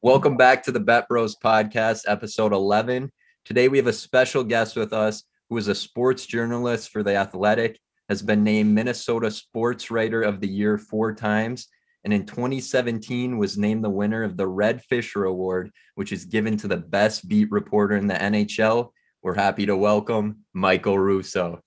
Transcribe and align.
Welcome 0.00 0.36
back 0.36 0.62
to 0.62 0.70
the 0.70 0.78
Bet 0.78 1.08
Bros 1.08 1.34
podcast, 1.34 2.02
episode 2.06 2.52
11. 2.52 3.10
Today 3.44 3.66
we 3.66 3.78
have 3.78 3.88
a 3.88 3.92
special 3.92 4.44
guest 4.44 4.76
with 4.76 4.92
us 4.92 5.24
who 5.50 5.56
is 5.56 5.66
a 5.66 5.74
sports 5.74 6.24
journalist 6.24 6.90
for 6.90 7.02
The 7.02 7.16
Athletic, 7.16 7.80
has 8.08 8.22
been 8.22 8.44
named 8.44 8.72
Minnesota 8.72 9.28
Sports 9.28 9.90
Writer 9.90 10.22
of 10.22 10.38
the 10.38 10.46
Year 10.46 10.78
four 10.78 11.12
times, 11.16 11.66
and 12.04 12.12
in 12.12 12.26
2017 12.26 13.38
was 13.38 13.58
named 13.58 13.82
the 13.82 13.90
winner 13.90 14.22
of 14.22 14.36
the 14.36 14.46
Red 14.46 14.84
Fisher 14.84 15.24
Award, 15.24 15.72
which 15.96 16.12
is 16.12 16.24
given 16.24 16.56
to 16.58 16.68
the 16.68 16.76
best 16.76 17.28
beat 17.28 17.50
reporter 17.50 17.96
in 17.96 18.06
the 18.06 18.14
NHL. 18.14 18.90
We're 19.24 19.34
happy 19.34 19.66
to 19.66 19.76
welcome 19.76 20.44
Michael 20.54 20.96
Russo. 20.96 21.60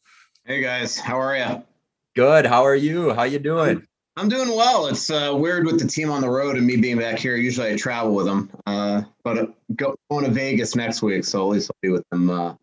Hey 0.45 0.61
guys, 0.61 0.98
how 0.98 1.20
are 1.20 1.36
you? 1.36 1.63
Good. 2.16 2.45
How 2.45 2.66
are 2.66 2.75
you? 2.75 3.13
How 3.13 3.23
you 3.23 3.39
doing? 3.39 3.86
I'm 4.21 4.29
doing 4.29 4.55
well. 4.55 4.85
It's 4.85 5.09
uh, 5.09 5.33
weird 5.35 5.65
with 5.65 5.79
the 5.79 5.88
team 5.88 6.11
on 6.11 6.21
the 6.21 6.29
road 6.29 6.55
and 6.55 6.67
me 6.67 6.77
being 6.77 6.99
back 6.99 7.17
here. 7.17 7.35
Usually 7.38 7.73
I 7.73 7.75
travel 7.75 8.13
with 8.13 8.27
them, 8.27 8.51
uh, 8.67 9.01
but 9.23 9.38
uh, 9.39 9.47
go, 9.75 9.95
going 10.11 10.25
to 10.25 10.30
Vegas 10.30 10.75
next 10.75 11.02
week, 11.02 11.25
so 11.25 11.41
at 11.41 11.53
least 11.53 11.71
I'll 11.71 11.80
be 11.81 11.89
with 11.89 12.07
them. 12.11 12.30
Uh, 12.30 12.53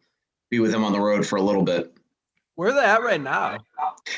be 0.53 0.61
with 0.61 0.71
them 0.71 0.85
on 0.85 0.93
the 0.93 1.01
road 1.01 1.27
for 1.27 1.35
a 1.35 1.43
little 1.43 1.65
bit. 1.65 1.93
Where 2.59 2.71
are 2.71 2.75
they 2.75 2.81
at 2.81 3.05
right 3.05 3.21
now? 3.21 3.59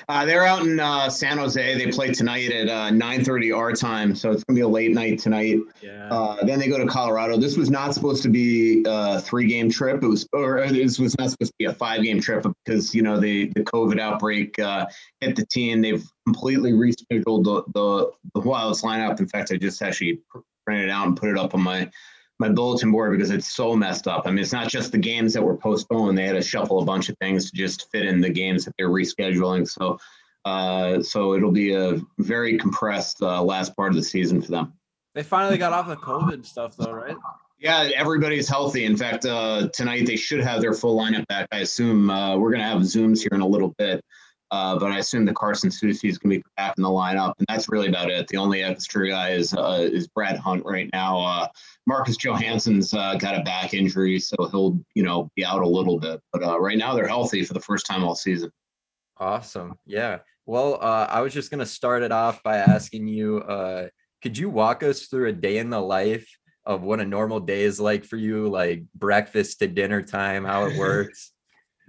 Uh, 0.09 0.25
they're 0.25 0.47
out 0.47 0.63
in 0.63 0.81
uh, 0.81 1.11
San 1.11 1.37
Jose. 1.37 1.77
They 1.77 1.91
play 1.93 2.11
tonight 2.11 2.51
at 2.51 2.71
uh, 2.71 2.89
9:30 2.91 3.55
our 3.55 3.75
time, 3.75 4.15
so 4.15 4.31
it's 4.31 4.45
gonna 4.45 4.57
be 4.57 4.63
a 4.63 4.69
late 4.69 4.93
night 4.93 5.19
tonight. 5.19 5.59
Yeah. 5.83 6.09
Uh, 6.11 6.43
then 6.47 6.59
they 6.59 6.67
go 6.67 6.79
to 6.79 6.87
Colorado. 6.87 7.37
This 7.37 7.59
was 7.59 7.69
not 7.69 7.93
supposed 7.93 8.23
to 8.23 8.31
be 8.31 8.83
a 8.87 9.21
three-game 9.21 9.71
trip. 9.71 10.03
It 10.03 10.07
was, 10.07 10.27
or 10.33 10.67
this 10.69 10.99
was 10.99 11.19
not 11.19 11.29
supposed 11.29 11.51
to 11.51 11.57
be 11.59 11.67
a 11.67 11.75
five-game 11.75 12.23
trip 12.23 12.47
because 12.65 12.95
you 12.95 13.03
know 13.03 13.21
the 13.21 13.53
the 13.55 13.61
COVID 13.61 14.01
outbreak 14.01 14.59
uh, 14.59 14.87
hit 15.21 15.37
the 15.37 15.45
team. 15.45 15.83
They've 15.83 16.03
completely 16.25 16.73
rescheduled 16.73 17.45
the 17.45 17.63
the, 17.75 18.11
the 18.33 18.41
Wilds 18.41 18.81
lineup. 18.81 19.21
In 19.21 19.29
fact, 19.29 19.53
I 19.53 19.59
just 19.59 19.83
actually 19.83 20.19
printed 20.65 20.87
it 20.87 20.91
out 20.91 21.07
and 21.07 21.15
put 21.15 21.29
it 21.29 21.37
up 21.37 21.55
on 21.55 21.61
my 21.61 21.91
my 22.41 22.49
bulletin 22.49 22.91
board 22.91 23.13
because 23.13 23.31
it's 23.31 23.55
so 23.55 23.77
messed 23.77 24.09
up. 24.09 24.23
I 24.27 24.31
mean, 24.31 24.39
it's 24.39 24.53
not 24.53 24.69
just 24.69 24.91
the 24.91 24.99
games 24.99 25.35
that 25.35 25.43
were 25.43 25.57
postponed; 25.57 26.17
they 26.17 26.27
had 26.27 26.33
to 26.33 26.43
shuffle 26.43 26.81
a 26.81 26.85
bunch 26.85 27.11
of 27.11 27.17
things 27.19 27.51
to 27.51 27.57
just 27.57 27.91
fit 27.93 28.07
in 28.07 28.21
the 28.21 28.31
games 28.31 28.65
that 28.65 28.75
they're 28.79 28.89
rescheduling. 28.89 29.69
So, 29.69 29.99
uh, 30.47 31.03
so 31.03 31.35
it'll 31.35 31.53
be 31.53 31.75
a 31.75 32.01
very 32.19 32.57
compressed 32.57 33.23
uh, 33.23 33.43
last 33.43 33.77
part 33.77 33.91
of 33.91 33.97
the 33.97 34.03
season 34.03 34.41
for 34.41 34.51
them. 34.51 34.73
They 35.15 35.23
finally 35.23 35.59
got 35.59 35.73
off 35.73 35.87
the 35.87 35.97
COVID 35.97 36.47
stuff, 36.47 36.77
though, 36.77 36.93
right? 36.93 37.17
Yeah, 37.59 37.91
everybody's 37.95 38.49
healthy. 38.49 38.87
In 38.87 38.97
fact, 38.97 39.27
uh, 39.27 39.69
tonight 39.75 40.07
they 40.07 40.17
should 40.17 40.41
have 40.41 40.63
their 40.63 40.73
full 40.73 40.99
lineup 40.99 41.27
back. 41.27 41.47
I 41.53 41.59
assume 41.59 42.09
uh, 42.09 42.39
we're 42.39 42.51
going 42.51 42.63
to 42.63 42.67
have 42.67 42.81
zooms 42.81 43.21
here 43.21 43.33
in 43.33 43.43
a 43.43 43.47
little 43.47 43.75
bit. 43.77 44.03
Uh, 44.51 44.79
but 44.79 44.91
I 44.91 44.99
assume 44.99 45.25
the 45.25 45.33
Carson 45.33 45.71
Soucy 45.71 46.09
is 46.09 46.19
going 46.19 46.31
to 46.31 46.39
be 46.39 46.45
back 46.57 46.75
in 46.77 46.83
the 46.83 46.89
lineup, 46.89 47.35
and 47.39 47.47
that's 47.49 47.69
really 47.69 47.89
about 47.89 48.11
it. 48.11 48.27
The 48.29 48.37
only 48.37 48.63
extra 48.63 49.09
guy 49.09 49.31
is 49.31 49.55
uh, 49.55 49.89
is 49.93 50.09
Brad 50.09 50.39
Hunt 50.39 50.65
right 50.65 50.91
now. 50.93 51.21
Uh, 51.21 51.49
Marcus 51.87 52.17
Johansson's 52.17 52.93
uh, 52.93 53.15
got 53.15 53.39
a 53.39 53.43
back 53.43 53.75
injury, 53.75 54.19
so 54.19 54.37
he'll 54.51 54.79
you 54.95 55.03
know 55.03 55.31
be 55.37 55.45
out 55.45 55.63
a 55.63 55.69
little 55.69 55.99
bit. 55.99 56.21
But 56.33 56.43
uh, 56.43 56.59
right 56.59 56.79
now 56.79 56.95
they're 56.95 57.07
healthy 57.07 57.45
for 57.45 57.55
the 57.55 57.61
first 57.61 57.87
time 57.87 58.03
all 58.03 58.17
season. 58.17 58.51
Awesome. 59.19 59.75
Yeah. 59.87 60.19
Well, 60.47 60.79
uh, 60.81 61.07
I 61.09 61.21
was 61.21 61.33
just 61.33 61.51
going 61.51 61.61
to 61.61 61.67
start 61.67 62.03
it 62.03 62.11
off 62.11 62.43
by 62.43 62.57
asking 62.57 63.07
you, 63.07 63.45
could 64.23 64.37
you 64.37 64.51
walk 64.51 64.83
us 64.83 65.07
through 65.07 65.29
a 65.29 65.33
day 65.33 65.59
in 65.59 65.71
the 65.71 65.81
life 65.81 66.29
of 66.65 66.83
what 66.83 67.01
a 67.01 67.05
normal 67.05 67.41
day 67.41 67.63
is 67.63 67.79
like 67.79 68.05
for 68.05 68.17
you, 68.17 68.49
like 68.49 68.83
breakfast 68.95 69.61
to 69.61 69.69
dinner 69.69 70.03
time, 70.03 70.45
how 70.45 70.67
it 70.67 70.77
works? 70.77 71.33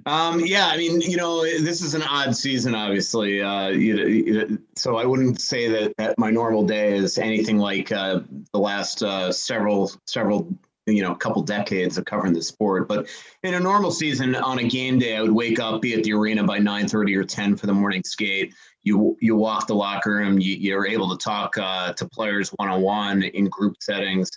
Um, 0.06 0.40
yeah, 0.40 0.68
I 0.68 0.78
mean, 0.78 1.02
you 1.02 1.18
know, 1.18 1.44
this 1.44 1.82
is 1.82 1.94
an 1.94 2.04
odd 2.04 2.36
season, 2.36 2.76
obviously. 2.76 3.42
Uh, 3.42 3.70
you, 3.70 4.08
you, 4.08 4.60
so 4.76 4.98
I 4.98 5.06
wouldn't 5.06 5.42
say 5.42 5.68
that, 5.68 5.96
that 5.98 6.18
my 6.18 6.32
normal 6.32 6.64
day 6.64 6.96
is 6.98 7.18
anything 7.18 7.58
like 7.58 7.92
uh, 7.92 8.22
the 8.54 8.60
last 8.60 9.04
uh, 9.04 9.32
several 9.32 9.92
several 10.06 10.56
you 10.88 11.04
know 11.04 11.14
couple 11.14 11.42
decades 11.44 11.98
of 11.98 12.06
covering 12.06 12.34
the 12.34 12.42
sport. 12.42 12.88
But 12.88 13.08
in 13.44 13.54
a 13.54 13.60
normal 13.60 13.92
season, 13.92 14.36
on 14.36 14.60
a 14.60 14.64
game 14.64 15.00
day, 15.00 15.18
I 15.18 15.22
would 15.22 15.32
wake 15.32 15.60
up, 15.60 15.82
be 15.82 15.94
at 15.94 16.04
the 16.04 16.14
arena 16.14 16.44
by 16.44 16.58
nine 16.58 16.88
thirty 16.88 17.16
or 17.16 17.24
ten 17.24 17.56
for 17.56 17.68
the 17.68 17.74
morning 17.74 18.02
skate. 18.04 18.54
You 18.84 19.16
you 19.22 19.36
walk 19.36 19.68
the 19.68 19.76
locker 19.76 20.16
room. 20.16 20.40
You, 20.40 20.56
you're 20.56 20.88
able 20.88 21.16
to 21.16 21.24
talk 21.24 21.58
uh, 21.58 21.94
to 21.94 22.08
players 22.08 22.50
one 22.50 22.70
on 22.70 22.82
one 22.82 23.24
in 23.24 23.46
group 23.48 23.76
settings. 23.80 24.32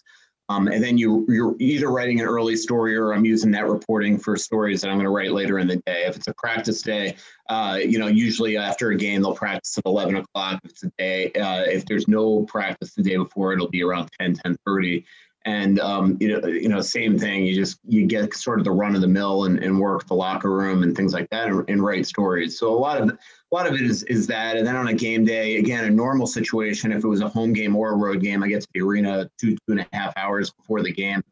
Um, 0.49 0.69
and 0.69 0.83
then 0.83 0.99
you, 0.99 1.25
you're 1.29 1.55
either 1.59 1.89
writing 1.89 2.21
an 2.21 2.27
early 2.27 2.57
story 2.57 2.95
or 2.97 3.15
I'm 3.15 3.25
using 3.25 3.51
that 3.53 3.67
reporting 3.67 4.19
for 4.19 4.37
stories 4.37 4.83
that 4.83 4.89
I'm 4.89 4.97
going 4.97 5.05
to 5.05 5.11
write 5.11 5.33
later 5.33 5.59
in 5.59 5.67
the 5.67 5.77
day. 5.87 6.05
If 6.05 6.17
it's 6.17 6.29
a 6.29 6.35
practice 6.35 6.83
day, 6.83 7.17
uh, 7.49 7.79
you 7.83 7.99
know, 7.99 8.09
usually 8.09 8.59
after 8.59 8.91
a 8.91 8.97
game, 8.97 9.23
they'll 9.23 9.35
practice 9.35 9.79
at 9.79 9.87
11 9.87 10.17
o'clock. 10.17 10.61
If 10.65 10.71
it's 10.73 10.85
a 10.85 10.93
day, 10.99 11.33
uh, 11.33 11.63
if 11.63 11.87
there's 11.87 12.09
no 12.09 12.45
practice 12.45 12.95
the 12.95 13.03
day 13.03 13.17
before, 13.17 13.55
it'll 13.55 13.71
be 13.71 13.83
around 13.83 14.11
10, 14.21 14.35
10 14.35 14.57
30. 14.67 15.07
And, 15.47 15.79
um, 15.81 16.17
you 16.21 16.29
know, 16.29 16.47
you 16.47 16.69
know, 16.71 16.81
same 16.81 17.19
thing, 17.19 17.45
you 17.45 17.55
just, 17.55 17.79
you 17.87 18.07
get 18.07 18.35
sort 18.35 18.59
of 18.59 18.65
the 18.65 18.71
run 18.71 18.95
of 18.95 19.03
the 19.03 19.09
mill 19.09 19.45
and, 19.45 19.63
and 19.63 19.79
work 19.79 20.07
the 20.07 20.15
locker 20.15 20.51
room 20.51 20.83
and 20.83 20.97
things 20.97 21.13
like 21.13 21.29
that 21.31 21.49
and, 21.49 21.69
and 21.69 21.85
write 21.85 22.07
stories. 22.07 22.59
So 22.59 22.73
a 22.73 22.79
lot 22.79 23.01
of, 23.01 23.19
a 23.55 23.57
lot 23.57 23.69
of 23.69 23.75
it 23.75 23.83
is 23.83 24.03
is 24.05 24.27
that, 24.27 24.57
and 24.57 24.67
then 24.67 24.75
on 24.75 24.89
a 24.89 24.93
game 24.93 25.25
day, 25.25 25.59
again, 25.59 25.85
a 25.85 25.91
normal 25.91 26.27
situation, 26.27 26.91
if 26.91 27.05
it 27.05 27.07
was 27.07 27.21
a 27.21 27.29
home 27.29 27.53
game 27.53 27.77
or 27.77 27.93
a 27.93 27.97
road 27.97 28.21
game, 28.21 28.43
I 28.43 28.49
get 28.49 28.63
to 28.63 28.69
the 28.75 28.81
arena 28.81 29.31
two 29.41 29.53
two 29.53 29.59
and 29.69 29.81
a 29.81 29.87
half 29.93 30.13
hours 30.17 30.51
before 30.51 30.83
the 30.83 30.91
game. 30.91 31.23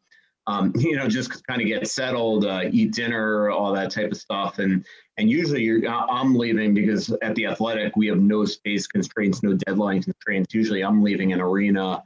Um, 0.47 0.71
you 0.77 0.95
know, 0.95 1.09
just 1.09 1.45
kind 1.47 1.61
of 1.61 1.67
get 1.67 1.85
settled, 1.85 2.45
uh, 2.45 2.61
eat 2.71 2.93
dinner, 2.93 3.49
all 3.49 3.73
that 3.73 3.91
type 3.91 4.11
of 4.11 4.17
stuff, 4.17 4.59
and 4.59 4.85
and 5.17 5.29
usually 5.29 5.63
you're 5.63 5.85
I'm 5.85 6.33
leaving 6.33 6.73
because 6.73 7.13
at 7.21 7.35
the 7.35 7.45
Athletic 7.47 7.97
we 7.97 8.07
have 8.07 8.19
no 8.19 8.45
space 8.45 8.87
constraints, 8.87 9.43
no 9.43 9.53
deadline 9.53 10.01
constraints. 10.01 10.53
Usually 10.53 10.81
I'm 10.81 11.03
leaving 11.03 11.33
an 11.33 11.41
arena 11.41 12.01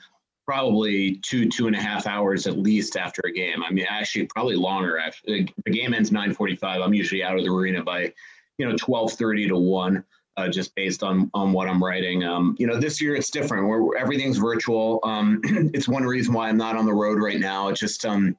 probably 0.47 1.17
two 1.17 1.47
two 1.47 1.67
and 1.67 1.75
a 1.75 1.79
half 1.79 2.07
hours 2.07 2.47
at 2.47 2.57
least 2.57 2.97
after 2.97 3.22
a 3.25 3.31
game. 3.31 3.61
I 3.63 3.69
mean, 3.72 3.85
actually 3.88 4.25
probably 4.25 4.56
longer. 4.56 4.97
Actually, 4.97 5.53
the 5.63 5.72
game 5.72 5.94
ends 5.94 6.09
9:45. 6.09 6.83
I'm 6.83 6.94
usually 6.95 7.23
out 7.23 7.38
of 7.38 7.44
the 7.44 7.51
arena 7.51 7.83
by 7.83 8.13
you 8.57 8.68
know 8.68 8.75
12:30 8.75 9.50
to 9.50 9.57
one. 9.57 10.03
Uh, 10.35 10.47
just 10.47 10.75
based 10.75 11.01
on 11.01 11.31
on 11.34 11.51
what 11.51 11.68
I'm 11.68 11.84
writing. 11.84 12.23
Um, 12.23 12.56
you 12.59 12.68
know, 12.68 12.79
this 12.79 13.01
year 13.01 13.16
it's 13.16 13.31
different. 13.31 13.68
Where 13.68 13.97
everything's 14.00 14.38
virtual. 14.38 15.00
Um, 15.01 15.41
it's 15.73 15.88
one 15.88 16.03
reason 16.03 16.31
why 16.31 16.47
I'm 16.47 16.57
not 16.57 16.75
on 16.75 16.85
the 16.85 16.94
road 16.94 17.19
right 17.19 17.40
now. 17.40 17.69
It's 17.69 17.79
just 17.79 18.06
um, 18.06 18.38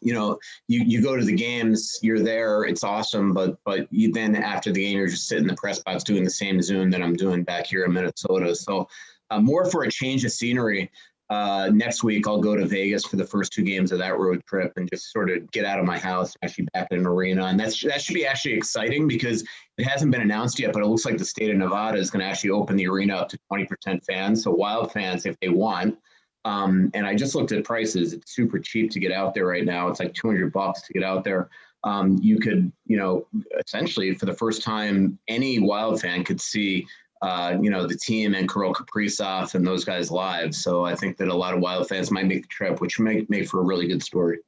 you 0.00 0.12
know, 0.12 0.38
you 0.68 0.82
you 0.84 1.02
go 1.02 1.16
to 1.16 1.24
the 1.24 1.34
games, 1.34 1.98
you're 2.02 2.20
there, 2.20 2.64
it's 2.64 2.84
awesome, 2.84 3.32
but 3.32 3.58
but 3.64 3.86
you 3.92 4.12
then 4.12 4.34
after 4.34 4.72
the 4.72 4.84
game, 4.84 4.98
you're 4.98 5.08
just 5.08 5.28
sitting 5.28 5.44
in 5.44 5.48
the 5.48 5.54
press 5.54 5.78
box 5.80 6.02
doing 6.02 6.24
the 6.24 6.30
same 6.30 6.60
Zoom 6.60 6.90
that 6.90 7.02
I'm 7.02 7.14
doing 7.14 7.44
back 7.44 7.66
here 7.66 7.84
in 7.84 7.92
Minnesota. 7.92 8.54
So 8.54 8.88
uh, 9.30 9.40
more 9.40 9.70
for 9.70 9.84
a 9.84 9.90
change 9.90 10.24
of 10.24 10.32
scenery 10.32 10.90
uh, 11.28 11.70
next 11.72 12.04
week 12.04 12.28
I'll 12.28 12.40
go 12.40 12.54
to 12.54 12.64
Vegas 12.66 13.04
for 13.04 13.16
the 13.16 13.24
first 13.24 13.52
two 13.52 13.62
games 13.62 13.90
of 13.90 13.98
that 13.98 14.18
road 14.18 14.42
trip 14.46 14.72
and 14.76 14.88
just 14.88 15.10
sort 15.10 15.30
of 15.30 15.50
get 15.50 15.64
out 15.64 15.80
of 15.80 15.84
my 15.84 15.98
house, 15.98 16.36
actually 16.42 16.68
back 16.72 16.88
in 16.90 17.00
an 17.00 17.06
arena, 17.06 17.46
and 17.46 17.58
that's 17.58 17.82
that 17.82 18.00
should 18.00 18.14
be 18.14 18.26
actually 18.26 18.54
exciting 18.54 19.08
because 19.08 19.42
it 19.76 19.84
hasn't 19.84 20.12
been 20.12 20.22
announced 20.22 20.58
yet, 20.58 20.72
but 20.72 20.82
it 20.82 20.86
looks 20.86 21.04
like 21.04 21.18
the 21.18 21.24
state 21.24 21.50
of 21.50 21.56
Nevada 21.56 21.98
is 21.98 22.10
going 22.10 22.20
to 22.20 22.26
actually 22.26 22.50
open 22.50 22.76
the 22.76 22.86
arena 22.86 23.16
up 23.16 23.28
to 23.30 23.38
20% 23.52 24.04
fans. 24.04 24.44
So 24.44 24.52
Wild 24.52 24.92
fans, 24.92 25.26
if 25.26 25.38
they 25.40 25.48
want. 25.48 25.98
Um, 26.44 26.92
and 26.94 27.04
I 27.04 27.16
just 27.16 27.34
looked 27.34 27.50
at 27.50 27.64
prices; 27.64 28.12
it's 28.12 28.34
super 28.34 28.60
cheap 28.60 28.92
to 28.92 29.00
get 29.00 29.10
out 29.10 29.34
there 29.34 29.46
right 29.46 29.64
now. 29.64 29.88
It's 29.88 29.98
like 29.98 30.14
200 30.14 30.52
bucks 30.52 30.82
to 30.82 30.92
get 30.92 31.02
out 31.02 31.24
there. 31.24 31.50
Um, 31.82 32.18
you 32.22 32.38
could, 32.38 32.72
you 32.86 32.96
know, 32.96 33.26
essentially 33.58 34.14
for 34.14 34.26
the 34.26 34.32
first 34.32 34.62
time, 34.62 35.18
any 35.26 35.58
Wild 35.58 36.00
fan 36.00 36.22
could 36.22 36.40
see 36.40 36.86
uh, 37.22 37.56
you 37.60 37.70
know, 37.70 37.86
the 37.86 37.96
team 37.96 38.34
and 38.34 38.50
Kirill 38.50 38.74
Kaprizov 38.74 39.54
and 39.54 39.66
those 39.66 39.84
guys 39.84 40.10
live. 40.10 40.54
So 40.54 40.84
I 40.84 40.94
think 40.94 41.16
that 41.18 41.28
a 41.28 41.34
lot 41.34 41.54
of 41.54 41.60
Wild 41.60 41.88
fans 41.88 42.10
might 42.10 42.26
make 42.26 42.42
the 42.42 42.48
trip, 42.48 42.80
which 42.80 42.98
may 42.98 43.24
make 43.28 43.48
for 43.48 43.60
a 43.60 43.64
really 43.64 43.86
good 43.86 44.02
story. 44.02 44.38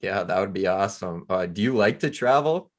Yeah, 0.00 0.22
that 0.22 0.40
would 0.40 0.52
be 0.52 0.66
awesome. 0.66 1.26
Uh, 1.28 1.46
do 1.46 1.60
you 1.60 1.76
like 1.76 2.00
to 2.00 2.10
travel? 2.10 2.70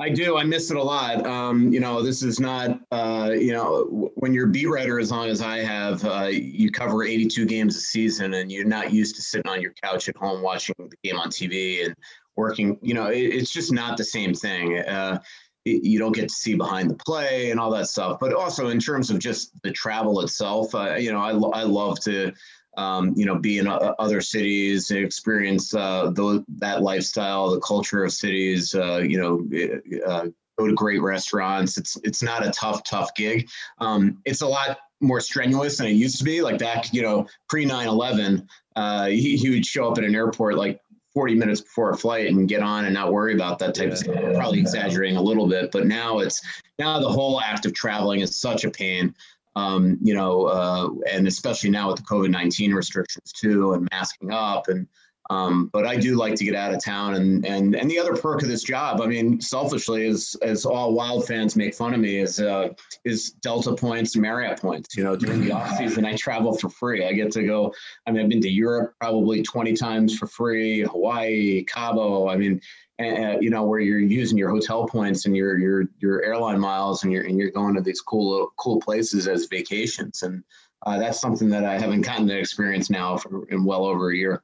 I 0.00 0.10
do. 0.10 0.36
I 0.36 0.44
miss 0.44 0.70
it 0.70 0.76
a 0.76 0.82
lot. 0.82 1.26
Um, 1.26 1.72
you 1.72 1.80
know, 1.80 2.02
this 2.02 2.22
is 2.22 2.38
not, 2.38 2.80
uh, 2.92 3.32
you 3.32 3.52
know, 3.52 4.12
when 4.14 4.32
you're 4.32 4.46
a 4.46 4.50
beat 4.50 4.66
writer 4.66 5.00
as 5.00 5.10
long 5.10 5.28
as 5.28 5.42
I 5.42 5.58
have, 5.58 6.04
uh, 6.04 6.28
you 6.30 6.70
cover 6.70 7.02
82 7.02 7.46
games 7.46 7.76
a 7.76 7.80
season 7.80 8.34
and 8.34 8.52
you're 8.52 8.64
not 8.64 8.92
used 8.92 9.16
to 9.16 9.22
sitting 9.22 9.50
on 9.50 9.60
your 9.60 9.72
couch 9.82 10.08
at 10.08 10.16
home 10.16 10.40
watching 10.40 10.76
the 10.78 10.96
game 11.02 11.16
on 11.16 11.30
TV 11.30 11.84
and 11.84 11.96
working. 12.36 12.78
You 12.80 12.94
know, 12.94 13.06
it, 13.06 13.18
it's 13.18 13.52
just 13.52 13.72
not 13.72 13.96
the 13.96 14.04
same 14.04 14.34
thing. 14.34 14.78
Uh, 14.78 15.18
you 15.64 15.98
don't 15.98 16.14
get 16.14 16.28
to 16.28 16.34
see 16.34 16.54
behind 16.54 16.90
the 16.90 16.94
play 16.94 17.50
and 17.50 17.60
all 17.60 17.70
that 17.70 17.88
stuff. 17.88 18.18
But 18.20 18.32
also 18.32 18.68
in 18.68 18.78
terms 18.78 19.10
of 19.10 19.18
just 19.18 19.60
the 19.62 19.70
travel 19.70 20.20
itself, 20.20 20.74
uh, 20.74 20.94
you 20.94 21.12
know, 21.12 21.18
I, 21.18 21.60
I 21.60 21.62
love 21.64 22.00
to, 22.00 22.32
um, 22.76 23.12
you 23.16 23.26
know, 23.26 23.38
be 23.38 23.58
in 23.58 23.66
uh, 23.66 23.94
other 23.98 24.20
cities 24.20 24.90
experience 24.90 25.74
uh, 25.74 26.10
the, 26.10 26.44
that 26.58 26.82
lifestyle, 26.82 27.50
the 27.50 27.60
culture 27.60 28.04
of 28.04 28.12
cities. 28.12 28.74
Uh, 28.74 28.98
you 28.98 29.18
know, 29.18 30.02
uh, 30.06 30.26
go 30.58 30.66
to 30.66 30.74
great 30.74 31.00
restaurants. 31.00 31.78
It's 31.78 31.96
it's 32.02 32.22
not 32.22 32.46
a 32.46 32.50
tough 32.50 32.82
tough 32.84 33.14
gig. 33.14 33.48
Um, 33.78 34.18
it's 34.24 34.42
a 34.42 34.46
lot 34.46 34.78
more 35.00 35.20
strenuous 35.20 35.78
than 35.78 35.86
it 35.86 35.92
used 35.92 36.18
to 36.18 36.24
be. 36.24 36.42
Like 36.42 36.58
back, 36.58 36.92
you 36.92 37.02
know, 37.02 37.26
pre 37.48 37.64
9/11, 37.64 38.46
uh, 38.76 39.06
he, 39.06 39.36
he 39.36 39.50
would 39.50 39.64
show 39.64 39.90
up 39.90 39.98
at 39.98 40.04
an 40.04 40.14
airport 40.14 40.56
like 40.56 40.80
40 41.18 41.34
minutes 41.34 41.60
before 41.60 41.90
a 41.90 41.96
flight 41.96 42.28
and 42.28 42.48
get 42.48 42.62
on 42.62 42.84
and 42.84 42.94
not 42.94 43.12
worry 43.12 43.34
about 43.34 43.58
that 43.58 43.74
type 43.74 43.88
yeah, 43.88 43.92
of 43.92 43.98
stuff. 43.98 44.34
Probably 44.34 44.60
exaggerating 44.60 45.16
a 45.16 45.20
little 45.20 45.48
bit, 45.48 45.72
but 45.72 45.84
now 45.84 46.20
it's 46.20 46.40
now 46.78 47.00
the 47.00 47.08
whole 47.08 47.40
act 47.40 47.66
of 47.66 47.74
traveling 47.74 48.20
is 48.20 48.36
such 48.36 48.62
a 48.62 48.70
pain. 48.70 49.12
um, 49.58 49.98
you 50.00 50.14
know, 50.14 50.44
uh, 50.44 50.88
and 51.10 51.26
especially 51.26 51.70
now 51.70 51.88
with 51.88 51.96
the 51.96 52.02
COVID 52.04 52.30
nineteen 52.30 52.72
restrictions 52.72 53.32
too, 53.32 53.72
and 53.72 53.88
masking 53.90 54.30
up, 54.30 54.68
and 54.68 54.86
um, 55.30 55.68
but 55.72 55.86
I 55.86 55.96
do 55.96 56.16
like 56.16 56.36
to 56.36 56.44
get 56.44 56.54
out 56.54 56.72
of 56.72 56.82
town, 56.82 57.14
and 57.14 57.44
and 57.44 57.76
and 57.76 57.90
the 57.90 57.98
other 57.98 58.16
perk 58.16 58.42
of 58.42 58.48
this 58.48 58.62
job, 58.62 59.02
I 59.02 59.06
mean, 59.06 59.40
selfishly, 59.40 60.06
as 60.06 60.34
as 60.40 60.64
all 60.64 60.94
Wild 60.94 61.26
fans 61.26 61.54
make 61.54 61.74
fun 61.74 61.92
of 61.92 62.00
me, 62.00 62.18
is 62.18 62.40
uh, 62.40 62.70
is 63.04 63.32
Delta 63.42 63.74
points, 63.74 64.16
Marriott 64.16 64.60
points. 64.60 64.96
You 64.96 65.04
know, 65.04 65.16
during 65.16 65.44
the 65.44 65.52
off 65.52 65.76
season, 65.76 66.06
I 66.06 66.16
travel 66.16 66.56
for 66.56 66.70
free. 66.70 67.04
I 67.04 67.12
get 67.12 67.30
to 67.32 67.44
go. 67.44 67.74
I 68.06 68.10
mean, 68.10 68.22
I've 68.22 68.30
been 68.30 68.40
to 68.40 68.48
Europe 68.48 68.94
probably 69.00 69.42
twenty 69.42 69.74
times 69.74 70.16
for 70.16 70.26
free, 70.26 70.80
Hawaii, 70.80 71.62
Cabo. 71.64 72.28
I 72.28 72.36
mean, 72.36 72.58
uh, 72.98 73.38
you 73.38 73.50
know, 73.50 73.64
where 73.64 73.80
you're 73.80 73.98
using 73.98 74.38
your 74.38 74.48
hotel 74.48 74.86
points 74.86 75.26
and 75.26 75.36
your 75.36 75.58
your 75.58 75.84
your 75.98 76.24
airline 76.24 76.58
miles, 76.58 77.04
and 77.04 77.12
you're 77.12 77.24
and 77.24 77.38
you're 77.38 77.50
going 77.50 77.74
to 77.74 77.82
these 77.82 78.00
cool 78.00 78.50
cool 78.56 78.80
places 78.80 79.28
as 79.28 79.44
vacations, 79.44 80.22
and 80.22 80.42
uh, 80.86 80.96
that's 80.96 81.20
something 81.20 81.50
that 81.50 81.66
I 81.66 81.78
haven't 81.78 82.00
gotten 82.00 82.26
to 82.28 82.38
experience 82.38 82.88
now 82.88 83.18
for 83.18 83.46
in 83.50 83.62
well 83.64 83.84
over 83.84 84.10
a 84.10 84.16
year. 84.16 84.42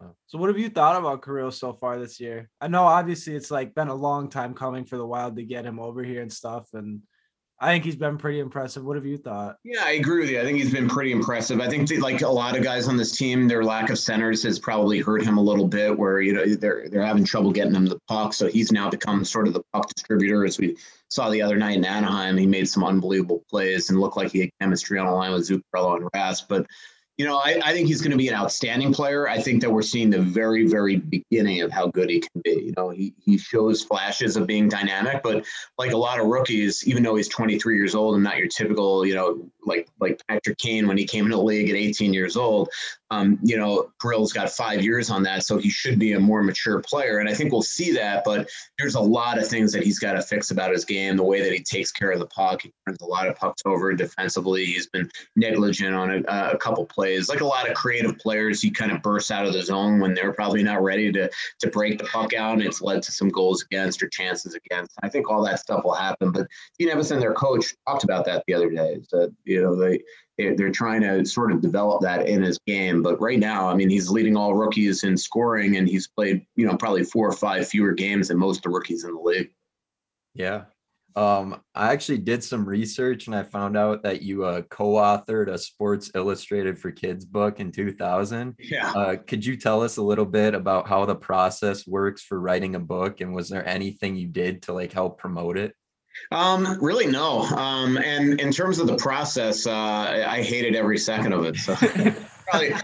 Uh, 0.00 0.08
so, 0.26 0.38
what 0.38 0.48
have 0.48 0.58
you 0.58 0.68
thought 0.68 0.96
about 0.96 1.24
Kirill 1.24 1.50
so 1.50 1.72
far 1.72 1.98
this 1.98 2.20
year? 2.20 2.48
I 2.60 2.68
know 2.68 2.84
obviously 2.84 3.34
it's 3.34 3.50
like 3.50 3.74
been 3.74 3.88
a 3.88 3.94
long 3.94 4.30
time 4.30 4.54
coming 4.54 4.84
for 4.84 4.96
the 4.96 5.06
Wild 5.06 5.36
to 5.36 5.42
get 5.42 5.64
him 5.64 5.80
over 5.80 6.02
here 6.02 6.22
and 6.22 6.32
stuff, 6.32 6.68
and 6.74 7.02
I 7.60 7.72
think 7.72 7.84
he's 7.84 7.96
been 7.96 8.18
pretty 8.18 8.38
impressive. 8.38 8.84
What 8.84 8.94
have 8.94 9.04
you 9.04 9.18
thought? 9.18 9.56
Yeah, 9.64 9.82
I 9.82 9.92
agree 9.92 10.20
with 10.20 10.30
you. 10.30 10.40
I 10.40 10.44
think 10.44 10.58
he's 10.58 10.72
been 10.72 10.88
pretty 10.88 11.10
impressive. 11.10 11.60
I 11.60 11.68
think 11.68 11.90
like 12.00 12.22
a 12.22 12.28
lot 12.28 12.56
of 12.56 12.62
guys 12.62 12.86
on 12.86 12.96
this 12.96 13.16
team, 13.16 13.48
their 13.48 13.64
lack 13.64 13.90
of 13.90 13.98
centers 13.98 14.44
has 14.44 14.60
probably 14.60 15.00
hurt 15.00 15.24
him 15.24 15.38
a 15.38 15.42
little 15.42 15.66
bit. 15.66 15.98
Where 15.98 16.20
you 16.20 16.32
know 16.32 16.44
they're 16.54 16.88
they're 16.88 17.04
having 17.04 17.24
trouble 17.24 17.50
getting 17.50 17.74
him 17.74 17.86
the 17.86 17.98
puck, 18.06 18.32
so 18.32 18.46
he's 18.46 18.70
now 18.70 18.88
become 18.88 19.24
sort 19.24 19.48
of 19.48 19.54
the 19.54 19.64
puck 19.72 19.92
distributor. 19.92 20.44
As 20.44 20.58
we 20.58 20.76
saw 21.08 21.30
the 21.30 21.42
other 21.42 21.56
night 21.56 21.76
in 21.76 21.84
Anaheim, 21.84 22.36
he 22.36 22.46
made 22.46 22.68
some 22.68 22.84
unbelievable 22.84 23.44
plays 23.50 23.90
and 23.90 23.98
looked 23.98 24.16
like 24.16 24.30
he 24.30 24.40
had 24.40 24.50
chemistry 24.60 25.00
on 25.00 25.06
the 25.06 25.12
line 25.12 25.32
with 25.32 25.48
Zuccarello 25.48 25.96
and 25.96 26.08
Rask. 26.12 26.44
But 26.48 26.66
you 27.18 27.26
know, 27.26 27.36
I, 27.36 27.60
I 27.64 27.72
think 27.72 27.88
he's 27.88 28.00
going 28.00 28.12
to 28.12 28.16
be 28.16 28.28
an 28.28 28.34
outstanding 28.34 28.92
player. 28.92 29.28
I 29.28 29.40
think 29.40 29.60
that 29.62 29.70
we're 29.70 29.82
seeing 29.82 30.08
the 30.08 30.20
very, 30.20 30.68
very 30.68 30.96
beginning 30.96 31.62
of 31.62 31.72
how 31.72 31.88
good 31.88 32.08
he 32.08 32.20
can 32.20 32.40
be. 32.44 32.66
You 32.66 32.74
know, 32.76 32.90
he, 32.90 33.12
he 33.18 33.36
shows 33.36 33.82
flashes 33.82 34.36
of 34.36 34.46
being 34.46 34.68
dynamic, 34.68 35.24
but 35.24 35.44
like 35.78 35.90
a 35.90 35.96
lot 35.96 36.20
of 36.20 36.26
rookies, 36.26 36.86
even 36.86 37.02
though 37.02 37.16
he's 37.16 37.26
23 37.26 37.76
years 37.76 37.96
old 37.96 38.14
and 38.14 38.22
not 38.22 38.38
your 38.38 38.46
typical, 38.46 39.04
you 39.04 39.16
know, 39.16 39.50
like 39.64 39.88
like 40.00 40.22
Patrick 40.28 40.58
Kane 40.58 40.86
when 40.86 40.96
he 40.96 41.04
came 41.04 41.24
into 41.24 41.36
the 41.36 41.42
league 41.42 41.68
at 41.68 41.76
18 41.76 42.14
years 42.14 42.36
old, 42.36 42.70
um, 43.10 43.38
you 43.42 43.56
know, 43.56 43.90
Kirill's 44.00 44.32
got 44.32 44.50
five 44.50 44.82
years 44.82 45.10
on 45.10 45.22
that, 45.24 45.44
so 45.44 45.56
he 45.56 45.70
should 45.70 45.98
be 45.98 46.12
a 46.12 46.20
more 46.20 46.42
mature 46.42 46.80
player. 46.80 47.18
And 47.18 47.28
I 47.28 47.34
think 47.34 47.52
we'll 47.52 47.62
see 47.62 47.92
that. 47.92 48.22
But 48.24 48.48
there's 48.78 48.96
a 48.96 49.00
lot 49.00 49.38
of 49.38 49.48
things 49.48 49.72
that 49.72 49.82
he's 49.82 49.98
got 49.98 50.12
to 50.12 50.22
fix 50.22 50.50
about 50.50 50.72
his 50.72 50.84
game. 50.84 51.16
The 51.16 51.24
way 51.24 51.42
that 51.42 51.52
he 51.52 51.60
takes 51.60 51.90
care 51.90 52.10
of 52.10 52.18
the 52.18 52.26
puck, 52.26 52.62
he 52.62 52.72
turns 52.86 53.00
a 53.00 53.06
lot 53.06 53.26
of 53.26 53.36
pucks 53.36 53.62
over 53.64 53.92
defensively. 53.94 54.66
He's 54.66 54.88
been 54.88 55.10
negligent 55.36 55.94
on 55.94 56.10
a, 56.10 56.52
a 56.52 56.58
couple 56.58 56.84
plays. 56.84 57.07
It's 57.14 57.28
like 57.28 57.40
a 57.40 57.46
lot 57.46 57.68
of 57.68 57.74
creative 57.74 58.18
players, 58.18 58.60
he 58.60 58.70
kind 58.70 58.92
of 58.92 59.02
bursts 59.02 59.30
out 59.30 59.46
of 59.46 59.52
the 59.52 59.62
zone 59.62 60.00
when 60.00 60.14
they're 60.14 60.32
probably 60.32 60.62
not 60.62 60.82
ready 60.82 61.12
to 61.12 61.30
to 61.60 61.70
break 61.70 61.98
the 61.98 62.04
puck 62.04 62.34
out, 62.34 62.54
and 62.54 62.62
it's 62.62 62.82
led 62.82 63.02
to 63.02 63.12
some 63.12 63.28
goals 63.28 63.62
against 63.62 64.02
or 64.02 64.08
chances 64.08 64.54
against. 64.54 64.94
I 65.02 65.08
think 65.08 65.30
all 65.30 65.42
that 65.44 65.60
stuff 65.60 65.84
will 65.84 65.94
happen. 65.94 66.32
But 66.32 66.48
Dean 66.78 66.90
Evason, 66.90 67.20
their 67.20 67.34
coach, 67.34 67.74
talked 67.86 68.04
about 68.04 68.24
that 68.26 68.44
the 68.46 68.54
other 68.54 68.70
day. 68.70 69.00
That 69.12 69.34
you 69.44 69.62
know 69.62 69.74
they 69.74 70.02
they're 70.38 70.70
trying 70.70 71.02
to 71.02 71.24
sort 71.24 71.50
of 71.50 71.60
develop 71.60 72.00
that 72.02 72.28
in 72.28 72.42
his 72.42 72.58
game. 72.66 73.02
But 73.02 73.20
right 73.20 73.40
now, 73.40 73.68
I 73.68 73.74
mean, 73.74 73.90
he's 73.90 74.08
leading 74.08 74.36
all 74.36 74.54
rookies 74.54 75.02
in 75.02 75.16
scoring, 75.16 75.76
and 75.76 75.88
he's 75.88 76.06
played, 76.06 76.46
you 76.54 76.64
know, 76.66 76.76
probably 76.76 77.02
four 77.02 77.28
or 77.28 77.32
five 77.32 77.66
fewer 77.66 77.92
games 77.92 78.28
than 78.28 78.38
most 78.38 78.58
of 78.58 78.62
the 78.62 78.70
rookies 78.70 79.04
in 79.04 79.14
the 79.14 79.20
league. 79.20 79.50
Yeah. 80.34 80.64
Um, 81.16 81.60
I 81.74 81.92
actually 81.92 82.18
did 82.18 82.44
some 82.44 82.68
research 82.68 83.26
and 83.26 83.34
I 83.34 83.42
found 83.42 83.76
out 83.76 84.02
that 84.04 84.22
you 84.22 84.44
uh, 84.44 84.62
co-authored 84.62 85.48
a 85.48 85.58
Sports 85.58 86.10
Illustrated 86.14 86.78
for 86.78 86.92
Kids 86.92 87.24
book 87.24 87.60
in 87.60 87.72
2000. 87.72 88.54
Yeah. 88.58 88.92
Uh, 88.92 89.16
could 89.16 89.44
you 89.44 89.56
tell 89.56 89.82
us 89.82 89.96
a 89.96 90.02
little 90.02 90.26
bit 90.26 90.54
about 90.54 90.88
how 90.88 91.04
the 91.04 91.16
process 91.16 91.86
works 91.86 92.22
for 92.22 92.40
writing 92.40 92.76
a 92.76 92.80
book, 92.80 93.20
and 93.20 93.34
was 93.34 93.48
there 93.48 93.66
anything 93.66 94.16
you 94.16 94.28
did 94.28 94.62
to 94.62 94.72
like 94.72 94.92
help 94.92 95.18
promote 95.18 95.58
it? 95.58 95.74
Um, 96.30 96.78
really, 96.80 97.06
no. 97.06 97.40
Um, 97.42 97.96
and 97.98 98.40
in 98.40 98.52
terms 98.52 98.78
of 98.78 98.86
the 98.86 98.96
process, 98.96 99.66
uh, 99.66 100.24
I, 100.26 100.42
hated 100.42 100.74
every 100.74 100.98
second 100.98 101.32
of 101.32 101.44
it. 101.44 101.56
So 101.56 101.74
probably 102.46 102.74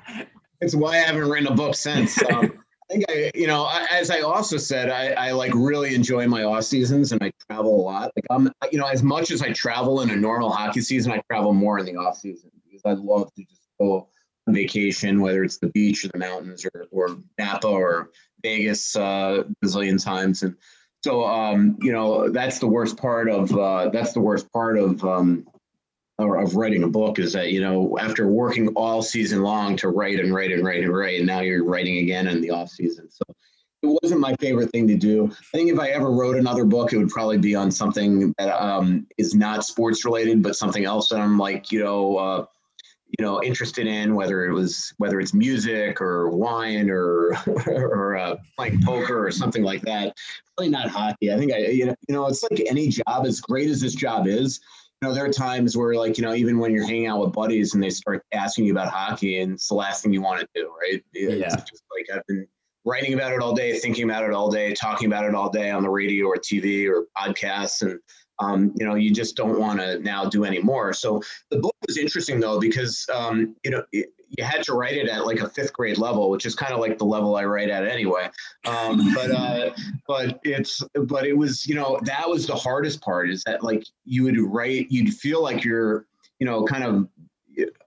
it's 0.61 0.75
why 0.75 0.95
I 0.95 0.99
haven't 0.99 1.29
written 1.29 1.49
a 1.49 1.55
book 1.55 1.75
since. 1.75 2.23
Um, 2.31 2.54
think 2.95 3.11
I, 3.11 3.31
you 3.35 3.47
know, 3.47 3.65
I, 3.65 3.87
as 3.91 4.11
I 4.11 4.21
also 4.21 4.57
said, 4.57 4.91
I, 4.91 5.29
I 5.29 5.33
like 5.33 5.53
really 5.55 5.95
enjoy 5.95 6.27
my 6.27 6.45
off 6.45 6.65
seasons 6.65 7.13
and 7.13 7.23
I 7.23 7.33
travel 7.49 7.75
a 7.75 7.83
lot. 7.83 8.13
Like 8.17 8.27
I'm, 8.31 8.51
you 8.71 8.79
know, 8.79 8.87
as 8.87 9.03
much 9.03 9.31
as 9.31 9.43
I 9.43 9.53
travel 9.53 10.01
in 10.03 10.11
a 10.11 10.17
normal 10.17 10.51
hockey 10.51 10.81
season, 10.81 11.13
I 11.13 11.23
travel 11.31 11.53
more 11.53 11.79
in 11.79 11.87
the 11.87 11.97
off 11.97 12.19
season 12.19 12.51
because 12.65 12.83
I 12.85 12.93
love 12.93 13.33
to 13.35 13.45
just 13.45 13.63
go 13.81 14.09
on 14.47 14.55
vacation, 14.55 15.21
whether 15.21 15.43
it's 15.43 15.59
the 15.59 15.69
beach 15.69 16.05
or 16.05 16.09
the 16.09 16.19
mountains 16.19 16.65
or, 16.65 16.87
or 16.91 17.17
Napa 17.39 17.67
or 17.67 18.11
Vegas 18.43 18.97
uh, 18.97 19.45
a 19.45 19.67
bazillion 19.67 20.03
times. 20.03 20.43
And 20.43 20.55
so, 21.03 21.25
um, 21.25 21.77
you 21.81 21.93
know, 21.93 22.31
that's 22.31 22.59
the 22.59 22.67
worst 22.67 22.97
part 22.97 23.29
of 23.29 23.57
uh, 23.57 23.89
that's 23.91 24.13
the 24.13 24.21
worst 24.21 24.51
part 24.53 24.79
of 24.79 25.05
um, 25.05 25.47
or 26.19 26.41
of 26.41 26.55
writing 26.55 26.85
a 26.85 26.89
book 26.89 27.19
is 27.19 27.33
that 27.33 27.51
you 27.51 27.61
know 27.61 27.99
after 27.99 28.29
working 28.29 28.69
all 28.69 29.03
season 29.03 29.43
long 29.43 29.77
to 29.77 29.89
write 29.89 30.21
and 30.21 30.35
write 30.35 30.53
and 30.53 30.65
write 30.65 30.83
and 30.85 30.95
write, 30.97 31.19
and 31.19 31.27
now 31.27 31.41
you're 31.41 31.65
writing 31.65 31.99
again 31.99 32.29
in 32.29 32.41
the 32.41 32.51
off 32.51 32.71
season. 32.71 33.11
So 33.11 33.25
it 33.83 33.99
wasn't 34.03 34.21
my 34.21 34.35
favorite 34.37 34.71
thing 34.71 34.89
to 34.89 34.97
do. 34.97 35.31
I 35.31 35.57
think 35.57 35.71
if 35.71 35.79
I 35.79 35.89
ever 35.89 36.11
wrote 36.11 36.37
another 36.37 36.65
book, 36.65 36.93
it 36.93 36.99
would 36.99 37.11
probably 37.11 37.39
be 37.39 37.55
on 37.55 37.71
something 37.71 38.35
that 38.39 38.51
um, 38.63 39.07
is 39.19 39.35
not 39.35 39.65
sports 39.65 40.05
related, 40.05 40.43
but 40.43 40.57
something 40.57 40.85
else 40.85 41.09
that 41.11 41.21
I'm 41.21 41.39
like, 41.39 41.71
you 41.71 41.85
know, 41.85 42.17
uh, 42.17 42.47
you 43.19 43.25
know 43.25 43.43
interested 43.43 43.87
in 43.87 44.15
whether 44.15 44.45
it 44.45 44.53
was 44.53 44.93
whether 44.99 45.21
it's 45.21 45.35
music 45.35 46.01
or 46.01 46.31
wine 46.31 46.91
or 46.91 47.37
or 47.67 48.17
uh, 48.17 48.37
playing 48.57 48.83
poker 48.83 49.25
or 49.25 49.31
something 49.31 49.63
like 49.63 49.83
that 49.83 50.17
probably 50.57 50.71
not 50.71 50.89
hockey 50.89 51.33
i 51.33 51.37
think 51.37 51.53
i 51.53 51.59
you 51.59 51.87
know, 51.87 51.95
you 52.09 52.15
know 52.15 52.27
it's 52.27 52.43
like 52.43 52.63
any 52.67 52.89
job 52.89 53.25
as 53.25 53.41
great 53.41 53.71
as 53.71 53.81
this 53.81 53.95
job 53.95 54.27
is 54.27 54.61
you 55.05 55.11
know 55.11 55.15
there 55.15 55.27
are 55.27 55.33
times 55.33 55.77
where 55.77 55.95
like 55.97 56.17
you 56.17 56.25
know 56.25 56.33
even 56.33 56.59
when 56.59 56.73
you're 56.73 56.87
hanging 56.87 57.09
out 57.09 57.21
with 57.21 57.31
buddies 57.31 57.75
and 57.75 57.83
they 57.83 57.91
start 57.91 58.25
asking 58.33 58.65
you 58.65 58.73
about 58.73 58.89
hockey 58.89 59.41
and 59.41 59.53
it's 59.53 59.69
the 59.69 59.75
last 59.75 60.03
thing 60.03 60.15
you 60.15 60.23
want 60.23 60.41
to 60.41 60.49
do 60.55 60.73
right 60.81 61.05
yeah 61.13 61.45
it's 61.45 61.71
just 61.71 61.85
like 61.95 62.07
i've 62.17 62.27
been 62.27 62.47
writing 62.87 63.13
about 63.13 63.31
it 63.31 63.41
all 63.41 63.55
day 63.55 63.79
thinking 63.79 64.05
about 64.05 64.25
it 64.25 64.33
all 64.33 64.51
day 64.51 64.73
talking 64.73 65.07
about 65.07 65.27
it 65.27 65.35
all 65.35 65.51
day 65.51 65.71
on 65.71 65.83
the 65.83 65.91
radio 65.91 66.27
or 66.27 66.37
tv 66.37 66.89
or 66.89 67.05
podcasts 67.19 67.83
and 67.83 68.01
um, 68.41 68.75
you 68.77 68.85
know, 68.85 68.97
you 68.97 69.13
just 69.13 69.37
don't 69.37 69.61
want 69.61 69.79
to 69.79 70.01
now 70.01 70.25
do 70.25 70.45
any 70.45 70.61
more. 70.61 70.93
So 70.93 71.23
the 71.53 71.59
book 71.59 71.77
was 71.87 71.97
interesting 71.97 72.41
though 72.41 72.59
because 72.59 73.07
um, 73.15 73.55
you 73.63 73.71
know 73.71 73.85
it, 73.93 74.09
you 74.31 74.45
had 74.45 74.63
to 74.65 74.75
write 74.75 74.97
it 74.97 75.09
at 75.09 75.27
like 75.27 75.41
a 75.41 75.49
fifth 75.49 75.73
grade 75.73 75.99
level, 75.99 76.31
which 76.31 76.47
is 76.47 76.55
kind 76.55 76.73
of 76.73 76.81
like 76.81 76.99
the 76.99 77.05
level 77.05 77.37
I 77.37 77.45
write 77.45 77.71
at 77.71 77.87
anyway. 77.87 78.29
Um, 78.65 79.15
but 79.15 79.31
uh, 79.31 79.71
but 80.07 80.41
it's 80.45 80.83
but 81.07 81.27
it 81.27 81.37
was 81.37 81.67
you 81.67 81.75
know 81.75 81.99
that 82.05 82.29
was 82.29 82.47
the 82.47 82.55
hardest 82.55 83.01
part 83.01 83.31
is 83.31 83.43
that 83.45 83.63
like 83.63 83.85
you 84.05 84.25
would 84.25 84.39
write 84.39 84.91
you'd 84.91 85.15
feel 85.15 85.43
like 85.43 85.65
you're 85.65 86.07
you 86.39 86.47
know 86.47 86.65
kind 86.65 86.85
of 86.85 87.09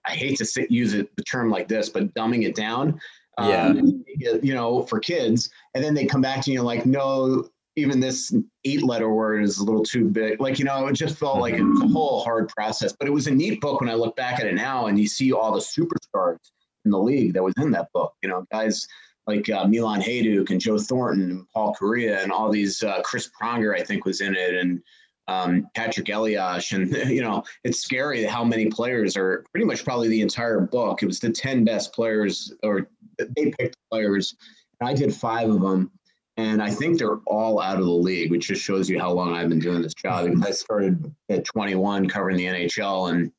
I 0.04 0.12
hate 0.12 0.38
to 0.38 0.44
sit, 0.44 0.70
use 0.70 0.94
it, 0.94 1.14
the 1.16 1.22
term 1.22 1.50
like 1.50 1.68
this, 1.68 1.88
but 1.88 2.14
dumbing 2.14 2.44
it 2.44 2.54
down. 2.54 3.00
Yeah. 3.38 3.66
Um, 3.66 4.04
you 4.16 4.52
know, 4.52 4.82
for 4.82 4.98
kids, 4.98 5.50
and 5.74 5.84
then 5.84 5.94
they 5.94 6.06
come 6.06 6.20
back 6.20 6.42
to 6.44 6.50
you 6.50 6.62
like, 6.62 6.86
no, 6.86 7.48
even 7.78 8.00
this 8.00 8.34
eight 8.64 8.82
letter 8.82 9.08
word 9.08 9.42
is 9.42 9.58
a 9.58 9.64
little 9.64 9.82
too 9.82 10.04
big. 10.04 10.40
Like, 10.40 10.58
you 10.58 10.64
know, 10.64 10.86
it 10.86 10.94
just 10.94 11.18
felt 11.18 11.40
like 11.40 11.54
a 11.54 11.64
whole 11.88 12.22
hard 12.22 12.48
process. 12.48 12.94
But 12.98 13.08
it 13.08 13.12
was 13.12 13.26
a 13.26 13.30
neat 13.30 13.60
book 13.60 13.80
when 13.80 13.90
I 13.90 13.94
look 13.94 14.16
back 14.16 14.40
at 14.40 14.46
it 14.46 14.54
now 14.54 14.86
and 14.86 14.98
you 14.98 15.06
see 15.06 15.32
all 15.32 15.52
the 15.52 15.60
superstars 15.60 16.38
in 16.84 16.90
the 16.90 16.98
league 16.98 17.34
that 17.34 17.42
was 17.42 17.54
in 17.58 17.70
that 17.72 17.88
book. 17.92 18.14
You 18.22 18.28
know, 18.28 18.44
guys 18.52 18.86
like 19.26 19.48
uh, 19.50 19.66
Milan 19.66 20.00
Hejduk 20.00 20.50
and 20.50 20.60
Joe 20.60 20.78
Thornton 20.78 21.30
and 21.30 21.46
Paul 21.54 21.74
Kariya 21.78 22.22
and 22.22 22.32
all 22.32 22.50
these 22.50 22.82
uh, 22.82 23.00
Chris 23.02 23.30
Pronger, 23.40 23.78
I 23.78 23.82
think, 23.82 24.04
was 24.04 24.20
in 24.20 24.34
it. 24.34 24.54
And 24.54 24.82
um, 25.28 25.68
Patrick 25.74 26.08
Elias. 26.08 26.72
And, 26.72 26.90
you 27.08 27.22
know, 27.22 27.44
it's 27.62 27.80
scary 27.80 28.24
how 28.24 28.42
many 28.42 28.66
players 28.66 29.16
are 29.16 29.44
pretty 29.52 29.66
much 29.66 29.84
probably 29.84 30.08
the 30.08 30.22
entire 30.22 30.60
book. 30.60 31.02
It 31.02 31.06
was 31.06 31.20
the 31.20 31.30
10 31.30 31.64
best 31.64 31.92
players, 31.92 32.52
or 32.62 32.88
they 33.18 33.52
picked 33.58 33.76
players. 33.90 34.34
and 34.80 34.88
I 34.88 34.94
did 34.94 35.14
five 35.14 35.50
of 35.50 35.60
them 35.60 35.92
and 36.38 36.62
I 36.62 36.70
think 36.70 36.98
they're 36.98 37.18
all 37.26 37.60
out 37.60 37.80
of 37.80 37.84
the 37.84 37.90
league, 37.90 38.30
which 38.30 38.46
just 38.46 38.62
shows 38.62 38.88
you 38.88 39.00
how 39.00 39.10
long 39.10 39.34
I've 39.34 39.48
been 39.48 39.58
doing 39.58 39.82
this 39.82 39.92
job. 39.92 40.30
I 40.44 40.52
started 40.52 41.12
at 41.28 41.44
21 41.44 42.08
covering 42.08 42.36
the 42.36 42.44
NHL, 42.44 43.10
and 43.10 43.32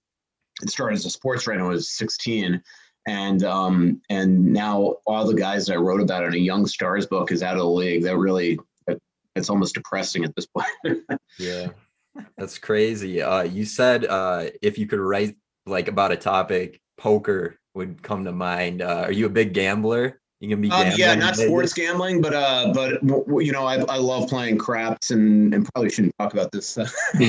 it 0.61 0.69
started 0.69 0.95
as 0.95 1.05
a 1.05 1.09
sports 1.09 1.47
writer 1.47 1.63
I 1.63 1.69
was 1.69 1.89
16. 1.91 2.61
And 3.07 3.43
um, 3.45 4.01
and 4.09 4.45
now 4.45 4.97
all 5.07 5.25
the 5.25 5.33
guys 5.33 5.65
that 5.65 5.75
I 5.75 5.77
wrote 5.77 6.01
about 6.01 6.25
in 6.25 6.33
a 6.33 6.37
Young 6.37 6.67
Stars 6.67 7.07
book 7.07 7.31
is 7.31 7.41
out 7.41 7.53
of 7.53 7.59
the 7.59 7.69
league. 7.69 8.03
That 8.03 8.17
really, 8.17 8.59
it's 9.33 9.49
almost 9.49 9.75
depressing 9.75 10.25
at 10.25 10.35
this 10.35 10.45
point. 10.45 10.99
yeah, 11.39 11.69
that's 12.37 12.57
crazy. 12.57 13.21
Uh, 13.21 13.43
you 13.43 13.63
said 13.63 14.05
uh, 14.05 14.47
if 14.61 14.77
you 14.77 14.85
could 14.85 14.99
write 14.99 15.37
like 15.65 15.87
about 15.87 16.11
a 16.11 16.17
topic, 16.17 16.81
poker 16.97 17.57
would 17.73 18.03
come 18.03 18.25
to 18.25 18.33
mind. 18.33 18.81
Uh, 18.81 19.03
are 19.05 19.11
you 19.13 19.25
a 19.25 19.29
big 19.29 19.53
gambler? 19.53 20.19
You 20.39 20.49
can 20.49 20.61
be 20.61 20.71
Um, 20.71 20.91
yeah, 20.95 21.15
not 21.15 21.35
sports 21.35 21.73
gambling, 21.73 22.21
but 22.21 22.33
uh, 22.33 22.71
but 22.73 23.03
you 23.43 23.51
know, 23.51 23.65
I, 23.65 23.75
I 23.89 23.97
love 23.97 24.29
playing 24.29 24.57
craps 24.57 25.11
and 25.11 25.53
and 25.53 25.67
probably 25.73 25.89
shouldn't 25.89 26.15
talk 26.17 26.31
about 26.31 26.51
this, 26.53 26.77
uh, 26.77 26.87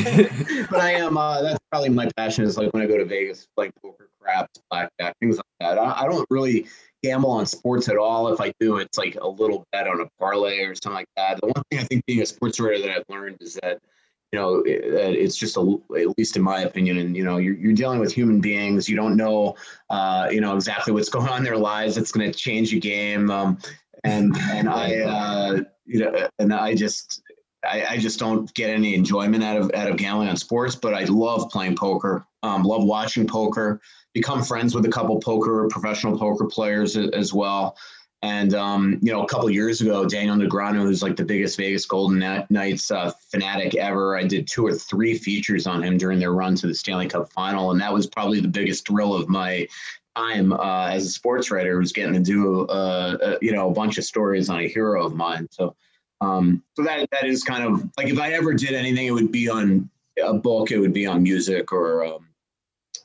but 0.70 0.80
I 0.80 0.92
am. 0.92 1.18
Uh, 1.18 1.42
that's 1.42 1.58
probably 1.72 1.88
my 1.88 2.08
passion 2.16 2.44
is 2.44 2.56
like 2.56 2.72
when 2.72 2.84
I 2.84 2.86
go 2.86 2.96
to 2.96 3.04
Vegas, 3.04 3.48
play 3.56 3.72
poker, 3.82 4.08
craps, 4.20 4.60
blackjack, 4.70 5.16
things 5.18 5.36
like 5.36 5.44
that. 5.58 5.78
I, 5.78 6.02
I 6.02 6.04
don't 6.04 6.24
really 6.30 6.68
gamble 7.02 7.30
on 7.30 7.46
sports 7.46 7.88
at 7.88 7.96
all. 7.96 8.32
If 8.32 8.40
I 8.40 8.52
do, 8.60 8.76
it's 8.76 8.96
like 8.96 9.16
a 9.20 9.26
little 9.26 9.64
bet 9.72 9.88
on 9.88 10.00
a 10.00 10.06
parlay 10.20 10.60
or 10.60 10.76
something 10.76 10.92
like 10.92 11.08
that. 11.16 11.40
The 11.40 11.48
one 11.48 11.64
thing 11.70 11.80
I 11.80 11.84
think 11.84 12.06
being 12.06 12.22
a 12.22 12.26
sports 12.26 12.60
writer 12.60 12.80
that 12.82 12.90
I've 12.90 13.04
learned 13.08 13.38
is 13.40 13.58
that 13.62 13.80
you 14.32 14.38
know 14.38 14.60
it, 14.60 14.82
it's 14.84 15.36
just 15.36 15.56
a, 15.56 15.80
at 15.98 16.16
least 16.18 16.36
in 16.36 16.42
my 16.42 16.60
opinion 16.60 16.98
and 16.98 17.16
you 17.16 17.24
know 17.24 17.36
you're, 17.38 17.54
you're 17.54 17.72
dealing 17.72 17.98
with 17.98 18.12
human 18.12 18.40
beings. 18.40 18.88
You 18.88 18.96
don't 18.96 19.16
know 19.16 19.56
uh, 19.90 20.28
you 20.30 20.40
know 20.40 20.54
exactly 20.54 20.92
what's 20.92 21.08
going 21.10 21.28
on 21.28 21.38
in 21.38 21.44
their 21.44 21.56
lives 21.56 21.96
it's 21.96 22.12
going 22.12 22.30
to 22.30 22.36
change 22.36 22.72
your 22.72 22.80
game 22.80 23.30
um, 23.30 23.58
and 24.04 24.36
and 24.36 24.68
i 24.68 24.96
uh, 25.00 25.60
you 25.86 26.00
know 26.00 26.28
and 26.38 26.52
i 26.52 26.74
just 26.74 27.22
I, 27.62 27.84
I 27.90 27.96
just 27.98 28.18
don't 28.18 28.52
get 28.54 28.70
any 28.70 28.94
enjoyment 28.94 29.44
out 29.44 29.58
of 29.58 29.70
out 29.74 29.90
of 29.90 29.96
gambling 29.96 30.28
on 30.28 30.36
sports 30.36 30.74
but 30.74 30.94
i 30.94 31.04
love 31.04 31.50
playing 31.50 31.76
poker 31.76 32.24
um, 32.42 32.62
love 32.62 32.84
watching 32.84 33.26
poker 33.26 33.80
become 34.14 34.42
friends 34.42 34.74
with 34.74 34.86
a 34.86 34.88
couple 34.88 35.20
poker 35.20 35.68
professional 35.70 36.18
poker 36.18 36.46
players 36.46 36.96
as 36.96 37.34
well 37.34 37.76
and 38.22 38.54
um, 38.54 38.98
you 39.00 39.12
know, 39.12 39.22
a 39.22 39.26
couple 39.26 39.48
years 39.48 39.80
ago, 39.80 40.04
Daniel 40.04 40.36
Negreanu, 40.36 40.82
who's 40.82 41.02
like 41.02 41.16
the 41.16 41.24
biggest 41.24 41.56
Vegas 41.56 41.86
Golden 41.86 42.44
Knights 42.50 42.90
uh, 42.90 43.12
fanatic 43.30 43.76
ever, 43.76 44.16
I 44.16 44.24
did 44.24 44.46
two 44.46 44.66
or 44.66 44.74
three 44.74 45.16
features 45.16 45.66
on 45.66 45.82
him 45.82 45.96
during 45.96 46.18
their 46.18 46.32
run 46.32 46.54
to 46.56 46.66
the 46.66 46.74
Stanley 46.74 47.08
Cup 47.08 47.32
Final, 47.32 47.70
and 47.70 47.80
that 47.80 47.92
was 47.92 48.06
probably 48.06 48.40
the 48.40 48.48
biggest 48.48 48.86
thrill 48.86 49.14
of 49.14 49.28
my 49.28 49.66
time 50.16 50.52
uh, 50.52 50.88
as 50.90 51.06
a 51.06 51.08
sports 51.08 51.50
writer. 51.50 51.78
Was 51.78 51.92
getting 51.92 52.12
to 52.12 52.20
do 52.20 52.66
uh, 52.66 53.16
uh, 53.22 53.38
you 53.40 53.52
know 53.52 53.70
a 53.70 53.72
bunch 53.72 53.96
of 53.96 54.04
stories 54.04 54.50
on 54.50 54.60
a 54.60 54.68
hero 54.68 55.02
of 55.02 55.14
mine. 55.14 55.48
So, 55.50 55.74
um, 56.20 56.62
so 56.76 56.82
that 56.82 57.08
that 57.12 57.24
is 57.24 57.42
kind 57.42 57.64
of 57.64 57.90
like 57.96 58.08
if 58.08 58.18
I 58.18 58.32
ever 58.32 58.52
did 58.52 58.74
anything, 58.74 59.06
it 59.06 59.12
would 59.12 59.32
be 59.32 59.48
on 59.48 59.88
a 60.22 60.34
book. 60.34 60.72
It 60.72 60.78
would 60.78 60.92
be 60.92 61.06
on 61.06 61.22
music 61.22 61.72
or. 61.72 62.04
Um, 62.04 62.26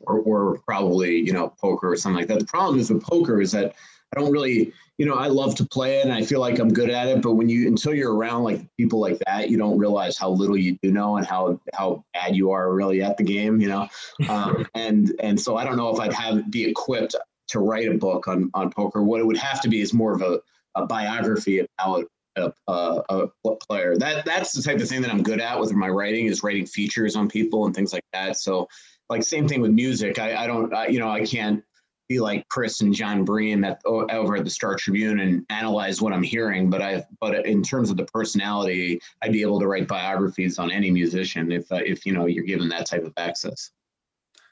or, 0.08 0.20
or 0.20 0.58
probably 0.68 1.16
you 1.16 1.32
know 1.32 1.50
poker 1.60 1.92
or 1.92 1.96
something 1.96 2.18
like 2.18 2.28
that. 2.28 2.40
The 2.40 2.46
problem 2.46 2.80
is 2.80 2.92
with 2.92 3.02
poker 3.02 3.42
is 3.42 3.54
that 3.54 3.76
I 4.16 4.20
don't 4.20 4.32
really 4.32 4.74
you 4.98 5.06
know, 5.06 5.16
I 5.16 5.28
love 5.28 5.56
to 5.56 5.66
play 5.66 5.98
it 5.98 6.06
and 6.06 6.14
I 6.14 6.24
feel 6.24 6.40
like 6.40 6.58
I'm 6.60 6.72
good 6.72 6.90
at 6.90 7.08
it. 7.08 7.22
But 7.22 7.34
when 7.34 7.50
you 7.50 7.68
until 7.68 7.94
you're 7.94 8.16
around 8.16 8.44
like 8.44 8.62
people 8.78 9.00
like 9.00 9.20
that, 9.26 9.50
you 9.50 9.58
don't 9.58 9.78
realize 9.78 10.18
how 10.18 10.30
little 10.30 10.56
you 10.56 10.78
do 10.82 10.92
know 10.92 11.18
and 11.18 11.26
how 11.26 11.60
how 11.74 12.06
bad 12.14 12.36
you 12.36 12.52
are 12.52 12.74
really 12.74 13.02
at 13.02 13.18
the 13.18 13.24
game. 13.24 13.60
You 13.60 13.68
know, 13.68 13.88
um, 14.30 14.66
and 14.74 15.14
and 15.20 15.40
so 15.40 15.58
I 15.58 15.66
don't 15.66 15.76
know 15.76 15.94
if 15.94 16.00
I'd 16.00 16.14
have 16.14 16.50
be 16.50 16.64
equipped 16.64 17.16
to 17.50 17.60
write 17.60 17.90
a 17.90 17.98
book 17.98 18.28
on 18.28 18.50
on 18.54 18.72
poker. 18.72 19.04
What 19.04 19.20
it 19.20 19.26
would 19.26 19.38
have 19.38 19.62
to 19.62 19.70
be 19.70 19.82
is 19.82 19.94
more 19.94 20.14
of 20.14 20.22
a, 20.22 20.40
a 20.76 20.86
biography 20.86 21.60
about 21.60 22.06
a, 22.38 22.54
a, 22.68 23.02
a 23.10 23.56
player. 23.68 23.98
That 23.98 24.24
that's 24.24 24.54
the 24.54 24.62
type 24.62 24.80
of 24.80 24.88
thing 24.88 25.02
that 25.02 25.12
I'm 25.12 25.24
good 25.24 25.42
at 25.42 25.60
with 25.60 25.74
my 25.74 25.90
writing 25.90 26.28
is 26.28 26.42
writing 26.42 26.66
features 26.66 27.18
on 27.18 27.28
people 27.28 27.66
and 27.66 27.76
things 27.76 27.92
like 27.92 28.06
that. 28.14 28.38
So 28.38 28.70
like 29.10 29.24
same 29.24 29.48
thing 29.48 29.60
with 29.60 29.72
music. 29.72 30.20
I, 30.20 30.44
I 30.44 30.48
don't 30.48 30.74
I, 30.74 30.88
you 30.88 31.00
know 31.00 31.10
I 31.10 31.26
can't 31.26 31.64
be 32.08 32.20
like 32.20 32.48
Chris 32.50 32.82
and 32.82 32.94
Jon 32.94 33.26
Bream 33.26 33.64
at 33.64 33.82
over 33.86 34.36
at 34.36 34.44
the 34.44 34.50
Star 34.50 34.76
Tribune 34.76 35.20
and 35.20 35.46
analyze 35.50 36.02
what 36.02 36.14
I'm 36.14 36.24
hearing. 36.24 36.70
But 36.70 36.82
I, 36.82 37.06
but 37.20 37.46
in 37.46 37.64
terms 37.64 37.90
of 37.90 37.98
the 37.98 38.06
personality, 38.06 39.00
I'd 39.22 39.32
be 39.32 39.42
able 39.42 39.60
to 39.60 39.68
write 39.68 39.88
biographies 39.88 40.60
on 40.60 40.72
any 40.72 40.92
musician 40.92 41.52
if, 41.52 41.72
uh, 41.72 41.80
if 41.86 42.06
you 42.06 42.14
know 42.14 42.26
you're 42.26 42.44
given 42.44 42.70
that 42.70 42.86
type 42.86 43.04
of 43.04 43.14
access. 43.18 43.72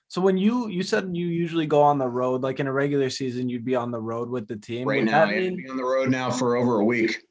So 0.07 0.21
when 0.21 0.37
you 0.37 0.67
you 0.67 0.83
said 0.83 1.09
you 1.13 1.25
usually 1.25 1.65
go 1.65 1.81
on 1.81 1.97
the 1.97 2.07
road, 2.07 2.41
like 2.43 2.59
in 2.59 2.67
a 2.67 2.71
regular 2.73 3.09
season, 3.09 3.49
you'd 3.49 3.65
be 3.65 3.75
on 3.75 3.89
the 3.89 3.99
road 3.99 4.29
with 4.29 4.47
the 4.47 4.55
team. 4.55 4.87
Right 4.87 4.99
Would 4.99 5.05
now, 5.05 5.25
that 5.25 5.29
I 5.29 5.33
have 5.33 5.43
to 5.43 5.49
mean- 5.49 5.57
be 5.57 5.69
on 5.69 5.77
the 5.77 5.83
road 5.83 6.09
now 6.09 6.29
for 6.29 6.55
over 6.55 6.79
a 6.79 6.85
week. 6.85 7.23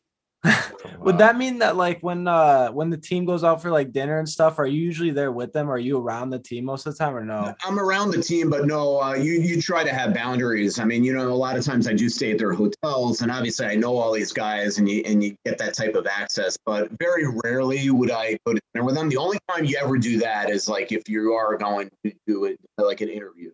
Would 0.99 1.19
that 1.19 1.37
mean 1.37 1.59
that 1.59 1.77
like 1.77 2.01
when 2.01 2.29
uh 2.29 2.69
when 2.71 2.91
the 2.91 2.97
team 2.97 3.25
goes 3.25 3.45
out 3.45 3.61
for 3.61 3.71
like 3.71 3.93
dinner 3.93 4.19
and 4.19 4.29
stuff, 4.29 4.59
are 4.59 4.67
you 4.67 4.81
usually 4.81 5.11
there 5.11 5.33
with 5.33 5.53
them? 5.53 5.71
Are 5.71 5.79
you 5.79 5.99
around 5.99 6.31
the 6.31 6.39
team 6.39 6.65
most 6.65 6.87
of 6.87 6.97
the 6.97 6.99
time 6.99 7.17
or 7.17 7.25
no? 7.25 7.55
I'm 7.65 7.79
around 7.79 8.11
the 8.11 8.23
team, 8.23 8.51
but 8.51 8.67
no, 8.67 9.01
uh, 9.01 9.15
you 9.15 9.35
you 9.35 9.61
try 9.61 9.85
to 9.85 9.93
have 9.93 10.15
boundaries. 10.15 10.79
I 10.79 10.85
mean, 10.85 11.05
you 11.05 11.13
know, 11.13 11.29
a 11.29 11.35
lot 11.35 11.57
of 11.57 11.65
times 11.65 11.89
I 11.89 11.93
do 11.93 12.09
stay 12.09 12.33
at 12.33 12.39
their 12.39 12.53
hotels, 12.53 13.23
and 13.23 13.31
obviously 13.31 13.67
I 13.67 13.75
know 13.75 13.97
all 13.97 14.13
these 14.13 14.33
guys, 14.33 14.79
and 14.79 14.89
you 14.89 15.03
and 15.07 15.23
you 15.23 15.37
get 15.45 15.59
that 15.59 15.75
type 15.75 15.95
of 15.95 16.07
access. 16.07 16.57
But 16.65 16.91
very 17.01 17.25
rarely 17.45 17.91
would 17.91 18.11
I 18.11 18.39
go 18.47 18.55
to 18.55 18.61
dinner 18.75 18.85
with 18.85 18.95
them. 18.95 19.09
The 19.09 19.17
only 19.17 19.39
time 19.49 19.65
you 19.65 19.79
ever 19.81 19.99
do 19.99 20.19
that 20.21 20.51
is 20.51 20.69
like 20.69 20.93
if 20.93 21.09
you 21.09 21.33
are 21.33 21.57
going 21.57 21.91
to 22.05 22.13
do 22.27 22.45
it 22.45 22.59
like 22.79 23.01
an 23.01 23.09
interview. 23.09 23.51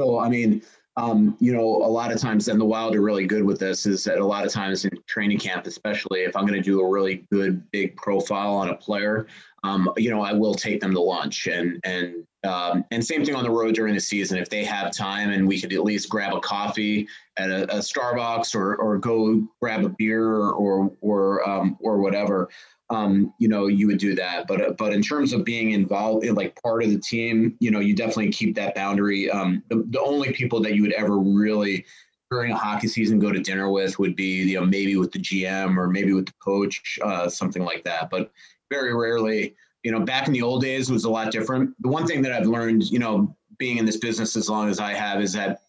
So 0.00 0.18
I 0.18 0.28
mean, 0.28 0.62
um, 0.98 1.36
you 1.38 1.52
know, 1.52 1.62
a 1.62 1.86
lot 1.86 2.10
of 2.10 2.18
times, 2.18 2.48
and 2.48 2.60
the 2.60 2.64
Wild 2.64 2.96
are 2.96 3.00
really 3.00 3.24
good 3.24 3.44
with 3.44 3.60
this, 3.60 3.86
is 3.86 4.02
that 4.04 4.18
a 4.18 4.24
lot 4.24 4.44
of 4.44 4.50
times 4.50 4.84
in 4.84 4.90
training 5.06 5.38
camp, 5.38 5.64
especially 5.66 6.22
if 6.22 6.36
I'm 6.36 6.44
going 6.44 6.60
to 6.60 6.62
do 6.62 6.80
a 6.80 6.88
really 6.88 7.24
good 7.30 7.62
big 7.70 7.96
profile 7.96 8.52
on 8.54 8.70
a 8.70 8.74
player, 8.74 9.28
um, 9.62 9.92
you 9.96 10.10
know, 10.10 10.22
I 10.22 10.32
will 10.32 10.54
take 10.54 10.80
them 10.80 10.92
to 10.92 11.00
lunch 11.00 11.46
and 11.46 11.80
and 11.84 12.24
um, 12.44 12.84
and 12.90 13.04
same 13.04 13.24
thing 13.24 13.36
on 13.36 13.44
the 13.44 13.50
road 13.50 13.76
during 13.76 13.94
the 13.94 14.00
season. 14.00 14.38
If 14.38 14.50
they 14.50 14.64
have 14.64 14.92
time 14.92 15.30
and 15.30 15.46
we 15.46 15.60
could 15.60 15.72
at 15.72 15.84
least 15.84 16.08
grab 16.08 16.34
a 16.34 16.40
coffee 16.40 17.06
at 17.36 17.48
a, 17.48 17.64
a 17.76 17.78
Starbucks 17.78 18.56
or 18.56 18.74
or 18.76 18.98
go 18.98 19.46
grab 19.62 19.84
a 19.84 19.90
beer 19.90 20.26
or 20.26 20.90
or 21.00 21.48
um, 21.48 21.76
or 21.80 21.98
whatever, 21.98 22.48
um, 22.90 23.34
you 23.38 23.48
know, 23.48 23.66
you 23.66 23.86
would 23.86 23.98
do 23.98 24.14
that. 24.14 24.46
But 24.46 24.76
but 24.76 24.92
in 24.92 25.02
terms 25.02 25.32
of 25.32 25.44
being 25.44 25.72
involved 25.72 26.24
in 26.24 26.34
like 26.34 26.60
part 26.62 26.82
of 26.82 26.90
the 26.90 26.98
team, 26.98 27.56
you 27.60 27.70
know, 27.70 27.80
you 27.80 27.94
definitely 27.94 28.30
keep 28.30 28.54
that 28.56 28.74
boundary. 28.74 29.30
Um, 29.30 29.62
the, 29.68 29.84
the 29.90 30.00
only 30.00 30.32
people 30.32 30.60
that 30.62 30.74
you 30.74 30.82
would 30.82 30.92
ever 30.92 31.18
really 31.18 31.84
during 32.30 32.52
a 32.52 32.56
hockey 32.56 32.88
season 32.88 33.18
go 33.18 33.32
to 33.32 33.40
dinner 33.40 33.70
with 33.70 33.98
would 33.98 34.14
be 34.14 34.42
you 34.42 34.60
know 34.60 34.66
maybe 34.66 34.96
with 34.96 35.12
the 35.12 35.18
GM 35.18 35.76
or 35.76 35.88
maybe 35.88 36.12
with 36.12 36.26
the 36.26 36.34
coach, 36.42 36.98
uh, 37.02 37.28
something 37.28 37.64
like 37.64 37.84
that. 37.84 38.10
But 38.10 38.32
very 38.70 38.94
rarely, 38.94 39.54
you 39.82 39.92
know, 39.92 40.00
back 40.00 40.26
in 40.26 40.32
the 40.32 40.42
old 40.42 40.62
days 40.62 40.90
was 40.90 41.04
a 41.04 41.10
lot 41.10 41.30
different. 41.30 41.74
The 41.80 41.88
one 41.88 42.06
thing 42.06 42.22
that 42.22 42.32
I've 42.32 42.46
learned, 42.46 42.90
you 42.90 42.98
know, 42.98 43.34
being 43.58 43.78
in 43.78 43.84
this 43.84 43.96
business 43.96 44.36
as 44.36 44.48
long 44.48 44.68
as 44.68 44.78
I 44.78 44.92
have 44.94 45.20
is 45.20 45.32
that 45.34 45.62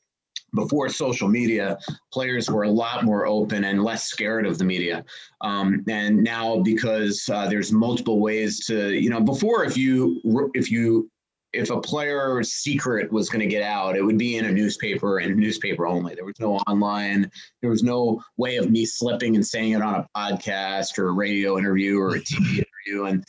before 0.53 0.89
social 0.89 1.27
media, 1.27 1.77
players 2.11 2.49
were 2.49 2.63
a 2.63 2.69
lot 2.69 3.03
more 3.03 3.25
open 3.25 3.63
and 3.63 3.83
less 3.83 4.05
scared 4.05 4.45
of 4.45 4.57
the 4.57 4.63
media. 4.63 5.03
Um, 5.41 5.83
and 5.87 6.23
now, 6.23 6.59
because 6.59 7.27
uh, 7.31 7.47
there's 7.47 7.71
multiple 7.71 8.19
ways 8.19 8.65
to, 8.67 8.93
you 8.93 9.09
know, 9.09 9.21
before 9.21 9.63
if 9.63 9.77
you 9.77 10.21
if 10.53 10.71
you 10.71 11.09
if 11.51 11.71
a 11.71 11.81
player's 11.81 12.51
secret 12.51 13.11
was 13.11 13.29
going 13.29 13.39
to 13.39 13.47
get 13.47 13.63
out, 13.63 13.95
it 13.95 14.03
would 14.03 14.17
be 14.17 14.37
in 14.37 14.45
a 14.45 14.51
newspaper 14.51 15.17
and 15.17 15.35
newspaper 15.35 15.87
only. 15.87 16.13
There 16.13 16.25
was 16.25 16.39
no 16.39 16.57
online. 16.67 17.29
There 17.61 17.71
was 17.71 17.81
no 17.81 18.21
way 18.37 18.57
of 18.57 18.69
me 18.69 18.85
slipping 18.85 19.35
and 19.35 19.45
saying 19.45 19.71
it 19.71 19.81
on 19.81 19.95
a 19.95 20.07
podcast 20.15 20.99
or 20.99 21.09
a 21.09 21.13
radio 21.13 21.57
interview 21.57 21.99
or 21.99 22.15
a 22.15 22.19
TV 22.19 22.63
interview 22.63 23.05
and 23.05 23.23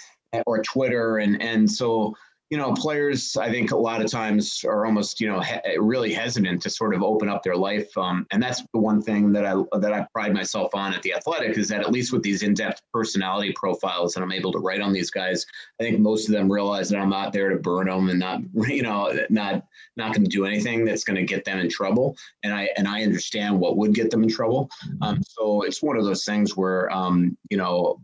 or 0.46 0.62
Twitter 0.62 1.18
and 1.18 1.40
and 1.42 1.70
so 1.70 2.14
you 2.50 2.59
know, 2.59 2.73
players, 2.75 3.37
I 3.37 3.49
think 3.49 3.71
a 3.71 3.76
lot 3.76 4.04
of 4.04 4.11
times 4.11 4.64
are 4.64 4.85
almost, 4.85 5.21
you 5.21 5.28
know, 5.28 5.40
he- 5.40 5.78
really 5.78 6.12
hesitant 6.12 6.61
to 6.62 6.71
sort 6.71 6.95
of 6.95 7.02
open 7.02 7.28
up 7.28 7.45
their 7.45 7.57
life. 7.57 7.97
Um, 7.97 8.26
and 8.33 8.42
that's 8.42 8.62
the 8.73 8.80
one 8.80 9.00
thing 9.00 9.33
that 9.33 9.47
I 9.47 9.54
that 9.78 9.92
I 9.92 10.04
pride 10.12 10.35
myself 10.35 10.75
on 10.75 10.92
at 10.92 11.00
the 11.02 11.14
Athletic 11.14 11.57
is 11.57 11.69
that 11.69 11.80
at 11.80 11.92
least 11.92 12.12
with 12.12 12.25
these 12.25 12.42
in-depth 12.42 12.83
personality 12.92 13.52
profiles 13.54 14.14
that 14.14 14.23
I'm 14.23 14.33
able 14.33 14.50
to 14.52 14.59
write 14.59 14.80
on 14.80 14.92
these 14.92 15.12
guys, 15.12 15.47
I 15.80 15.85
think 15.85 16.00
most 16.00 16.28
of 16.28 16.35
them 16.35 16.50
realize 16.50 16.90
that 16.90 16.99
I'm 16.99 17.09
not 17.09 17.33
there 17.33 17.50
to 17.50 17.57
burn 17.57 17.87
them 17.87 18.09
and 18.09 18.19
not, 18.19 18.40
you 18.69 18.83
know, 18.83 19.16
not 19.30 19.64
not 19.97 20.12
going 20.12 20.25
to 20.25 20.30
do 20.30 20.45
anything 20.45 20.85
that's 20.85 21.04
going 21.04 21.16
to 21.16 21.25
get 21.25 21.45
them 21.45 21.61
in 21.61 21.69
trouble. 21.69 22.16
And 22.42 22.52
I 22.52 22.69
and 22.76 22.88
I 22.88 23.04
understand 23.04 23.61
what 23.61 23.76
would 23.76 23.95
get 23.95 24.11
them 24.11 24.25
in 24.25 24.28
trouble. 24.28 24.69
Um, 25.02 25.23
so 25.23 25.62
it's 25.62 25.85
one 25.85 25.97
of 25.97 26.04
those 26.04 26.25
things 26.25 26.57
where, 26.57 26.90
um, 26.90 27.38
you 27.49 27.57
know, 27.57 28.00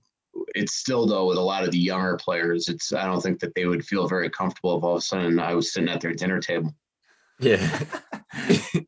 it's 0.56 0.74
still 0.74 1.06
though 1.06 1.26
with 1.26 1.38
a 1.38 1.40
lot 1.40 1.64
of 1.64 1.70
the 1.70 1.78
younger 1.78 2.16
players 2.16 2.68
it's 2.68 2.92
i 2.92 3.04
don't 3.04 3.20
think 3.20 3.38
that 3.38 3.54
they 3.54 3.66
would 3.66 3.84
feel 3.84 4.08
very 4.08 4.30
comfortable 4.30 4.76
if 4.78 4.82
all 4.84 4.96
of 4.96 4.98
a 4.98 5.02
sudden 5.02 5.38
i 5.38 5.54
was 5.54 5.72
sitting 5.72 5.88
at 5.88 6.00
their 6.00 6.14
dinner 6.14 6.40
table 6.40 6.74
Yeah. 7.38 7.80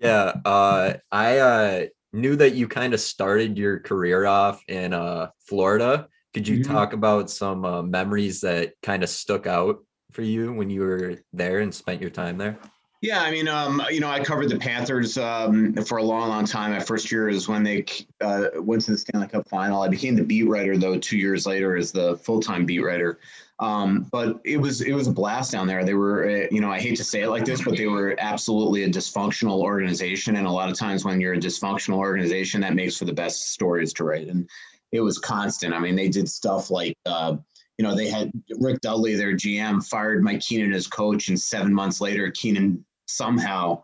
yeah. 0.00 0.32
Uh, 0.44 0.94
I 1.12 1.38
uh, 1.38 1.86
knew 2.12 2.36
that 2.36 2.54
you 2.54 2.68
kind 2.68 2.94
of 2.94 3.00
started 3.00 3.58
your 3.58 3.80
career 3.80 4.24
off 4.26 4.62
in 4.68 4.94
uh, 4.94 5.28
Florida. 5.46 6.08
Could 6.32 6.48
you 6.48 6.58
Mhm. 6.60 6.66
talk 6.66 6.92
about 6.94 7.30
some 7.30 7.64
uh, 7.64 7.82
memories 7.82 8.40
that 8.40 8.72
kind 8.82 9.02
of 9.02 9.10
stuck 9.10 9.46
out 9.46 9.84
for 10.12 10.22
you 10.22 10.52
when 10.52 10.70
you 10.70 10.80
were 10.82 11.16
there 11.32 11.60
and 11.60 11.74
spent 11.74 12.00
your 12.00 12.10
time 12.10 12.38
there? 12.38 12.58
Yeah 13.04 13.22
i 13.22 13.30
mean 13.30 13.46
um, 13.46 13.82
you 13.90 14.00
know 14.00 14.08
i 14.08 14.18
covered 14.18 14.48
the 14.48 14.58
panthers 14.58 15.18
um, 15.18 15.74
for 15.84 15.98
a 15.98 16.02
long 16.02 16.28
long 16.28 16.44
time 16.44 16.72
my 16.72 16.80
first 16.80 17.12
year 17.12 17.28
is 17.28 17.46
when 17.48 17.62
they 17.62 17.84
uh, 18.20 18.46
went 18.56 18.82
to 18.82 18.92
the 18.92 18.98
stanley 18.98 19.28
cup 19.28 19.46
final 19.48 19.82
i 19.82 19.88
became 19.88 20.16
the 20.16 20.24
beat 20.24 20.48
writer 20.48 20.76
though 20.76 20.98
two 20.98 21.18
years 21.18 21.46
later 21.46 21.76
as 21.76 21.92
the 21.92 22.16
full-time 22.16 22.64
beat 22.64 22.80
writer 22.80 23.18
um, 23.60 24.08
but 24.10 24.40
it 24.44 24.56
was 24.56 24.80
it 24.80 24.92
was 24.92 25.06
a 25.06 25.12
blast 25.12 25.52
down 25.52 25.68
there. 25.68 25.84
They 25.84 25.94
were, 25.94 26.28
uh, 26.28 26.46
you 26.50 26.60
know, 26.60 26.72
I 26.72 26.80
hate 26.80 26.96
to 26.96 27.04
say 27.04 27.22
it 27.22 27.28
like 27.28 27.44
this, 27.44 27.62
but 27.62 27.76
they 27.76 27.86
were 27.86 28.16
absolutely 28.18 28.82
a 28.82 28.88
dysfunctional 28.88 29.60
organization. 29.60 30.36
And 30.36 30.46
a 30.46 30.50
lot 30.50 30.68
of 30.68 30.76
times, 30.76 31.04
when 31.04 31.20
you're 31.20 31.34
a 31.34 31.38
dysfunctional 31.38 31.98
organization, 31.98 32.60
that 32.62 32.74
makes 32.74 32.96
for 32.96 33.04
the 33.04 33.12
best 33.12 33.52
stories 33.52 33.92
to 33.94 34.04
write. 34.04 34.26
And 34.26 34.48
it 34.90 35.00
was 35.00 35.18
constant. 35.18 35.72
I 35.72 35.78
mean, 35.78 35.94
they 35.94 36.08
did 36.08 36.28
stuff 36.28 36.70
like, 36.70 36.96
uh, 37.06 37.36
you 37.78 37.84
know, 37.84 37.94
they 37.94 38.08
had 38.08 38.32
Rick 38.58 38.80
Dudley, 38.80 39.14
their 39.14 39.34
GM, 39.34 39.86
fired 39.86 40.24
Mike 40.24 40.40
Keenan 40.40 40.72
as 40.72 40.88
coach, 40.88 41.28
and 41.28 41.40
seven 41.40 41.72
months 41.72 42.00
later, 42.00 42.30
Keenan 42.32 42.84
somehow 43.06 43.82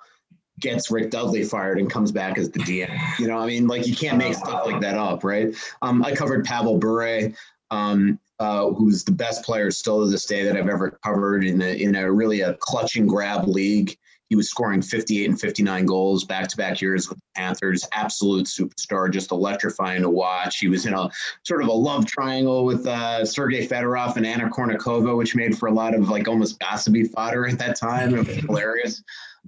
gets 0.61 0.91
Rick 0.91 1.11
Dudley 1.11 1.43
fired 1.43 1.79
and 1.79 1.91
comes 1.91 2.13
back 2.13 2.39
as 2.39 2.51
the 2.51 2.61
GM. 2.61 3.19
You 3.19 3.27
know, 3.27 3.39
I 3.39 3.47
mean, 3.47 3.67
like 3.67 3.87
you 3.87 3.97
can't 3.97 4.19
make 4.19 4.35
stuff 4.35 4.67
like 4.67 4.81
that 4.83 4.97
up, 4.97 5.25
right? 5.25 5.55
Um, 5.83 6.05
I 6.05 6.15
covered 6.15 6.45
Pavel 6.45 6.79
Bure, 6.79 7.33
um, 7.71 8.19
uh, 8.39 8.71
who's 8.71 9.05
the 9.05 9.13
best 9.13 9.45
player 9.45 9.71
still 9.71 10.05
to 10.05 10.11
this 10.11 10.27
day 10.27 10.45
that 10.45 10.57
I've 10.57 10.69
ever 10.69 10.99
covered 11.05 11.45
in 11.45 11.61
a, 11.63 11.83
in 11.83 11.95
a 11.97 12.11
really 12.11 12.43
a 12.43 12.55
clutch 12.55 12.97
and 12.97 13.09
grab 13.09 13.49
league. 13.49 13.97
He 14.31 14.37
was 14.37 14.49
scoring 14.49 14.81
58 14.81 15.29
and 15.29 15.41
59 15.41 15.87
goals 15.87 16.25
back 16.25 16.47
to 16.49 16.57
back 16.57 16.81
years 16.81 17.09
with 17.09 17.19
the 17.19 17.25
Panthers. 17.35 17.85
Absolute 17.93 18.47
superstar, 18.47 19.13
just 19.13 19.33
electrifying 19.33 20.03
to 20.03 20.09
watch. 20.09 20.59
He 20.59 20.69
was 20.69 20.87
in 20.87 20.95
a 20.95 21.11
sort 21.43 21.63
of 21.63 21.69
a 21.69 21.73
love 21.73 22.07
triangle 22.07 22.65
with 22.65 22.87
uh, 22.87 23.25
Sergei 23.27 23.67
Fedorov 23.67 24.17
and 24.17 24.25
Anna 24.25 24.49
Kournikova, 24.49 25.17
which 25.17 25.35
made 25.35 25.59
for 25.59 25.67
a 25.67 25.73
lot 25.73 25.95
of 25.95 26.09
like 26.09 26.29
almost 26.29 26.61
gossipy 26.61 27.05
fodder 27.05 27.49
at 27.49 27.59
that 27.59 27.77
time. 27.77 28.15
It 28.15 28.27
was 28.27 28.37
hilarious. 28.47 29.03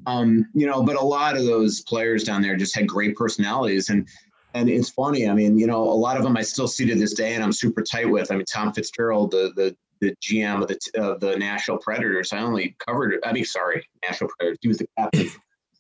Um, 0.07 0.47
you 0.53 0.67
know, 0.67 0.83
but 0.83 0.97
a 0.97 1.05
lot 1.05 1.37
of 1.37 1.45
those 1.45 1.83
players 1.83 2.25
down 2.25 2.43
there 2.43 2.57
just 2.57 2.75
had 2.75 2.89
great 2.89 3.15
personalities. 3.15 3.89
And 3.89 4.09
and 4.55 4.69
it's 4.69 4.91
funny. 4.91 5.29
I 5.29 5.33
mean, 5.33 5.57
you 5.57 5.67
know, 5.67 5.83
a 5.83 5.95
lot 5.95 6.17
of 6.17 6.25
them 6.25 6.37
I 6.37 6.43
still 6.43 6.69
see 6.69 6.87
to 6.87 6.95
this 6.95 7.15
day, 7.15 7.35
and 7.35 7.43
I'm 7.45 7.53
super 7.53 7.83
tight 7.83 8.11
with. 8.11 8.31
I 8.33 8.35
mean, 8.35 8.45
Tom 8.47 8.73
Fitzgerald, 8.73 9.31
the 9.31 9.53
the 9.55 9.77
the 10.03 10.15
GM 10.17 10.61
of 10.61 10.69
the 10.69 10.79
of 11.01 11.21
the 11.21 11.37
Nashville 11.37 11.79
Predators. 11.79 12.33
I 12.33 12.41
only 12.41 12.77
covered. 12.85 13.19
I 13.25 13.33
mean, 13.33 13.45
sorry, 13.45 13.89
National 14.03 14.31
Predators. 14.37 14.59
He 14.61 14.69
was 14.69 14.79
the 14.79 14.89
captain, 14.99 15.31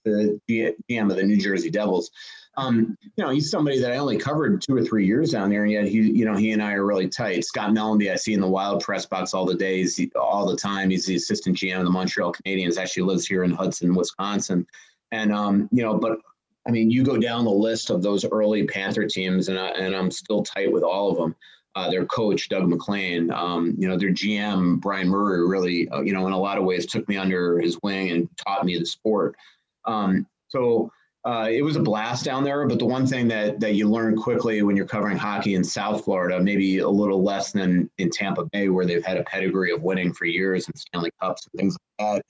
the 0.04 0.38
GM 0.48 1.10
of 1.10 1.16
the 1.16 1.24
New 1.24 1.36
Jersey 1.36 1.70
Devils. 1.70 2.10
Um, 2.56 2.96
you 3.02 3.24
know, 3.24 3.30
he's 3.30 3.50
somebody 3.50 3.80
that 3.80 3.92
I 3.92 3.96
only 3.96 4.18
covered 4.18 4.62
two 4.62 4.76
or 4.76 4.84
three 4.84 5.06
years 5.06 5.32
down 5.32 5.50
there, 5.50 5.64
and 5.64 5.72
yet 5.72 5.88
he, 5.88 6.00
you 6.00 6.24
know, 6.24 6.36
he 6.36 6.52
and 6.52 6.62
I 6.62 6.74
are 6.74 6.86
really 6.86 7.08
tight. 7.08 7.44
Scott 7.44 7.70
Mellanby, 7.70 8.12
I 8.12 8.14
see 8.14 8.34
in 8.34 8.40
the 8.40 8.48
Wild 8.48 8.82
press 8.82 9.06
box 9.06 9.34
all 9.34 9.44
the 9.44 9.54
days, 9.54 10.00
all 10.14 10.46
the 10.46 10.56
time. 10.56 10.90
He's 10.90 11.06
the 11.06 11.16
assistant 11.16 11.56
GM 11.56 11.78
of 11.78 11.84
the 11.84 11.90
Montreal 11.90 12.32
Canadiens. 12.32 12.78
Actually 12.78 13.04
lives 13.04 13.26
here 13.26 13.42
in 13.42 13.50
Hudson, 13.50 13.94
Wisconsin, 13.94 14.66
and 15.10 15.32
um, 15.32 15.68
you 15.72 15.82
know, 15.82 15.98
but 15.98 16.20
I 16.64 16.70
mean, 16.70 16.92
you 16.92 17.02
go 17.02 17.16
down 17.16 17.44
the 17.44 17.50
list 17.50 17.90
of 17.90 18.02
those 18.02 18.24
early 18.24 18.64
Panther 18.64 19.06
teams, 19.08 19.48
and 19.48 19.58
I, 19.58 19.68
and 19.70 19.96
I'm 19.96 20.12
still 20.12 20.44
tight 20.44 20.70
with 20.70 20.84
all 20.84 21.10
of 21.10 21.16
them 21.16 21.34
uh, 21.74 21.90
their 21.90 22.04
coach 22.06 22.48
Doug 22.48 22.68
MacLean, 22.68 23.30
um, 23.32 23.74
you 23.78 23.88
know, 23.88 23.96
their 23.96 24.10
GM 24.10 24.80
Brian 24.80 25.08
Murray 25.08 25.46
really, 25.46 25.88
uh, 25.88 26.00
you 26.00 26.12
know, 26.12 26.26
in 26.26 26.32
a 26.32 26.38
lot 26.38 26.58
of 26.58 26.64
ways 26.64 26.86
took 26.86 27.08
me 27.08 27.16
under 27.16 27.58
his 27.60 27.78
wing 27.82 28.10
and 28.10 28.28
taught 28.46 28.64
me 28.64 28.78
the 28.78 28.84
sport. 28.84 29.36
Um, 29.84 30.26
so 30.48 30.90
uh, 31.24 31.48
it 31.50 31.62
was 31.62 31.76
a 31.76 31.80
blast 31.80 32.24
down 32.24 32.44
there. 32.44 32.66
But 32.66 32.78
the 32.78 32.86
one 32.86 33.06
thing 33.06 33.28
that 33.28 33.60
that 33.60 33.74
you 33.74 33.88
learn 33.88 34.16
quickly 34.16 34.62
when 34.62 34.76
you're 34.76 34.86
covering 34.86 35.16
hockey 35.16 35.54
in 35.54 35.64
South 35.64 36.04
Florida, 36.04 36.40
maybe 36.40 36.78
a 36.78 36.88
little 36.88 37.22
less 37.22 37.52
than 37.52 37.88
in 37.98 38.10
Tampa 38.10 38.44
Bay, 38.46 38.68
where 38.68 38.84
they've 38.84 39.04
had 39.04 39.16
a 39.16 39.24
pedigree 39.24 39.72
of 39.72 39.82
winning 39.82 40.12
for 40.12 40.24
years 40.24 40.66
and 40.66 40.76
Stanley 40.76 41.12
Cups 41.20 41.46
and 41.46 41.60
things 41.60 41.76
like 41.98 42.16
that, 42.16 42.22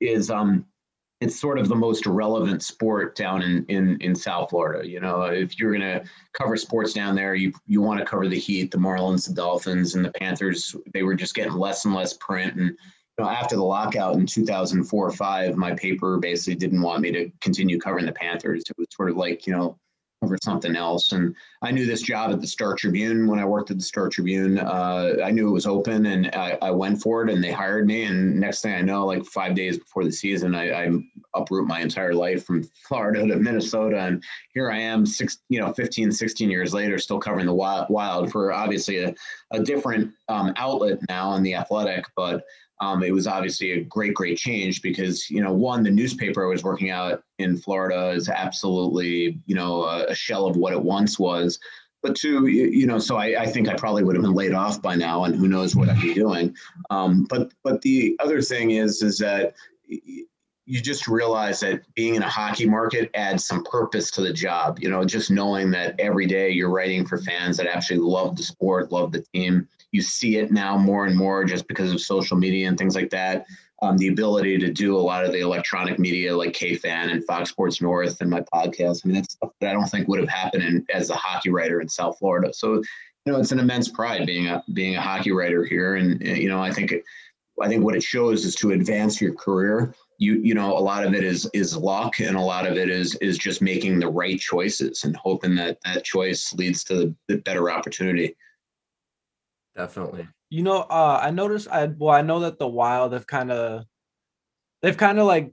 is 0.00 0.30
um, 0.30 0.64
it's 1.20 1.40
sort 1.40 1.58
of 1.58 1.68
the 1.68 1.74
most 1.74 2.06
relevant 2.06 2.62
sport 2.62 3.16
down 3.16 3.42
in, 3.42 3.64
in, 3.66 3.96
in 4.02 4.14
South 4.14 4.50
Florida. 4.50 4.86
You 4.86 5.00
know, 5.00 5.22
if 5.22 5.58
you're 5.58 5.72
going 5.72 5.80
to 5.80 6.04
cover 6.34 6.56
sports 6.56 6.92
down 6.92 7.14
there, 7.14 7.34
you, 7.34 7.52
you 7.66 7.80
want 7.80 7.98
to 8.00 8.04
cover 8.04 8.28
the 8.28 8.38
Heat, 8.38 8.70
the 8.70 8.76
Marlins, 8.76 9.26
the 9.26 9.34
Dolphins, 9.34 9.94
and 9.94 10.04
the 10.04 10.12
Panthers. 10.12 10.76
They 10.92 11.02
were 11.02 11.14
just 11.14 11.34
getting 11.34 11.54
less 11.54 11.86
and 11.86 11.94
less 11.94 12.12
print. 12.14 12.56
And 12.56 12.66
you 12.68 13.24
know, 13.24 13.30
after 13.30 13.56
the 13.56 13.64
lockout 13.64 14.16
in 14.16 14.26
2004 14.26 15.06
or 15.06 15.10
five, 15.10 15.56
my 15.56 15.74
paper 15.74 16.18
basically 16.18 16.56
didn't 16.56 16.82
want 16.82 17.00
me 17.00 17.10
to 17.12 17.30
continue 17.40 17.80
covering 17.80 18.04
the 18.04 18.12
Panthers. 18.12 18.64
It 18.68 18.76
was 18.76 18.88
sort 18.94 19.10
of 19.10 19.16
like, 19.16 19.46
you 19.46 19.54
know, 19.54 19.78
over 20.26 20.36
something 20.42 20.74
else. 20.74 21.12
And 21.12 21.34
I 21.62 21.70
knew 21.70 21.86
this 21.86 22.02
job 22.02 22.32
at 22.32 22.40
the 22.40 22.46
Star 22.46 22.74
Tribune 22.74 23.28
when 23.28 23.38
I 23.38 23.44
worked 23.44 23.70
at 23.70 23.78
the 23.78 23.84
Star 23.84 24.08
Tribune. 24.08 24.58
Uh, 24.58 25.14
I 25.24 25.30
knew 25.30 25.48
it 25.48 25.52
was 25.52 25.66
open 25.66 26.06
and 26.06 26.28
I, 26.34 26.58
I, 26.60 26.70
went 26.72 27.00
for 27.00 27.22
it 27.22 27.30
and 27.30 27.42
they 27.42 27.52
hired 27.52 27.86
me. 27.86 28.04
And 28.04 28.38
next 28.38 28.60
thing 28.60 28.74
I 28.74 28.80
know, 28.80 29.06
like 29.06 29.24
five 29.24 29.54
days 29.54 29.78
before 29.78 30.04
the 30.04 30.12
season, 30.12 30.54
I, 30.54 30.84
I 30.84 30.90
uproot 31.34 31.68
my 31.68 31.80
entire 31.80 32.12
life 32.12 32.44
from 32.44 32.64
Florida 32.88 33.26
to 33.26 33.36
Minnesota. 33.36 34.00
And 34.00 34.22
here 34.52 34.70
I 34.70 34.78
am, 34.78 35.06
six, 35.06 35.38
you 35.48 35.60
know, 35.60 35.72
15, 35.72 36.10
16 36.10 36.50
years 36.50 36.74
later, 36.74 36.98
still 36.98 37.20
covering 37.20 37.46
the 37.46 37.54
wild, 37.54 37.88
wild 37.88 38.32
for 38.32 38.52
obviously 38.52 39.04
a, 39.04 39.14
a 39.52 39.62
different 39.62 40.12
um, 40.28 40.52
outlet 40.56 40.98
now 41.08 41.34
in 41.34 41.42
the 41.42 41.54
athletic. 41.54 42.04
But 42.16 42.44
um, 42.80 43.02
it 43.02 43.12
was 43.12 43.26
obviously 43.26 43.72
a 43.72 43.84
great, 43.84 44.14
great 44.14 44.36
change 44.36 44.82
because, 44.82 45.30
you 45.30 45.42
know, 45.42 45.52
one, 45.52 45.82
the 45.82 45.90
newspaper 45.90 46.44
I 46.44 46.48
was 46.48 46.62
working 46.62 46.90
out 46.90 47.22
in 47.38 47.56
Florida 47.56 48.10
is 48.10 48.28
absolutely, 48.28 49.40
you 49.46 49.54
know, 49.54 49.84
a, 49.84 50.14
shell 50.14 50.46
of 50.46 50.56
what 50.56 50.74
it 50.74 50.82
once 50.82 51.18
was. 51.18 51.58
But 52.02 52.14
two, 52.14 52.46
you, 52.46 52.66
you 52.66 52.86
know, 52.86 52.98
so 52.98 53.16
I, 53.16 53.42
I, 53.42 53.46
think 53.46 53.68
I 53.68 53.74
probably 53.74 54.04
would 54.04 54.14
have 54.14 54.22
been 54.22 54.34
laid 54.34 54.52
off 54.52 54.82
by 54.82 54.94
now, 54.94 55.24
and 55.24 55.34
who 55.34 55.48
knows 55.48 55.74
what 55.74 55.88
I'd 55.88 56.00
be 56.00 56.14
doing. 56.14 56.54
Um, 56.90 57.26
but 57.28 57.52
but 57.64 57.80
the 57.80 58.16
other 58.20 58.42
thing 58.42 58.72
is 58.72 59.02
is 59.02 59.18
that 59.18 59.54
you 60.66 60.80
just 60.80 61.08
realize 61.08 61.60
that 61.60 61.82
being 61.94 62.16
in 62.16 62.22
a 62.22 62.28
hockey 62.28 62.68
market 62.68 63.10
adds 63.14 63.46
some 63.46 63.64
purpose 63.64 64.10
to 64.12 64.20
the 64.20 64.32
job. 64.32 64.78
You 64.80 64.90
know, 64.90 65.04
just 65.04 65.30
knowing 65.30 65.70
that 65.70 65.98
every 65.98 66.26
day 66.26 66.50
you're 66.50 66.70
writing 66.70 67.06
for 67.06 67.18
fans 67.18 67.56
that 67.56 67.66
actually 67.66 68.00
love 68.00 68.36
the 68.36 68.42
sport, 68.42 68.92
love 68.92 69.12
the 69.12 69.24
team, 69.32 69.66
you 69.96 70.02
see 70.02 70.36
it 70.36 70.52
now 70.52 70.76
more 70.76 71.06
and 71.06 71.16
more 71.16 71.42
just 71.42 71.66
because 71.66 71.90
of 71.90 72.02
social 72.02 72.36
media 72.36 72.68
and 72.68 72.76
things 72.76 72.94
like 72.94 73.08
that. 73.08 73.46
Um, 73.80 73.96
the 73.96 74.08
ability 74.08 74.58
to 74.58 74.70
do 74.70 74.96
a 74.96 74.98
lot 74.98 75.24
of 75.24 75.32
the 75.32 75.40
electronic 75.40 75.98
media 75.98 76.36
like 76.36 76.52
KFan 76.52 77.10
and 77.12 77.24
Fox 77.24 77.48
Sports 77.50 77.80
North 77.80 78.20
and 78.20 78.30
my 78.30 78.42
podcast. 78.52 79.02
I 79.04 79.08
mean, 79.08 79.14
that's 79.16 79.32
stuff 79.32 79.52
that 79.60 79.70
I 79.70 79.72
don't 79.72 79.86
think 79.86 80.06
would 80.06 80.20
have 80.20 80.28
happened 80.28 80.64
in, 80.64 80.86
as 80.92 81.08
a 81.08 81.14
hockey 81.14 81.50
writer 81.50 81.80
in 81.80 81.88
South 81.88 82.18
Florida. 82.18 82.52
So, 82.52 82.74
you 82.74 83.32
know, 83.32 83.40
it's 83.40 83.52
an 83.52 83.58
immense 83.58 83.88
pride 83.88 84.26
being 84.26 84.48
a 84.48 84.62
being 84.74 84.96
a 84.96 85.00
hockey 85.00 85.32
writer 85.32 85.64
here, 85.64 85.96
and 85.96 86.22
you 86.22 86.48
know, 86.48 86.60
I 86.62 86.70
think 86.70 86.92
it, 86.92 87.02
I 87.60 87.68
think 87.68 87.82
what 87.82 87.96
it 87.96 88.02
shows 88.02 88.44
is 88.44 88.54
to 88.56 88.72
advance 88.72 89.20
your 89.20 89.34
career. 89.34 89.94
You 90.18 90.34
you 90.34 90.54
know, 90.54 90.76
a 90.76 90.80
lot 90.80 91.04
of 91.04 91.14
it 91.14 91.24
is 91.24 91.48
is 91.52 91.76
luck, 91.76 92.20
and 92.20 92.36
a 92.36 92.40
lot 92.40 92.66
of 92.66 92.76
it 92.76 92.88
is 92.88 93.14
is 93.16 93.36
just 93.36 93.60
making 93.60 93.98
the 93.98 94.08
right 94.08 94.38
choices 94.38 95.04
and 95.04 95.16
hoping 95.16 95.54
that 95.56 95.78
that 95.84 96.04
choice 96.04 96.52
leads 96.54 96.84
to 96.84 97.14
the 97.28 97.38
better 97.38 97.70
opportunity. 97.70 98.36
Definitely. 99.76 100.26
You 100.48 100.62
know, 100.62 100.82
uh, 100.82 101.20
I 101.22 101.30
noticed. 101.30 101.68
I 101.68 101.86
well, 101.86 102.14
I 102.14 102.22
know 102.22 102.40
that 102.40 102.58
the 102.58 102.68
Wild 102.68 103.12
have 103.12 103.26
kind 103.26 103.50
of, 103.50 103.84
they've 104.82 104.96
kind 104.96 105.18
of 105.18 105.26
like 105.26 105.52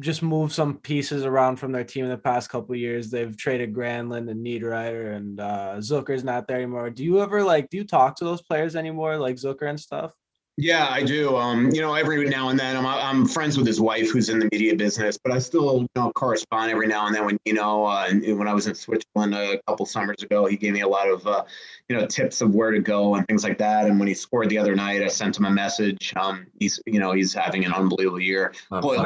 just 0.00 0.22
moved 0.22 0.52
some 0.52 0.78
pieces 0.78 1.24
around 1.24 1.56
from 1.56 1.72
their 1.72 1.84
team 1.84 2.04
in 2.04 2.10
the 2.10 2.18
past 2.18 2.50
couple 2.50 2.74
years. 2.76 3.10
They've 3.10 3.36
traded 3.36 3.74
Granlund 3.74 4.30
and 4.30 4.44
Niederreiter, 4.44 5.16
and 5.16 5.40
uh, 5.40 5.76
Zucker's 5.78 6.24
not 6.24 6.46
there 6.46 6.58
anymore. 6.58 6.90
Do 6.90 7.04
you 7.04 7.20
ever 7.20 7.42
like? 7.42 7.70
Do 7.70 7.76
you 7.76 7.84
talk 7.84 8.16
to 8.16 8.24
those 8.24 8.42
players 8.42 8.76
anymore, 8.76 9.16
like 9.16 9.36
Zucker 9.36 9.68
and 9.68 9.80
stuff? 9.80 10.12
Yeah, 10.60 10.88
I 10.90 11.04
do. 11.04 11.36
Um, 11.36 11.70
you 11.70 11.80
know, 11.80 11.94
every 11.94 12.28
now 12.28 12.48
and 12.48 12.58
then, 12.58 12.76
I'm 12.76 12.84
I'm 12.84 13.26
friends 13.28 13.56
with 13.56 13.64
his 13.64 13.80
wife, 13.80 14.10
who's 14.10 14.28
in 14.28 14.40
the 14.40 14.48
media 14.50 14.74
business, 14.74 15.16
but 15.16 15.32
I 15.32 15.38
still 15.38 15.82
you 15.82 15.88
know 15.94 16.10
correspond 16.16 16.72
every 16.72 16.88
now 16.88 17.06
and 17.06 17.14
then. 17.14 17.24
When 17.26 17.38
you 17.44 17.52
know, 17.52 17.84
uh, 17.84 18.10
when 18.10 18.48
I 18.48 18.54
was 18.54 18.66
in 18.66 18.74
Switzerland 18.74 19.36
a 19.36 19.62
couple 19.68 19.86
summers 19.86 20.24
ago, 20.24 20.46
he 20.46 20.56
gave 20.56 20.72
me 20.72 20.80
a 20.80 20.88
lot 20.88 21.08
of 21.08 21.24
uh, 21.28 21.44
you 21.88 21.96
know 21.96 22.06
tips 22.06 22.40
of 22.40 22.56
where 22.56 22.72
to 22.72 22.80
go 22.80 23.14
and 23.14 23.24
things 23.28 23.44
like 23.44 23.56
that. 23.58 23.86
And 23.86 24.00
when 24.00 24.08
he 24.08 24.14
scored 24.14 24.48
the 24.48 24.58
other 24.58 24.74
night, 24.74 25.00
I 25.00 25.06
sent 25.06 25.38
him 25.38 25.44
a 25.44 25.50
message. 25.50 26.12
Um, 26.16 26.48
he's 26.58 26.80
you 26.86 26.98
know 26.98 27.12
he's 27.12 27.32
having 27.32 27.64
an 27.64 27.72
unbelievable 27.72 28.18
year. 28.18 28.52
Boy, 28.68 28.96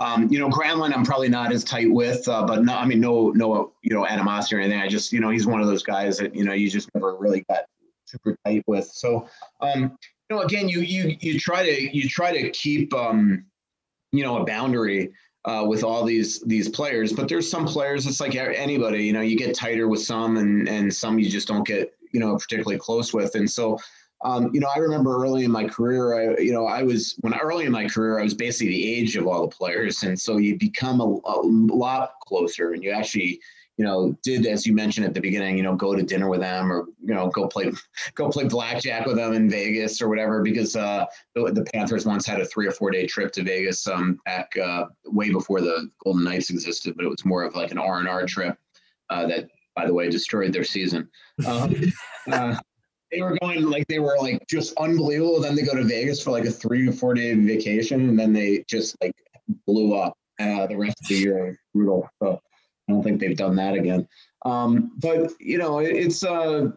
um, 0.00 0.26
you 0.28 0.40
know, 0.40 0.48
Granlund, 0.48 0.92
I'm 0.92 1.04
probably 1.04 1.28
not 1.28 1.52
as 1.52 1.62
tight 1.62 1.88
with, 1.88 2.26
uh, 2.26 2.44
but 2.44 2.64
no, 2.64 2.74
I 2.74 2.84
mean, 2.84 2.98
no, 2.98 3.30
no, 3.30 3.74
you 3.82 3.94
know, 3.94 4.08
animosity 4.08 4.56
or 4.56 4.58
anything. 4.58 4.80
I 4.80 4.88
just 4.88 5.12
you 5.12 5.20
know 5.20 5.30
he's 5.30 5.46
one 5.46 5.60
of 5.60 5.68
those 5.68 5.84
guys 5.84 6.18
that 6.18 6.34
you 6.34 6.44
know 6.44 6.52
you 6.52 6.68
just 6.68 6.90
never 6.96 7.14
really 7.14 7.44
got 7.48 7.66
super 8.06 8.36
tight 8.44 8.64
with. 8.66 8.86
So, 8.86 9.28
um, 9.60 9.96
you 10.28 10.36
know, 10.36 10.42
again, 10.42 10.68
you 10.68 10.80
you 10.80 11.16
you 11.20 11.38
try 11.38 11.64
to 11.64 11.96
you 11.96 12.08
try 12.08 12.32
to 12.32 12.50
keep 12.50 12.92
um, 12.94 13.44
you 14.12 14.22
know 14.22 14.38
a 14.38 14.44
boundary 14.44 15.12
uh, 15.44 15.64
with 15.66 15.82
all 15.82 16.04
these 16.04 16.40
these 16.42 16.68
players, 16.68 17.12
but 17.12 17.28
there's 17.28 17.50
some 17.50 17.66
players. 17.66 18.06
It's 18.06 18.20
like 18.20 18.34
anybody, 18.34 19.04
you 19.04 19.12
know, 19.12 19.22
you 19.22 19.36
get 19.36 19.54
tighter 19.54 19.88
with 19.88 20.02
some, 20.02 20.36
and 20.36 20.68
and 20.68 20.92
some 20.94 21.18
you 21.18 21.28
just 21.28 21.48
don't 21.48 21.66
get 21.66 21.94
you 22.12 22.20
know 22.20 22.36
particularly 22.36 22.78
close 22.78 23.12
with, 23.12 23.34
and 23.34 23.50
so. 23.50 23.78
Um, 24.24 24.50
you 24.52 24.58
know, 24.58 24.66
I 24.74 24.80
remember 24.80 25.22
early 25.22 25.44
in 25.44 25.52
my 25.52 25.68
career, 25.68 26.32
I, 26.36 26.40
you 26.40 26.50
know, 26.50 26.66
I 26.66 26.82
was 26.82 27.14
when 27.20 27.38
early 27.38 27.66
in 27.66 27.70
my 27.70 27.86
career, 27.86 28.18
I 28.18 28.24
was 28.24 28.34
basically 28.34 28.72
the 28.72 28.92
age 28.92 29.14
of 29.14 29.28
all 29.28 29.42
the 29.42 29.54
players, 29.54 30.02
and 30.02 30.18
so 30.18 30.38
you 30.38 30.58
become 30.58 31.00
a, 31.00 31.04
a 31.04 31.38
lot 31.44 32.14
closer, 32.26 32.72
and 32.72 32.82
you 32.82 32.90
actually, 32.90 33.40
you 33.78 33.84
know, 33.84 34.12
did 34.24 34.44
as 34.44 34.66
you 34.66 34.74
mentioned 34.74 35.06
at 35.06 35.14
the 35.14 35.20
beginning, 35.20 35.56
you 35.56 35.62
know, 35.62 35.76
go 35.76 35.94
to 35.94 36.02
dinner 36.02 36.28
with 36.28 36.40
them 36.40 36.70
or 36.70 36.86
you 37.00 37.14
know 37.14 37.28
go 37.28 37.46
play 37.46 37.70
go 38.14 38.28
play 38.28 38.44
blackjack 38.44 39.06
with 39.06 39.16
them 39.16 39.32
in 39.32 39.48
Vegas 39.48 40.02
or 40.02 40.08
whatever 40.08 40.42
because 40.42 40.74
uh, 40.74 41.06
the, 41.36 41.52
the 41.52 41.64
Panthers 41.72 42.04
once 42.04 42.26
had 42.26 42.40
a 42.40 42.44
three 42.44 42.66
or 42.66 42.72
four 42.72 42.90
day 42.90 43.06
trip 43.06 43.30
to 43.32 43.44
Vegas 43.44 43.86
um, 43.86 44.18
back 44.24 44.50
uh, 44.58 44.86
way 45.06 45.30
before 45.30 45.60
the 45.60 45.88
Golden 46.02 46.24
Knights 46.24 46.50
existed, 46.50 46.94
but 46.96 47.06
it 47.06 47.08
was 47.08 47.24
more 47.24 47.44
of 47.44 47.54
like 47.54 47.70
an 47.70 47.78
R 47.78 48.00
and 48.00 48.08
R 48.08 48.26
trip 48.26 48.58
uh, 49.10 49.26
that, 49.28 49.48
by 49.76 49.86
the 49.86 49.94
way, 49.94 50.10
destroyed 50.10 50.52
their 50.52 50.64
season. 50.64 51.08
Um, 51.46 51.74
uh, 52.32 52.56
they 53.12 53.22
were 53.22 53.38
going 53.40 53.62
like 53.62 53.86
they 53.86 54.00
were 54.00 54.16
like 54.18 54.44
just 54.48 54.76
unbelievable. 54.76 55.40
Then 55.40 55.54
they 55.54 55.62
go 55.62 55.76
to 55.76 55.84
Vegas 55.84 56.20
for 56.20 56.32
like 56.32 56.44
a 56.44 56.50
three 56.50 56.88
or 56.88 56.92
four 56.92 57.14
day 57.14 57.32
vacation, 57.34 58.08
and 58.08 58.18
then 58.18 58.32
they 58.32 58.64
just 58.68 58.96
like 59.00 59.14
blew 59.68 59.94
up 59.94 60.14
uh, 60.40 60.66
the 60.66 60.76
rest 60.76 60.96
of 61.00 61.08
the 61.08 61.14
year. 61.14 61.60
Brutal. 61.72 62.08
So 62.20 62.40
I 62.88 62.92
don't 62.92 63.02
think 63.02 63.20
they've 63.20 63.36
done 63.36 63.56
that 63.56 63.74
again. 63.74 64.08
Um, 64.44 64.92
but 64.98 65.32
you 65.40 65.58
know, 65.58 65.78
it's 65.80 66.22
uh, 66.24 66.70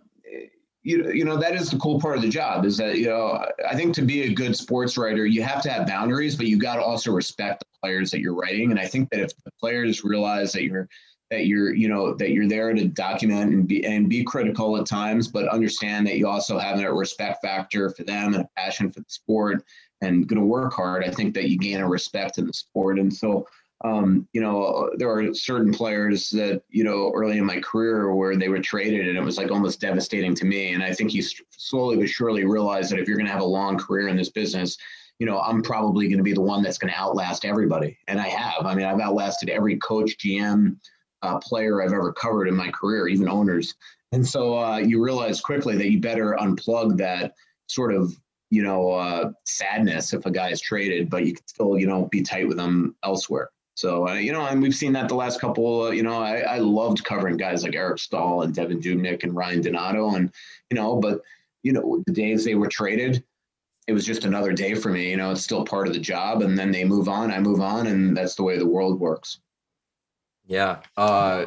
you, 0.84 1.12
you 1.12 1.26
know 1.26 1.38
that 1.38 1.56
is 1.56 1.70
the 1.70 1.78
cool 1.78 2.00
part 2.00 2.18
of 2.18 2.24
the 2.24 2.30
job 2.30 2.66
is 2.66 2.78
that 2.78 2.98
you 2.98 3.08
know 3.08 3.46
i 3.70 3.76
think 3.76 3.94
to 3.94 4.02
be 4.02 4.24
a 4.24 4.34
good 4.34 4.56
sports 4.56 4.98
writer 4.98 5.26
you 5.26 5.44
have 5.44 5.62
to 5.62 5.70
have 5.70 5.86
boundaries 5.86 6.36
but 6.36 6.48
you 6.48 6.58
got 6.58 6.76
to 6.76 6.82
also 6.82 7.12
respect 7.12 7.60
the 7.60 7.66
players 7.84 8.10
that 8.10 8.20
you're 8.20 8.34
writing 8.34 8.72
and 8.72 8.80
i 8.80 8.86
think 8.86 9.10
that 9.12 9.20
if 9.20 9.32
the 9.44 9.52
players 9.60 10.04
realize 10.04 10.52
that 10.52 10.64
you're 10.64 10.90
that 11.30 11.46
you're 11.46 11.74
you 11.74 11.88
know 11.88 12.14
that 12.16 12.32
you're 12.32 12.48
there 12.48 12.74
to 12.74 12.88
document 12.88 13.54
and 13.54 13.68
be 13.68 13.86
and 13.86 14.10
be 14.10 14.24
critical 14.24 14.76
at 14.78 14.86
times 14.86 15.28
but 15.28 15.48
understand 15.48 16.06
that 16.06 16.18
you 16.18 16.28
also 16.28 16.58
have 16.58 16.80
a 16.80 16.94
respect 16.94 17.44
factor 17.44 17.90
for 17.92 18.04
them 18.04 18.34
and 18.34 18.44
a 18.44 18.50
passion 18.58 18.92
for 18.92 19.00
the 19.00 19.10
sport 19.10 19.64
and 20.02 20.28
going 20.28 20.40
to 20.40 20.46
work 20.46 20.74
hard 20.74 21.04
i 21.04 21.12
think 21.12 21.34
that 21.34 21.50
you 21.50 21.58
gain 21.58 21.80
a 21.80 21.88
respect 21.88 22.38
in 22.40 22.48
the 22.48 22.54
sport 22.54 23.00
and 23.00 23.14
so 23.14 23.46
um, 23.84 24.28
you 24.34 24.42
know 24.42 24.90
there 24.98 25.10
are 25.10 25.34
certain 25.34 25.72
players 25.72 26.30
that 26.30 26.62
you 26.70 26.84
know 26.84 27.12
early 27.16 27.38
in 27.38 27.46
my 27.46 27.60
career 27.60 28.14
where 28.14 28.36
they 28.36 28.50
were 28.50 28.60
traded 28.60 29.08
and 29.08 29.18
it 29.18 29.24
was 29.24 29.38
like 29.38 29.52
almost 29.52 29.82
devastating 29.82 30.36
to 30.36 30.46
me 30.46 30.74
and 30.74 30.84
i 30.84 30.94
think 30.94 31.14
you 31.14 31.24
slowly 31.50 31.98
but 31.98 32.08
surely 32.08 32.46
realize 32.46 32.90
that 32.90 33.00
if 33.00 33.08
you're 33.08 33.18
going 33.18 33.26
to 33.26 33.32
have 33.32 33.42
a 33.42 33.46
long 33.46 33.78
career 33.78 34.08
in 34.08 34.18
this 34.18 34.30
business 34.30 34.78
you 35.18 35.26
know 35.26 35.40
i'm 35.40 35.64
probably 35.64 36.08
going 36.08 36.18
to 36.18 36.24
be 36.24 36.34
the 36.34 36.42
one 36.42 36.62
that's 36.62 36.78
going 36.78 36.94
to 36.94 37.00
outlast 37.00 37.44
everybody 37.44 37.98
and 38.08 38.20
i 38.20 38.28
have 38.28 38.66
i 38.66 38.76
mean 38.76 38.86
i've 38.86 39.00
outlasted 39.00 39.50
every 39.50 39.78
coach 39.78 40.18
gm 40.18 40.76
uh, 41.24 41.40
player 41.40 41.82
I've 41.82 41.94
ever 41.94 42.12
covered 42.14 42.48
in 42.48 42.56
my 42.56 42.70
career, 42.72 43.08
even 43.08 43.30
owners. 43.30 43.76
And 44.12 44.28
so 44.28 44.58
uh, 44.58 44.78
you 44.78 45.04
realize 45.04 45.40
quickly 45.40 45.78
that 45.78 45.90
you 45.90 46.00
better 46.00 46.36
unplug 46.40 46.98
that 46.98 47.34
sort 47.68 47.94
of 47.94 48.14
you 48.50 48.64
know 48.64 48.92
uh, 48.92 49.32
sadness 49.46 50.14
if 50.14 50.26
a 50.26 50.32
guy 50.32 50.50
is 50.50 50.60
traded, 50.60 51.10
but 51.10 51.26
you 51.26 51.34
can 51.34 51.48
still 51.48 51.78
you 51.78 51.88
know 51.88 52.08
be 52.12 52.22
tight 52.22 52.48
with 52.48 52.58
them 52.58 52.96
elsewhere. 53.04 53.50
So 53.76 54.08
uh, 54.08 54.14
you 54.14 54.32
know, 54.32 54.46
and 54.46 54.62
we've 54.62 54.76
seen 54.76 54.94
that 54.94 55.08
the 55.08 55.16
last 55.16 55.40
couple. 55.40 55.84
Uh, 55.84 55.92
you 55.92 56.04
know, 56.04 56.22
I, 56.22 56.40
I 56.40 56.58
loved 56.58 57.04
covering 57.04 57.38
guys 57.38 57.64
like 57.64 57.76
Eric 57.76 58.00
Staal 58.00 58.44
and 58.44 58.54
Devin 58.54 58.82
Dubnyk 58.82 59.24
and 59.24 59.36
Ryan 59.36 59.62
Donato, 59.62 60.16
and 60.16 60.32
you 60.70 60.76
know, 60.76 60.98
but 60.98 61.22
you 61.64 61.74
know, 61.74 62.04
the 62.06 62.14
days 62.14 62.44
they 62.44 62.56
were 62.56 62.68
traded, 62.68 63.24
it 63.88 63.94
was 63.94 64.06
just 64.06 64.26
another 64.26 64.54
day 64.54 64.74
for 64.76 64.90
me. 64.90 65.10
You 65.12 65.18
know, 65.18 65.32
it's 65.32 65.42
still 65.42 65.66
part 65.66 65.88
of 65.88 65.94
the 65.94 66.00
job, 66.00 66.42
and 66.42 66.58
then 66.58 66.72
they 66.72 66.84
move 66.84 67.08
on, 67.08 67.32
I 67.32 67.40
move 67.40 67.62
on, 67.62 67.88
and 67.88 68.16
that's 68.16 68.36
the 68.36 68.44
way 68.44 68.58
the 68.58 68.68
world 68.68 69.00
works. 69.00 69.40
Yeah. 70.46 70.82
Uh, 70.98 71.46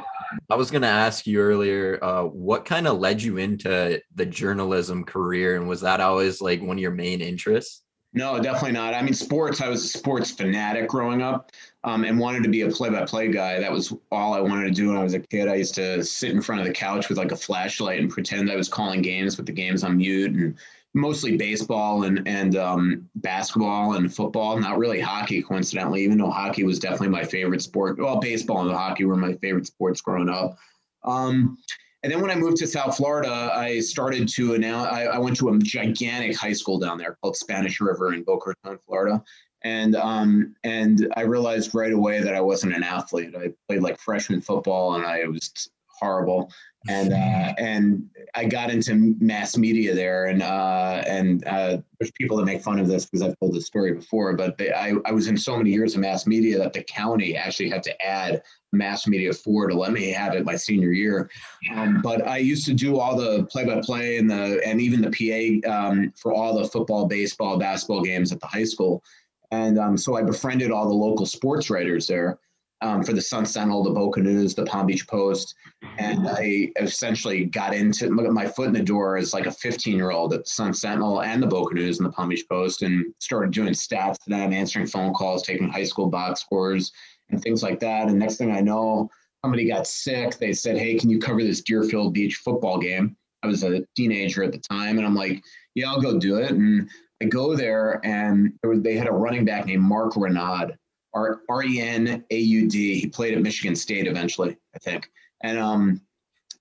I 0.49 0.55
was 0.55 0.71
going 0.71 0.83
to 0.83 0.89
ask 0.89 1.27
you 1.27 1.39
earlier, 1.41 2.03
uh, 2.03 2.25
what 2.25 2.65
kind 2.65 2.87
of 2.87 2.99
led 2.99 3.23
you 3.23 3.37
into 3.37 4.01
the 4.15 4.25
journalism 4.25 5.05
career? 5.05 5.57
And 5.57 5.69
was 5.69 5.83
that 5.83 6.01
always 6.01 6.41
like 6.41 6.63
one 6.63 6.79
of 6.79 6.81
your 6.81 6.91
main 6.91 7.21
interests? 7.21 7.83
No, 8.15 8.41
definitely 8.41 8.73
not. 8.73 8.95
I 8.95 9.03
mean, 9.03 9.13
sports, 9.13 9.61
I 9.61 9.69
was 9.69 9.85
a 9.85 9.89
sports 9.89 10.31
fanatic 10.31 10.89
growing 10.89 11.21
up 11.21 11.51
um, 11.83 12.05
and 12.05 12.17
wanted 12.17 12.45
to 12.45 12.49
be 12.49 12.61
a 12.61 12.71
play 12.71 12.89
by 12.89 13.05
play 13.05 13.27
guy. 13.29 13.59
That 13.59 13.73
was 13.73 13.93
all 14.13 14.33
I 14.33 14.41
wanted 14.41 14.67
to 14.67 14.71
do 14.71 14.89
when 14.89 14.97
I 14.97 15.03
was 15.03 15.15
a 15.15 15.21
kid. 15.21 15.49
I 15.49 15.57
used 15.57 15.75
to 15.75 16.05
sit 16.05 16.31
in 16.31 16.41
front 16.41 16.61
of 16.61 16.67
the 16.67 16.73
couch 16.73 17.09
with 17.09 17.19
like 17.19 17.33
a 17.33 17.37
flashlight 17.37 17.99
and 17.99 18.09
pretend 18.09 18.51
I 18.51 18.57
was 18.57 18.69
calling 18.69 19.03
games 19.03 19.37
with 19.37 19.47
the 19.47 19.53
games 19.53 19.83
on 19.83 19.97
mute 19.97 20.31
and 20.31 20.57
mostly 20.95 21.37
baseball 21.37 22.05
and 22.05 22.27
and 22.29 22.57
um, 22.57 23.11
basketball 23.17 23.95
and 23.95 24.15
football. 24.15 24.57
Not 24.61 24.79
really 24.79 25.01
hockey, 25.01 25.43
coincidentally, 25.43 26.05
even 26.05 26.17
though 26.17 26.31
hockey 26.31 26.63
was 26.63 26.79
definitely 26.79 27.09
my 27.09 27.25
favorite 27.25 27.63
sport. 27.63 27.99
Well, 27.99 28.21
baseball 28.21 28.61
and 28.61 28.71
hockey 28.71 29.07
were 29.07 29.17
my 29.17 29.35
favorite 29.35 29.67
sports 29.67 30.01
growing 30.01 30.29
up. 30.29 30.57
Um, 31.03 31.59
and 32.05 32.13
then 32.13 32.21
when 32.21 32.31
I 32.31 32.35
moved 32.35 32.59
to 32.59 32.67
South 32.67 32.99
Florida, 32.99 33.51
I 33.55 33.81
started 33.81 34.29
to 34.29 34.53
announce. 34.53 34.93
I, 34.93 35.05
I, 35.05 35.19
went 35.19 35.39
to 35.39 35.49
a 35.49 35.59
gigantic 35.59 36.37
high 36.37 36.53
school 36.53 36.79
down 36.79 36.99
there 36.99 37.17
called 37.23 37.35
Spanish 37.35 37.81
River 37.81 38.13
in 38.13 38.23
Boca 38.23 38.51
Raton, 38.51 38.79
Florida. 38.87 39.25
And 39.63 39.97
um, 39.97 40.55
and 40.65 41.11
I 41.17 41.23
realized 41.23 41.75
right 41.75 41.93
away 41.93 42.21
that 42.21 42.35
I 42.35 42.43
wasn't 42.43 42.75
an 42.75 42.83
athlete. 42.83 43.35
I 43.35 43.55
played 43.67 43.81
like 43.81 43.99
freshman 43.99 44.43
football, 44.43 44.97
and 44.97 45.07
I 45.07 45.25
was 45.25 45.71
horrible 45.89 46.51
and 46.89 47.13
uh, 47.13 47.55
and 47.57 48.11
I 48.35 48.45
got 48.45 48.71
into 48.71 49.17
mass 49.19 49.57
media 49.57 49.95
there, 49.95 50.27
and 50.27 50.43
uh, 50.43 51.03
and 51.07 51.45
uh, 51.47 51.79
there's 51.99 52.11
people 52.13 52.37
that 52.37 52.45
make 52.45 52.63
fun 52.63 52.79
of 52.79 52.89
this 52.89 53.07
because 53.07 53.23
I've 53.23 53.39
told 53.39 53.55
this 53.55 53.67
story 53.67 53.93
before, 53.93 54.35
but 54.35 54.59
they, 54.59 54.73
I 54.73 54.95
I 55.07 55.13
was 55.13 55.29
in 55.29 55.37
so 55.37 55.57
many 55.57 55.71
years 55.71 55.95
of 55.95 56.01
mass 56.01 56.27
media 56.27 56.59
that 56.59 56.73
the 56.73 56.83
county 56.83 57.37
actually 57.37 57.71
had 57.71 57.83
to 57.85 58.07
add 58.07 58.43
mass 58.75 59.07
media 59.07 59.33
four 59.33 59.69
to 59.69 59.75
let 59.75 59.93
me 59.93 60.11
have 60.11 60.35
it 60.35 60.45
my 60.45 60.57
senior 60.57 60.93
year. 60.93 61.31
Um, 61.73 62.01
but 62.03 62.27
I 62.27 62.39
used 62.39 62.67
to 62.67 62.75
do 62.75 62.99
all 62.99 63.17
the 63.17 63.45
play-by-play 63.45 64.19
and 64.19 64.31
the 64.31 64.61
and 64.67 64.81
even 64.81 65.01
the 65.01 65.63
PA 65.63 65.71
um, 65.71 66.13
for 66.17 66.33
all 66.33 66.59
the 66.59 66.69
football, 66.69 67.07
baseball, 67.07 67.59
basketball 67.59 68.03
games 68.03 68.33
at 68.33 68.41
the 68.41 68.47
high 68.47 68.65
school, 68.65 69.03
and 69.51 69.79
um, 69.79 69.97
so 69.97 70.17
I 70.17 70.23
befriended 70.23 70.71
all 70.71 70.89
the 70.89 70.95
local 70.95 71.27
sports 71.27 71.71
writers 71.71 72.07
there 72.07 72.39
um, 72.85 73.03
for 73.03 73.15
the 73.15 73.23
Sun 73.23 73.47
Sentinel, 73.47 73.83
the 73.83 73.91
Boca 73.91 74.21
News, 74.21 74.55
the 74.55 74.67
Palm 74.67 74.87
Beach 74.87 75.07
Post, 75.07 75.55
and 75.99 76.29
I 76.29 76.71
essentially 76.79 77.47
got 77.47 77.75
into 77.75 78.11
my 78.11 78.47
foot 78.47 78.69
in 78.69 78.75
the 78.75 78.83
door 78.83 79.17
as 79.17 79.33
like 79.33 79.47
a 79.47 79.51
15 79.51 79.97
year 79.97 80.11
old 80.11 80.35
at 80.35 80.45
the 80.45 80.51
Sun 80.51 80.75
Sentinel 80.75 81.23
and 81.23 81.43
the 81.43 81.47
Boca 81.47 81.75
News 81.75 81.99
and 81.99 82.07
the 82.07 82.13
Palm 82.13 82.29
Beach 82.29 82.45
Post, 82.49 82.83
and 82.83 83.07
started 83.21 83.53
doing 83.53 83.73
stats 83.73 84.19
to 84.25 84.31
them, 84.31 84.53
answering 84.53 84.87
phone 84.87 85.15
calls, 85.15 85.43
taking 85.43 85.69
high 85.69 85.85
school 85.85 86.09
box 86.09 86.43
scores, 86.43 86.93
and 87.35 87.43
things 87.43 87.63
like 87.63 87.81
that. 87.81 88.09
And 88.09 88.19
next 88.19 88.37
thing 88.37 88.53
I 88.53 88.61
know, 88.61 89.11
somebody 89.45 89.69
got 89.69 89.87
sick. 89.87 90.39
They 90.39 90.53
said, 90.53 90.79
"Hey, 90.79 90.95
can 90.95 91.11
you 91.11 91.19
cover 91.19 91.43
this 91.43 91.61
Deerfield 91.63 92.15
Beach 92.15 92.37
football 92.37 92.79
game?" 92.79 93.17
I 93.43 93.47
was 93.47 93.63
a 93.63 93.85
teenager 93.95 94.43
at 94.43 94.53
the 94.53 94.59
time, 94.59 94.97
and 94.97 95.07
I'm 95.07 95.15
like, 95.15 95.43
"Yeah, 95.75 95.91
I'll 95.91 96.01
go 96.01 96.19
do 96.19 96.37
it." 96.37 96.53
And 96.53 96.89
I 97.23 97.27
go 97.27 97.55
there, 97.55 98.01
and 98.05 98.53
they 98.63 98.97
had 98.97 99.09
a 99.09 99.13
running 99.13 99.45
back 99.45 99.67
named 99.67 99.83
Mark 99.83 100.17
Renaud 100.17 100.73
R 101.15 101.63
E 101.65 101.81
N 101.81 102.25
A 102.31 102.39
U 102.39 102.69
D. 102.69 102.99
He 103.01 103.07
played 103.07 103.35
at 103.35 103.43
Michigan 103.43 103.77
State 103.77 104.07
eventually, 104.07 104.57
I 104.75 104.79
think. 104.79 105.11
And 105.43 105.59
um, 105.59 106.01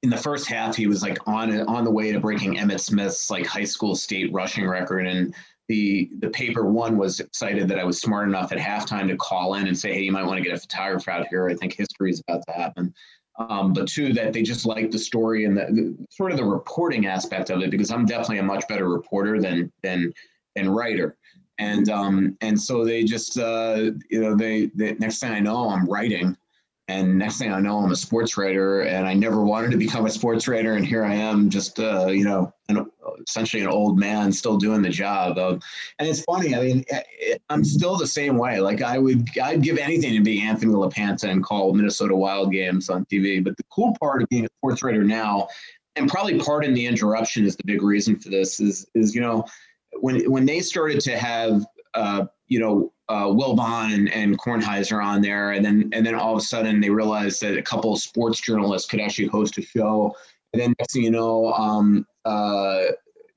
in 0.04 0.10
the 0.10 0.18
first 0.18 0.48
half, 0.48 0.76
he 0.76 0.88
was 0.88 1.02
like 1.02 1.18
on 1.28 1.68
on 1.68 1.84
the 1.84 1.92
way 1.92 2.12
to 2.12 2.20
breaking 2.20 2.56
Emmitt 2.56 2.82
Smith's 2.82 3.30
like 3.30 3.46
high 3.46 3.64
school 3.64 3.96
state 3.96 4.32
rushing 4.34 4.68
record. 4.68 5.08
And 5.08 5.34
the 5.68 6.10
the 6.20 6.30
paper 6.30 6.66
one 6.66 6.98
was 6.98 7.20
excited 7.20 7.68
that 7.70 7.80
I 7.80 7.84
was 7.84 8.02
smart 8.02 8.28
enough 8.28 8.52
at 8.52 8.58
halftime 8.58 9.08
to 9.08 9.16
call 9.16 9.56
in 9.56 9.68
and 9.68 9.78
say, 9.78 9.94
hey, 9.94 10.02
you 10.02 10.12
might 10.12 10.26
want 10.26 10.38
to 10.38 10.44
get 10.44 10.58
a 10.58 10.60
photographer 10.60 11.12
out 11.12 11.28
here. 11.28 11.48
I 11.50 11.56
think 11.56 11.74
history 11.74 12.12
is 12.12 12.22
about 12.28 12.44
to 12.48 12.54
happen. 12.54 12.94
Um, 13.40 13.74
but 13.74 13.88
two, 13.88 14.14
that 14.14 14.32
they 14.34 14.44
just 14.44 14.66
liked 14.66 14.92
the 14.92 15.00
story 15.00 15.46
and 15.46 15.58
the, 15.58 15.66
the, 15.66 16.08
sort 16.12 16.32
of 16.32 16.38
the 16.38 16.46
reporting 16.46 17.08
aspect 17.08 17.50
of 17.50 17.64
it 17.64 17.72
because 17.72 17.90
I'm 17.90 18.06
definitely 18.06 18.38
a 18.38 18.44
much 18.44 18.68
better 18.68 18.88
reporter 18.88 19.42
than 19.42 19.72
than 19.82 20.14
than 20.56 20.70
writer 20.70 21.18
and 21.60 21.90
um, 21.90 22.38
and 22.42 22.60
so 22.60 22.84
they 22.84 23.04
just 23.04 23.38
uh, 23.38 23.92
you 24.10 24.22
know 24.22 24.36
they, 24.36 24.68
they 24.76 24.94
next 24.96 25.20
thing 25.20 25.32
I 25.32 25.40
know 25.40 25.70
I'm 25.70 25.86
writing, 25.86 26.36
and 26.90 27.18
next 27.18 27.38
thing 27.38 27.52
I 27.52 27.62
know 27.62 27.80
I'm 27.80 27.92
a 27.92 27.96
sports 27.96 28.36
writer, 28.38 28.82
and 28.82 29.08
I 29.08 29.14
never 29.14 29.44
wanted 29.44 29.72
to 29.72 29.78
become 29.78 30.06
a 30.06 30.10
sports 30.10 30.50
writer, 30.50 30.74
and 30.74 30.86
here 30.86 31.06
I 31.06 31.14
am, 31.14 31.50
just 31.50 31.80
uh, 31.80 32.08
you 32.08 32.26
know, 32.26 32.54
an, 32.68 32.86
essentially 33.26 33.64
an 33.64 33.70
old 33.70 33.98
man 33.98 34.34
still 34.34 34.58
doing 34.58 34.82
the 34.82 34.90
job. 34.90 35.38
Of, 35.38 35.62
and 36.00 36.08
it's 36.08 36.24
funny, 36.24 36.56
I 36.56 36.62
mean, 36.62 36.86
I'm 37.50 37.64
still 37.64 37.96
the 37.96 38.08
same 38.08 38.38
way. 38.38 38.60
Like 38.60 38.82
I 38.82 38.98
would, 38.98 39.30
I'd 39.42 39.62
give 39.62 39.78
anything 39.78 40.14
to 40.14 40.22
be 40.22 40.42
Anthony 40.42 40.74
LaPanta 40.74 41.30
and 41.30 41.42
call 41.42 41.74
Minnesota 41.74 42.16
Wild 42.16 42.52
games 42.52 42.90
on 42.90 43.06
TV. 43.06 43.42
But 43.44 43.56
the 43.56 43.64
cool 43.72 43.96
part 44.00 44.22
of 44.22 44.30
being 44.30 44.46
a 44.46 44.50
sports 44.58 44.84
writer 44.84 45.04
now, 45.04 45.48
and 45.96 46.10
probably 46.10 46.38
Pardon 46.40 46.74
the 46.74 46.86
Interruption 46.86 47.46
is 47.46 47.56
the 47.56 47.64
big 47.66 47.82
reason 47.82 48.20
for 48.20 48.30
this, 48.30 48.60
is 48.60 48.86
is 48.94 49.16
you 49.16 49.22
know 49.22 49.46
when 50.02 50.30
when 50.30 50.46
they 50.46 50.60
started 50.60 51.00
to 51.02 51.18
have 51.18 51.66
uh, 51.94 52.26
you 52.48 52.60
know 52.60 52.93
uh, 53.10 53.26
Wilbon 53.26 53.94
and, 53.94 54.10
and 54.14 54.40
Kornheiser 54.40 55.04
on 55.04 55.22
there, 55.22 55.52
and 55.52 55.64
then 55.64 55.90
and 55.94 56.06
then 56.06 56.16
all 56.16 56.34
of 56.34 56.40
a 56.40 56.42
sudden 56.42 56.80
they 56.80 56.90
realized 56.90 57.42
that 57.42 57.58
a 57.58 57.62
couple 57.62 57.94
of 57.94 58.00
sports 58.00 58.42
journalists 58.42 58.90
could 58.90 59.02
actually 59.02 59.28
host 59.28 59.58
a 59.58 59.62
show, 59.62 60.16
and 60.54 60.62
then 60.62 60.74
next 60.80 60.94
thing 60.94 61.04
you 61.04 61.12
know, 61.12 61.52
um, 61.54 62.06
uh, 62.26 62.84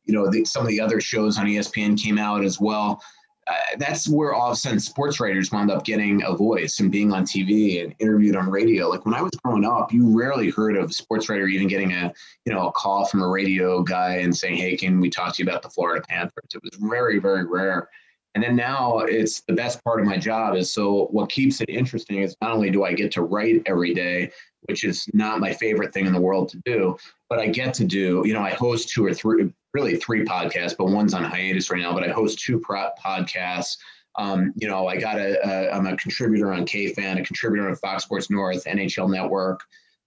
you 0.05 0.14
know 0.14 0.31
the, 0.31 0.44
some 0.44 0.62
of 0.62 0.68
the 0.68 0.81
other 0.81 1.00
shows 1.00 1.38
on 1.38 1.46
ESPN 1.46 2.00
came 2.00 2.18
out 2.18 2.44
as 2.44 2.61
well 2.61 3.00
uh, 3.48 3.55
that's 3.79 4.09
where 4.09 4.35
all 4.35 4.48
of 4.48 4.55
a 4.55 4.57
sudden 4.57 4.81
sports 4.81 5.20
writers 5.20 5.52
wound 5.52 5.70
up 5.70 5.85
getting 5.85 6.22
a 6.24 6.35
voice 6.35 6.81
and 6.81 6.90
being 6.90 7.12
on 7.12 7.24
TV 7.24 7.83
and 7.83 7.94
interviewed 8.00 8.35
on 8.35 8.50
radio. 8.50 8.88
Like 8.88 9.05
when 9.05 9.14
I 9.14 9.22
was 9.22 9.31
growing 9.44 9.64
up, 9.64 9.92
you 9.92 10.18
rarely 10.18 10.50
heard 10.50 10.76
of 10.76 10.90
a 10.90 10.92
sports 10.92 11.29
writer 11.29 11.46
even 11.46 11.68
getting 11.68 11.92
a 11.92 12.12
you 12.44 12.52
know 12.52 12.66
a 12.68 12.72
call 12.72 13.07
from 13.07 13.22
a 13.22 13.29
radio 13.29 13.83
guy 13.83 14.16
and 14.16 14.37
saying, 14.37 14.57
"Hey, 14.57 14.76
can 14.76 15.00
we 15.00 15.11
talk 15.11 15.35
to 15.35 15.42
you 15.42 15.48
about 15.48 15.62
the 15.62 15.70
Florida 15.70 16.05
Panthers?" 16.09 16.55
It 16.55 16.62
was 16.62 16.74
very 16.81 17.20
very 17.20 17.44
rare. 17.44 17.88
And 18.37 18.42
then 18.42 18.55
now 18.55 18.99
it's 18.99 19.40
the 19.49 19.55
best 19.55 19.83
part 19.83 19.99
of 19.99 20.05
my 20.05 20.18
job 20.18 20.57
is 20.57 20.70
so 20.70 21.07
what 21.07 21.31
keeps 21.31 21.62
it 21.62 21.70
interesting 21.70 22.20
is 22.20 22.37
not 22.42 22.53
only 22.53 22.68
do 22.68 22.85
I 22.85 22.92
get 22.92 23.11
to 23.12 23.22
write 23.22 23.62
every 23.64 23.94
day, 23.94 24.31
which 24.64 24.85
is 24.85 25.09
not 25.14 25.40
my 25.40 25.55
favorite 25.55 25.94
thing 25.94 26.05
in 26.05 26.12
the 26.12 26.20
world 26.20 26.51
to 26.51 26.61
do, 26.66 26.99
but 27.31 27.38
I 27.38 27.46
get 27.46 27.72
to 27.72 27.85
do, 27.85 28.22
you 28.27 28.35
know, 28.35 28.42
I 28.42 28.51
host 28.51 28.90
two 28.90 29.07
or 29.07 29.14
three, 29.14 29.51
really 29.72 29.96
three 29.96 30.22
podcasts, 30.22 30.77
but 30.77 30.88
one's 30.88 31.14
on 31.14 31.25
hiatus 31.25 31.70
right 31.70 31.81
now. 31.81 31.94
But 31.94 32.05
I 32.05 32.12
host 32.12 32.38
two 32.38 32.61
podcasts. 32.61 33.79
Um, 34.16 34.53
you 34.55 34.68
know, 34.68 34.87
I 34.87 34.99
got 34.99 35.16
a, 35.16 35.38
a, 35.42 35.70
I'm 35.70 35.87
a 35.87 35.96
contributor 35.96 36.53
on 36.53 36.66
KFan, 36.66 37.18
a 37.18 37.25
contributor 37.25 37.66
on 37.70 37.77
Fox 37.77 38.05
Sports 38.05 38.29
North, 38.29 38.66
NHL 38.66 39.11
Network, 39.11 39.62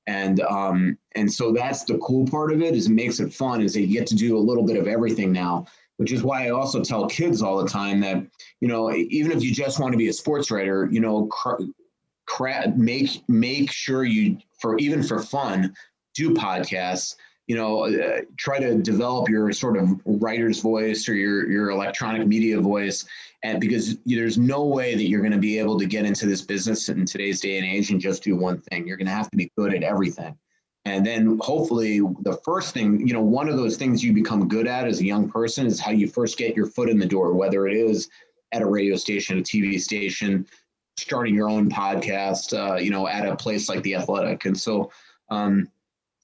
and 0.05 0.39
um, 0.41 0.99
and 1.15 1.33
so 1.33 1.51
that's 1.51 1.83
the 1.83 1.97
cool 1.97 2.27
part 2.27 2.51
of 2.51 2.61
it 2.61 2.75
is 2.75 2.85
it 2.85 2.91
makes 2.91 3.19
it 3.19 3.33
fun 3.33 3.59
is 3.61 3.73
that 3.73 3.81
you 3.81 3.87
get 3.87 4.05
to 4.07 4.15
do 4.15 4.37
a 4.37 4.39
little 4.39 4.63
bit 4.63 4.77
of 4.77 4.87
everything 4.87 5.31
now 5.31 5.65
which 5.99 6.13
is 6.13 6.23
why 6.23 6.47
I 6.47 6.51
also 6.51 6.81
tell 6.81 7.07
kids 7.07 7.41
all 7.41 7.61
the 7.61 7.69
time 7.69 7.99
that, 7.99 8.25
you 8.61 8.69
know, 8.69 8.93
even 8.93 9.31
if 9.31 9.43
you 9.43 9.53
just 9.53 9.79
want 9.79 9.91
to 9.91 9.97
be 9.97 10.07
a 10.07 10.13
sports 10.13 10.49
writer, 10.49 10.87
you 10.89 11.01
know, 11.01 11.25
cr- 11.27 11.63
cra- 12.25 12.73
make 12.77 13.21
make 13.27 13.69
sure 13.69 14.05
you 14.05 14.37
for 14.61 14.77
even 14.77 15.03
for 15.03 15.21
fun 15.21 15.73
do 16.15 16.33
podcasts 16.33 17.15
you 17.49 17.55
know, 17.55 17.85
uh, 17.85 18.21
try 18.37 18.59
to 18.59 18.75
develop 18.75 19.27
your 19.27 19.51
sort 19.51 19.75
of 19.75 19.99
writer's 20.05 20.61
voice 20.61 21.09
or 21.09 21.15
your 21.15 21.49
your 21.49 21.71
electronic 21.71 22.27
media 22.27 22.61
voice, 22.61 23.05
and 23.41 23.59
because 23.59 23.97
there's 24.05 24.37
no 24.37 24.65
way 24.65 24.93
that 24.93 25.09
you're 25.09 25.21
going 25.21 25.31
to 25.31 25.39
be 25.39 25.57
able 25.57 25.79
to 25.79 25.87
get 25.87 26.05
into 26.05 26.27
this 26.27 26.43
business 26.43 26.89
in 26.89 27.07
today's 27.07 27.41
day 27.41 27.57
and 27.57 27.65
age 27.65 27.89
and 27.89 27.99
just 27.99 28.21
do 28.21 28.35
one 28.35 28.61
thing. 28.61 28.87
You're 28.87 28.97
going 28.97 29.07
to 29.07 29.13
have 29.13 29.31
to 29.31 29.35
be 29.37 29.51
good 29.57 29.73
at 29.73 29.81
everything. 29.81 30.37
And 30.89 31.05
then 31.05 31.39
hopefully 31.41 31.99
the 32.21 32.39
first 32.43 32.73
thing, 32.73 33.05
you 33.07 33.13
know, 33.13 33.21
one 33.21 33.47
of 33.47 33.57
those 33.57 33.77
things 33.77 34.03
you 34.03 34.11
become 34.11 34.47
good 34.47 34.67
at 34.67 34.87
as 34.87 34.99
a 34.99 35.05
young 35.05 35.29
person 35.29 35.65
is 35.65 35.79
how 35.79 35.91
you 35.91 36.07
first 36.07 36.37
get 36.37 36.55
your 36.55 36.65
foot 36.65 36.89
in 36.89 36.99
the 36.99 37.05
door, 37.05 37.33
whether 37.33 37.67
it 37.67 37.77
is 37.77 38.09
at 38.51 38.61
a 38.61 38.65
radio 38.65 38.95
station, 38.95 39.37
a 39.37 39.41
TV 39.41 39.79
station, 39.79 40.45
starting 40.97 41.35
your 41.35 41.49
own 41.49 41.69
podcast, 41.69 42.57
uh, 42.57 42.75
you 42.75 42.89
know, 42.89 43.07
at 43.07 43.27
a 43.27 43.35
place 43.35 43.69
like 43.69 43.83
the 43.83 43.95
Athletic. 43.95 44.45
And 44.45 44.59
so, 44.59 44.91
um, 45.29 45.69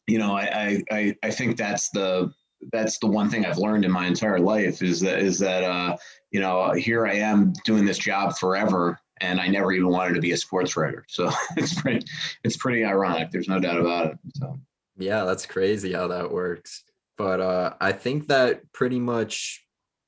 you 0.07 0.17
know, 0.17 0.35
I, 0.35 0.83
I, 0.91 1.15
I 1.23 1.29
think 1.29 1.57
that's 1.57 1.89
the, 1.89 2.33
that's 2.71 2.97
the 2.97 3.07
one 3.07 3.29
thing 3.29 3.45
I've 3.45 3.57
learned 3.57 3.85
in 3.85 3.91
my 3.91 4.07
entire 4.07 4.39
life 4.39 4.81
is 4.81 4.99
that, 5.01 5.19
is 5.19 5.37
that, 5.39 5.63
uh, 5.63 5.95
you 6.31 6.39
know, 6.39 6.71
here 6.73 7.05
I 7.05 7.15
am 7.15 7.53
doing 7.63 7.85
this 7.85 7.97
job 7.97 8.37
forever 8.37 8.99
and 9.21 9.39
I 9.39 9.47
never 9.47 9.71
even 9.71 9.89
wanted 9.89 10.15
to 10.15 10.21
be 10.21 10.31
a 10.31 10.37
sports 10.37 10.75
writer. 10.75 11.05
So 11.07 11.31
it's 11.57 11.79
pretty, 11.79 12.05
it's 12.43 12.57
pretty 12.57 12.83
ironic. 12.83 13.31
There's 13.31 13.47
no 13.47 13.59
doubt 13.59 13.79
about 13.79 14.07
it. 14.07 14.17
So. 14.35 14.59
Yeah, 14.97 15.23
that's 15.25 15.45
crazy 15.45 15.93
how 15.93 16.07
that 16.07 16.31
works. 16.31 16.83
But 17.17 17.39
uh, 17.39 17.73
I 17.79 17.91
think 17.91 18.27
that 18.27 18.71
pretty 18.73 18.99
much 18.99 19.65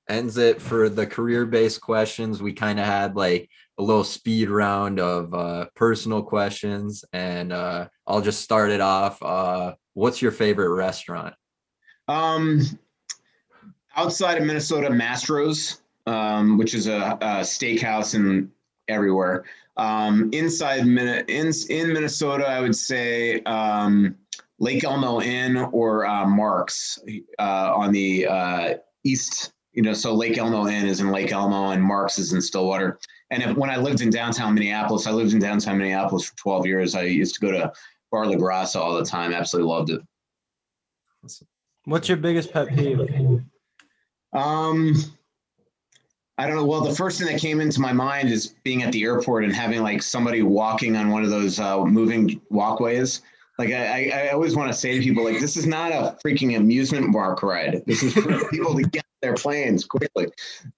ends 0.10 0.38
it 0.38 0.62
for 0.62 0.90
the 0.90 1.06
career 1.06 1.46
based 1.46 1.82
questions. 1.82 2.42
We 2.42 2.54
kind 2.54 2.80
of 2.80 2.86
had 2.86 3.16
like 3.16 3.50
a 3.78 3.84
little 3.84 4.04
speed 4.04 4.50
round 4.50 5.00
of 5.00 5.34
uh, 5.34 5.68
personal 5.76 6.24
questions, 6.24 7.06
and 7.14 7.54
uh, 7.54 7.88
I'll 8.06 8.22
just 8.22 8.42
start 8.42 8.72
it 8.72 8.82
off. 8.82 9.22
Uh, 9.22 9.76
what's 9.94 10.22
your 10.22 10.32
favorite 10.32 10.74
restaurant? 10.74 11.36
Um, 12.08 12.62
outside 13.96 14.38
of 14.38 14.46
Minnesota, 14.46 14.90
Mastro's, 14.90 15.82
um, 16.08 16.58
which 16.58 16.74
is 16.74 16.88
a, 16.88 17.18
a 17.22 17.42
steakhouse 17.42 18.16
in 18.16 18.52
everywhere. 18.88 19.46
Um, 19.78 20.30
inside 20.34 20.80
in, 20.80 20.98
in 20.98 21.94
Minnesota, 21.94 22.48
I 22.48 22.60
would 22.60 22.76
say 22.76 23.42
um, 23.44 24.16
Lake 24.60 24.84
Elmo 24.84 25.22
Inn 25.22 25.58
or 25.58 26.06
uh, 26.06 26.26
Mark's 26.26 27.00
uh, 27.40 27.74
on 27.76 27.92
the 27.92 28.28
uh, 28.28 28.74
east. 29.04 29.54
You 29.74 29.84
know, 29.84 29.94
so 29.94 30.14
Lake 30.16 30.40
Elmo 30.40 30.68
Inn 30.68 30.88
is 30.88 31.02
in 31.02 31.12
Lake 31.12 31.32
Elmo 31.32 31.70
and 31.70 31.84
Mark's 31.84 32.18
is 32.18 32.34
in 32.34 32.42
Stillwater. 32.42 32.98
And 33.30 33.44
if, 33.44 33.56
when 33.56 33.70
I 33.70 33.78
lived 33.78 34.02
in 34.02 34.10
downtown 34.10 34.56
Minneapolis, 34.56 35.06
I 35.06 35.12
lived 35.12 35.34
in 35.34 35.40
downtown 35.40 35.78
Minneapolis 35.78 36.26
for 36.26 36.36
12 36.38 36.66
years. 36.66 36.96
I 36.96 37.04
used 37.04 37.36
to 37.36 37.42
go 37.42 37.52
to 37.52 37.72
Bar 38.12 38.26
La 38.26 38.36
Grassa 38.36 38.78
all 38.78 38.96
the 38.96 39.06
time. 39.06 39.34
Absolutely 39.34 39.72
loved 39.72 39.92
it. 39.92 40.02
What's 41.86 42.08
your 42.08 42.18
biggest 42.18 42.52
pet 42.52 42.70
peeve? 42.70 43.00
Um, 44.34 44.96
I 46.38 46.46
don't 46.46 46.56
know. 46.56 46.66
Well, 46.66 46.82
the 46.82 46.94
first 46.94 47.18
thing 47.18 47.28
that 47.28 47.40
came 47.40 47.62
into 47.62 47.82
my 47.82 47.92
mind 47.92 48.30
is 48.30 48.56
being 48.64 48.84
at 48.84 48.92
the 48.92 49.04
airport 49.04 49.44
and 49.44 49.54
having 49.54 49.82
like 49.82 50.04
somebody 50.04 50.44
walking 50.44 50.96
on 50.96 51.10
one 51.10 51.24
of 51.24 51.32
those 51.32 51.60
uh, 51.60 51.84
moving 51.84 52.40
walkways. 52.50 53.22
Like 53.58 53.72
I, 53.72 54.12
I 54.14 54.30
always 54.30 54.56
want 54.56 54.72
to 54.72 54.78
say 54.78 54.96
to 54.96 55.04
people, 55.04 55.24
like 55.24 55.40
this 55.40 55.58
is 55.58 55.66
not 55.66 55.92
a 55.92 56.16
freaking 56.24 56.56
amusement 56.56 57.12
park 57.12 57.42
ride. 57.42 57.82
This 57.88 58.04
is 58.04 58.14
for 58.14 58.48
people 58.52 58.76
to 58.76 58.84
get 58.84 59.04
their 59.24 59.34
planes 59.34 59.84
quickly. 59.84 60.28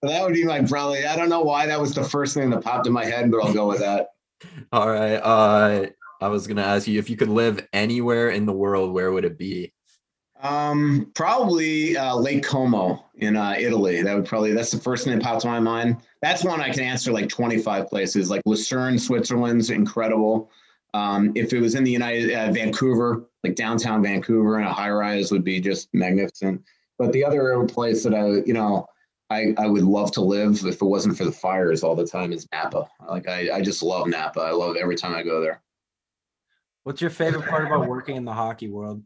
So 0.01 0.09
that 0.09 0.23
would 0.23 0.33
be 0.33 0.45
my 0.45 0.63
probably. 0.63 1.05
I 1.05 1.17
don't 1.17 1.27
know 1.27 1.41
why 1.41 1.65
that 1.65 1.79
was 1.79 1.93
the 1.93 2.05
first 2.05 2.33
thing 2.33 2.49
that 2.51 2.63
popped 2.63 2.87
in 2.87 2.93
my 2.93 3.03
head, 3.03 3.29
but 3.29 3.43
I'll 3.43 3.53
go 3.53 3.67
with 3.67 3.79
that. 3.79 4.11
All 4.71 4.89
right. 4.89 5.15
Uh, 5.15 5.87
I 6.21 6.27
was 6.29 6.47
gonna 6.47 6.63
ask 6.63 6.87
you 6.87 6.99
if 6.99 7.09
you 7.09 7.17
could 7.17 7.27
live 7.27 7.67
anywhere 7.73 8.29
in 8.29 8.45
the 8.45 8.53
world, 8.53 8.93
where 8.93 9.11
would 9.11 9.25
it 9.25 9.37
be? 9.37 9.73
Um, 10.41 11.11
probably 11.15 11.97
uh, 11.97 12.15
Lake 12.15 12.43
Como 12.43 13.05
in 13.15 13.35
uh, 13.35 13.55
Italy. 13.57 14.01
That 14.01 14.15
would 14.15 14.25
probably 14.25 14.53
that's 14.53 14.71
the 14.71 14.79
first 14.79 15.03
thing 15.03 15.17
that 15.17 15.23
pops 15.23 15.43
to 15.43 15.49
my 15.49 15.59
mind. 15.59 15.97
That's 16.21 16.43
one 16.43 16.61
I 16.61 16.69
can 16.69 16.81
answer 16.81 17.11
like 17.11 17.27
25 17.27 17.87
places. 17.87 18.29
Like 18.29 18.41
Lucerne, 18.45 18.97
Switzerland's 18.97 19.69
incredible. 19.69 20.49
Um, 20.93 21.33
if 21.35 21.53
it 21.53 21.59
was 21.59 21.75
in 21.75 21.83
the 21.83 21.91
United 21.91 22.33
uh, 22.33 22.51
Vancouver, 22.51 23.25
like 23.43 23.55
downtown 23.55 24.01
Vancouver, 24.01 24.59
in 24.59 24.65
a 24.65 24.73
high 24.73 24.89
rise 24.89 25.31
would 25.31 25.43
be 25.43 25.59
just 25.59 25.89
magnificent. 25.93 26.63
But 26.97 27.11
the 27.11 27.23
other 27.23 27.65
place 27.65 28.03
that 28.03 28.13
I, 28.13 28.27
you 28.45 28.53
know, 28.53 28.87
I, 29.29 29.53
I 29.57 29.67
would 29.67 29.83
love 29.83 30.11
to 30.13 30.21
live 30.21 30.65
if 30.65 30.81
it 30.81 30.85
wasn't 30.85 31.17
for 31.17 31.25
the 31.25 31.31
fires 31.31 31.83
all 31.83 31.95
the 31.95 32.07
time 32.07 32.31
is 32.31 32.47
Napa. 32.51 32.87
Like 33.07 33.27
I, 33.27 33.57
I 33.57 33.61
just 33.61 33.83
love 33.83 34.07
Napa. 34.07 34.39
I 34.39 34.51
love 34.51 34.75
every 34.75 34.95
time 34.95 35.13
I 35.13 35.21
go 35.21 35.41
there. 35.41 35.61
What's 36.83 37.01
your 37.01 37.11
favorite 37.11 37.47
part 37.47 37.67
about 37.67 37.87
working 37.87 38.15
in 38.15 38.25
the 38.25 38.33
hockey 38.33 38.69
world? 38.69 39.03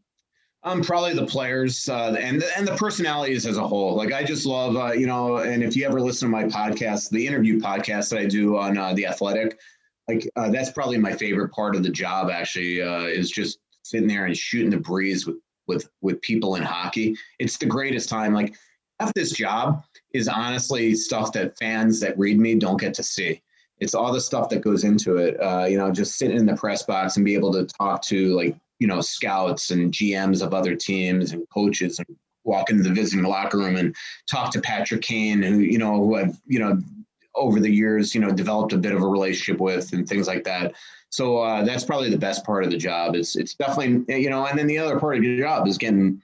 Um, 0.65 0.81
probably 0.81 1.13
the 1.13 1.25
players 1.25 1.89
uh, 1.89 2.15
and 2.17 2.41
and 2.55 2.65
the 2.65 2.75
personalities 2.75 3.45
as 3.45 3.57
a 3.57 3.67
whole. 3.67 3.95
Like 3.95 4.13
I 4.13 4.23
just 4.23 4.45
love, 4.45 4.77
uh, 4.77 4.93
you 4.93 5.07
know. 5.07 5.37
And 5.37 5.61
if 5.61 5.75
you 5.75 5.85
ever 5.85 5.99
listen 5.99 6.29
to 6.29 6.31
my 6.31 6.45
podcast, 6.45 7.09
the 7.09 7.25
interview 7.27 7.59
podcast 7.59 8.09
that 8.11 8.19
I 8.19 8.25
do 8.25 8.57
on 8.57 8.77
uh, 8.77 8.93
the 8.93 9.05
Athletic, 9.05 9.59
like 10.07 10.29
uh, 10.37 10.49
that's 10.51 10.71
probably 10.71 10.97
my 10.97 11.11
favorite 11.11 11.51
part 11.51 11.75
of 11.75 11.83
the 11.83 11.89
job. 11.89 12.29
Actually, 12.29 12.81
uh, 12.81 13.01
is 13.01 13.29
just 13.29 13.59
sitting 13.83 14.07
there 14.07 14.25
and 14.25 14.37
shooting 14.37 14.69
the 14.69 14.77
breeze 14.77 15.27
with 15.27 15.35
with 15.67 15.89
with 16.01 16.21
people 16.21 16.55
in 16.55 16.63
hockey. 16.63 17.15
It's 17.39 17.57
the 17.57 17.65
greatest 17.65 18.07
time. 18.07 18.33
Like 18.33 18.55
half 18.99 19.13
this 19.13 19.31
job 19.31 19.83
is 20.13 20.27
honestly 20.27 20.95
stuff 20.95 21.33
that 21.33 21.57
fans 21.57 21.99
that 21.99 22.17
read 22.17 22.39
me 22.39 22.55
don't 22.55 22.79
get 22.79 22.93
to 22.95 23.03
see. 23.03 23.41
It's 23.79 23.93
all 23.93 24.13
the 24.13 24.21
stuff 24.21 24.49
that 24.49 24.61
goes 24.61 24.83
into 24.83 25.17
it. 25.17 25.35
Uh, 25.41 25.65
you 25.65 25.77
know, 25.77 25.91
just 25.91 26.17
sitting 26.17 26.37
in 26.37 26.45
the 26.45 26.55
press 26.55 26.83
box 26.83 27.17
and 27.17 27.25
be 27.25 27.33
able 27.33 27.51
to 27.53 27.65
talk 27.65 28.01
to 28.03 28.33
like 28.35 28.55
you 28.83 28.87
know 28.87 28.99
scouts 28.99 29.71
and 29.71 29.93
GMs 29.93 30.43
of 30.43 30.53
other 30.53 30.75
teams 30.75 31.31
and 31.31 31.47
coaches 31.53 31.99
and 31.99 32.17
walk 32.43 32.69
into 32.69 32.83
the 32.83 32.93
visiting 32.93 33.23
locker 33.23 33.59
room 33.59 33.77
and 33.77 33.95
talk 34.29 34.51
to 34.51 34.59
Patrick 34.59 35.01
Kane, 35.01 35.41
who 35.41 35.59
you 35.59 35.77
know 35.77 35.95
who 35.95 36.15
I've 36.17 36.37
you 36.45 36.59
know 36.59 36.81
over 37.33 37.61
the 37.61 37.69
years 37.69 38.13
you 38.13 38.19
know 38.19 38.29
developed 38.29 38.73
a 38.73 38.77
bit 38.77 38.91
of 38.91 39.01
a 39.01 39.07
relationship 39.07 39.61
with 39.61 39.93
and 39.93 40.05
things 40.05 40.27
like 40.27 40.43
that. 40.43 40.73
So 41.11 41.37
uh, 41.37 41.63
that's 41.63 41.85
probably 41.85 42.09
the 42.09 42.17
best 42.17 42.45
part 42.45 42.65
of 42.65 42.71
the 42.71 42.77
job. 42.77 43.15
It's 43.15 43.37
it's 43.37 43.55
definitely 43.55 44.21
you 44.21 44.29
know, 44.29 44.45
and 44.47 44.59
then 44.59 44.67
the 44.67 44.79
other 44.79 44.99
part 44.99 45.15
of 45.15 45.23
your 45.23 45.37
job 45.37 45.65
is 45.65 45.77
getting. 45.77 46.21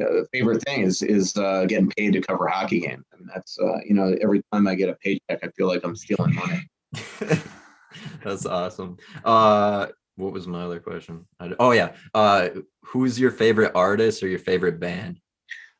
Uh, 0.00 0.24
favorite 0.32 0.62
thing 0.64 0.82
is 0.82 1.02
is 1.02 1.34
uh, 1.36 1.64
getting 1.66 1.88
paid 1.96 2.12
to 2.12 2.20
cover 2.20 2.46
hockey 2.46 2.80
games. 2.80 3.04
Mean, 3.18 3.28
that's 3.32 3.58
uh, 3.58 3.78
you 3.86 3.94
know 3.94 4.14
every 4.20 4.42
time 4.52 4.66
I 4.66 4.74
get 4.74 4.90
a 4.90 4.94
paycheck, 4.94 5.40
I 5.42 5.48
feel 5.48 5.66
like 5.66 5.82
I'm 5.84 5.96
stealing 5.96 6.34
money. 6.34 6.66
that's 8.24 8.46
awesome. 8.46 8.96
Uh, 9.24 9.88
what 10.16 10.32
was 10.32 10.46
my 10.46 10.62
other 10.62 10.80
question? 10.80 11.26
oh 11.58 11.72
yeah, 11.72 11.92
uh, 12.14 12.48
who's 12.82 13.18
your 13.18 13.30
favorite 13.30 13.72
artist 13.74 14.22
or 14.22 14.28
your 14.28 14.38
favorite 14.38 14.78
band? 14.78 15.20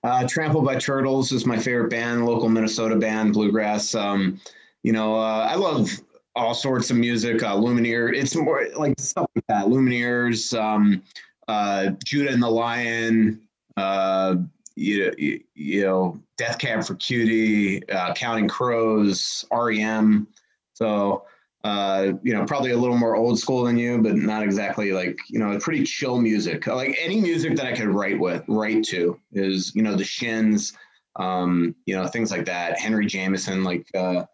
Uh, 0.04 0.26
Trampled 0.26 0.64
by 0.64 0.76
Turtles 0.76 1.30
is 1.30 1.46
my 1.46 1.56
favorite 1.56 1.90
band, 1.90 2.26
local 2.26 2.48
Minnesota 2.48 2.96
band, 2.96 3.34
bluegrass. 3.34 3.94
Um, 3.94 4.40
you 4.82 4.92
know, 4.92 5.14
uh, 5.14 5.46
I 5.48 5.54
love 5.54 5.90
all 6.34 6.54
sorts 6.54 6.90
of 6.90 6.96
music. 6.96 7.42
Uh, 7.42 7.54
Lumineer, 7.54 8.14
it's 8.14 8.34
more 8.34 8.66
like 8.76 8.98
stuff 8.98 9.26
like 9.36 9.44
that. 9.48 9.66
Lumineers, 9.66 10.58
um, 10.58 11.02
uh, 11.46 11.90
Judah 12.04 12.32
and 12.32 12.42
the 12.42 12.50
Lion, 12.50 13.42
uh, 13.76 14.36
you, 14.74 15.12
you, 15.18 15.40
you 15.54 15.82
know, 15.82 16.20
Death 16.36 16.58
Cab 16.58 16.82
for 16.84 16.94
Cutie, 16.96 17.88
uh, 17.88 18.12
Counting 18.14 18.48
Crows, 18.48 19.44
REM. 19.52 20.26
So, 20.72 21.26
uh, 21.64 22.12
you 22.22 22.32
know, 22.32 22.44
probably 22.44 22.72
a 22.72 22.76
little 22.76 22.96
more 22.96 23.14
old 23.14 23.38
school 23.38 23.64
than 23.64 23.76
you, 23.76 23.98
but 23.98 24.16
not 24.16 24.42
exactly 24.42 24.92
like, 24.92 25.16
you 25.28 25.38
know, 25.38 25.56
pretty 25.58 25.84
chill 25.84 26.20
music. 26.20 26.66
Like 26.66 26.96
any 27.00 27.20
music 27.20 27.56
that 27.56 27.66
I 27.66 27.72
could 27.72 27.88
write 27.88 28.18
with, 28.18 28.42
write 28.48 28.84
to 28.86 29.18
is, 29.32 29.72
you 29.74 29.82
know, 29.82 29.94
the 29.94 30.04
Shins, 30.04 30.72
um, 31.16 31.74
you 31.86 31.94
know, 31.94 32.06
things 32.08 32.32
like 32.32 32.44
that. 32.46 32.80
Henry 32.80 33.06
Jamison, 33.06 33.62
like, 33.62 33.86
uh, 33.94 34.24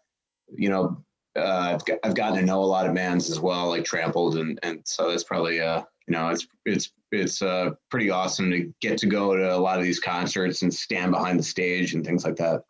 you 0.51 0.69
know, 0.69 1.03
uh, 1.37 1.75
I've, 1.75 1.85
got, 1.85 1.99
I've 2.03 2.15
gotten 2.15 2.39
to 2.39 2.45
know 2.45 2.63
a 2.63 2.65
lot 2.65 2.87
of 2.87 2.95
bands 2.95 3.29
as 3.29 3.39
well, 3.39 3.69
like 3.69 3.85
Trampled, 3.85 4.37
and 4.37 4.59
and 4.63 4.81
so 4.83 5.09
that's 5.09 5.23
probably 5.23 5.61
uh 5.61 5.83
you 6.07 6.13
know 6.13 6.29
it's 6.29 6.47
it's 6.65 6.91
it's 7.11 7.41
uh 7.41 7.71
pretty 7.91 8.09
awesome 8.09 8.49
to 8.51 8.73
get 8.81 8.97
to 8.99 9.07
go 9.07 9.35
to 9.35 9.55
a 9.55 9.57
lot 9.57 9.77
of 9.77 9.83
these 9.83 9.99
concerts 9.99 10.63
and 10.63 10.73
stand 10.73 11.11
behind 11.11 11.39
the 11.39 11.43
stage 11.43 11.93
and 11.93 12.05
things 12.05 12.25
like 12.25 12.35
that. 12.37 12.63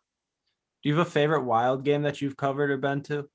Do 0.82 0.88
you 0.88 0.96
have 0.96 1.06
a 1.06 1.10
favorite 1.10 1.44
Wild 1.44 1.84
game 1.84 2.02
that 2.02 2.20
you've 2.20 2.36
covered 2.36 2.70
or 2.70 2.76
been 2.76 3.02
to? 3.04 3.28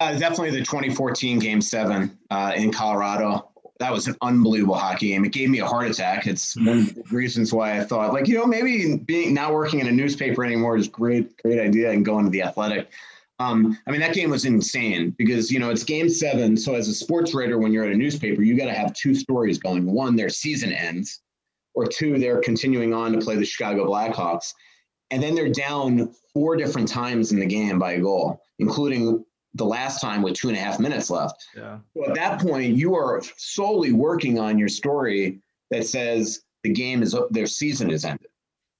Uh, 0.00 0.12
definitely 0.16 0.50
the 0.50 0.64
2014 0.64 1.38
Game 1.38 1.60
Seven 1.60 2.16
uh, 2.30 2.52
in 2.56 2.72
Colorado. 2.72 3.50
That 3.80 3.92
was 3.92 4.06
an 4.06 4.16
unbelievable 4.22 4.76
hockey 4.76 5.08
game. 5.08 5.24
It 5.24 5.32
gave 5.32 5.50
me 5.50 5.60
a 5.60 5.66
heart 5.66 5.88
attack. 5.88 6.26
It's 6.26 6.56
one 6.56 6.78
of 6.78 6.94
the 6.94 7.02
reasons 7.10 7.52
why 7.52 7.78
I 7.78 7.84
thought, 7.84 8.12
like, 8.12 8.26
you 8.26 8.34
know, 8.34 8.46
maybe 8.46 8.96
being 8.96 9.34
not 9.34 9.52
working 9.52 9.80
in 9.80 9.86
a 9.86 9.92
newspaper 9.92 10.44
anymore 10.44 10.76
is 10.76 10.88
great, 10.88 11.40
great 11.42 11.60
idea, 11.60 11.90
and 11.90 12.04
going 12.04 12.24
to 12.24 12.30
the 12.30 12.42
Athletic. 12.42 12.90
Um, 13.40 13.78
I 13.86 13.92
mean, 13.92 14.00
that 14.00 14.14
game 14.14 14.30
was 14.30 14.44
insane 14.44 15.10
because, 15.16 15.52
you 15.52 15.60
know, 15.60 15.70
it's 15.70 15.84
game 15.84 16.08
seven. 16.08 16.56
So, 16.56 16.74
as 16.74 16.88
a 16.88 16.94
sports 16.94 17.34
writer, 17.34 17.58
when 17.58 17.72
you're 17.72 17.84
at 17.84 17.92
a 17.92 17.96
newspaper, 17.96 18.42
you 18.42 18.56
got 18.56 18.66
to 18.66 18.74
have 18.74 18.92
two 18.94 19.14
stories 19.14 19.58
going. 19.58 19.86
One, 19.86 20.16
their 20.16 20.28
season 20.28 20.72
ends, 20.72 21.20
or 21.74 21.86
two, 21.86 22.18
they're 22.18 22.40
continuing 22.40 22.92
on 22.92 23.12
to 23.12 23.18
play 23.18 23.36
the 23.36 23.44
Chicago 23.44 23.86
Blackhawks. 23.86 24.54
And 25.12 25.22
then 25.22 25.36
they're 25.36 25.48
down 25.48 26.12
four 26.34 26.56
different 26.56 26.88
times 26.88 27.30
in 27.30 27.38
the 27.38 27.46
game 27.46 27.78
by 27.78 27.92
a 27.92 28.00
goal, 28.00 28.42
including 28.58 29.24
the 29.58 29.64
last 29.64 30.00
time 30.00 30.22
with 30.22 30.34
two 30.34 30.48
and 30.48 30.56
a 30.56 30.60
half 30.60 30.80
minutes 30.80 31.10
left. 31.10 31.46
Yeah. 31.56 31.78
So, 31.94 32.08
at 32.08 32.14
that 32.14 32.40
point, 32.40 32.76
you 32.76 32.94
are 32.94 33.20
solely 33.36 33.92
working 33.92 34.38
on 34.38 34.58
your 34.58 34.68
story 34.68 35.40
that 35.70 35.86
says, 35.86 36.42
the 36.64 36.70
game 36.70 37.02
is 37.02 37.14
up, 37.14 37.28
their 37.30 37.46
season 37.46 37.90
is 37.90 38.04
ended. 38.04 38.28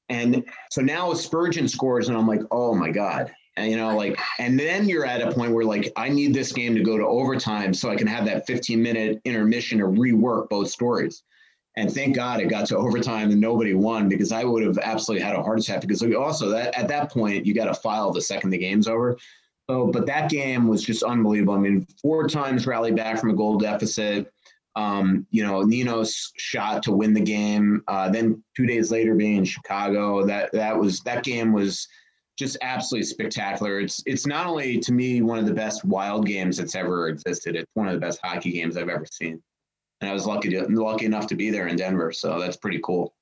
And 0.09 0.45
so 0.71 0.81
now 0.81 1.13
Spurgeon 1.13 1.69
scores, 1.69 2.09
and 2.09 2.17
I'm 2.17 2.27
like, 2.27 2.41
oh 2.51 2.75
my 2.75 2.91
God. 2.91 3.31
And, 3.57 3.71
you 3.71 3.77
know, 3.77 3.95
like, 3.97 4.19
and 4.39 4.59
then 4.59 4.89
you're 4.89 5.05
at 5.05 5.21
a 5.21 5.33
point 5.33 5.53
where 5.53 5.65
like, 5.65 5.93
I 5.97 6.09
need 6.09 6.33
this 6.33 6.53
game 6.53 6.75
to 6.77 6.83
go 6.83 6.97
to 6.97 7.05
overtime 7.05 7.75
so 7.75 7.91
I 7.91 7.97
can 7.97 8.07
have 8.07 8.25
that 8.27 8.47
15 8.47 8.81
minute 8.81 9.21
intermission 9.25 9.79
to 9.79 9.85
rework 9.85 10.49
both 10.49 10.69
stories. 10.69 11.25
And 11.77 11.93
thank 11.93 12.17
God 12.17 12.41
it 12.41 12.47
got 12.47 12.67
to 12.69 12.77
overtime 12.77 13.31
and 13.31 13.41
nobody 13.41 13.75
won 13.75 14.09
because 14.09 14.33
I 14.33 14.45
would 14.45 14.65
have 14.65 14.79
absolutely 14.79 15.25
had 15.25 15.37
a 15.37 15.43
heart 15.43 15.61
attack 15.61 15.81
because 15.81 16.03
also 16.03 16.49
that 16.49 16.77
at 16.77 16.89
that 16.89 17.13
point 17.13 17.47
you 17.47 17.55
got 17.55 17.67
to 17.67 17.75
file 17.75 18.13
the 18.13 18.23
second 18.23 18.51
the 18.51 18.59
game's 18.59 18.89
over. 18.89 19.17
So, 19.69 19.87
but 19.89 20.07
that 20.07 20.31
game 20.31 20.67
was 20.67 20.83
just 20.83 21.03
unbelievable. 21.03 21.55
I 21.55 21.59
mean, 21.59 21.87
four 22.01 22.27
times 22.27 22.67
rally 22.67 22.93
back 22.93 23.19
from 23.19 23.31
a 23.31 23.35
goal 23.35 23.59
deficit. 23.59 24.33
Um, 24.77 25.27
you 25.31 25.45
know, 25.45 25.63
Nino's 25.63 26.33
shot 26.37 26.83
to 26.85 26.93
win 26.93 27.13
the 27.13 27.21
game. 27.21 27.83
Uh, 27.89 28.09
then 28.09 28.43
two 28.57 28.67
days 28.67 28.91
later, 28.91 29.15
being 29.15 29.39
in 29.39 29.45
Chicago, 29.45 30.25
that 30.27 30.53
that 30.53 30.79
was 30.79 31.01
that 31.01 31.25
game 31.25 31.53
was 31.53 31.87
just 32.39 32.57
absolutely 32.63 33.07
spectacular. 33.07 33.81
It's 33.81 34.03
it's 34.07 34.27
not 34.27 34.47
only 34.47 34.79
to 34.79 34.93
me 34.93 35.21
one 35.21 35.39
of 35.39 35.47
the 35.47 35.55
best 35.55 35.85
wild 35.85 36.27
games 36.27 36.57
that's 36.57 36.75
ever 36.75 37.09
existed. 37.09 37.57
It's 37.57 37.71
one 37.75 37.89
of 37.89 37.95
the 37.95 38.01
best 38.01 38.21
hockey 38.23 38.53
games 38.53 38.77
I've 38.77 38.89
ever 38.89 39.07
seen 39.11 39.43
and 40.01 40.11
I 40.11 40.13
was 40.13 40.27
lucky 40.27 40.51
to 40.51 40.65
lucky 40.69 41.07
enough 41.07 41.27
to 41.29 41.35
be 41.35 41.51
there 41.51 41.67
in 41.67 41.77
Denver. 41.77 42.13
So 42.13 42.39
that's 42.39 42.57
pretty 42.57 42.81
cool. 42.83 43.15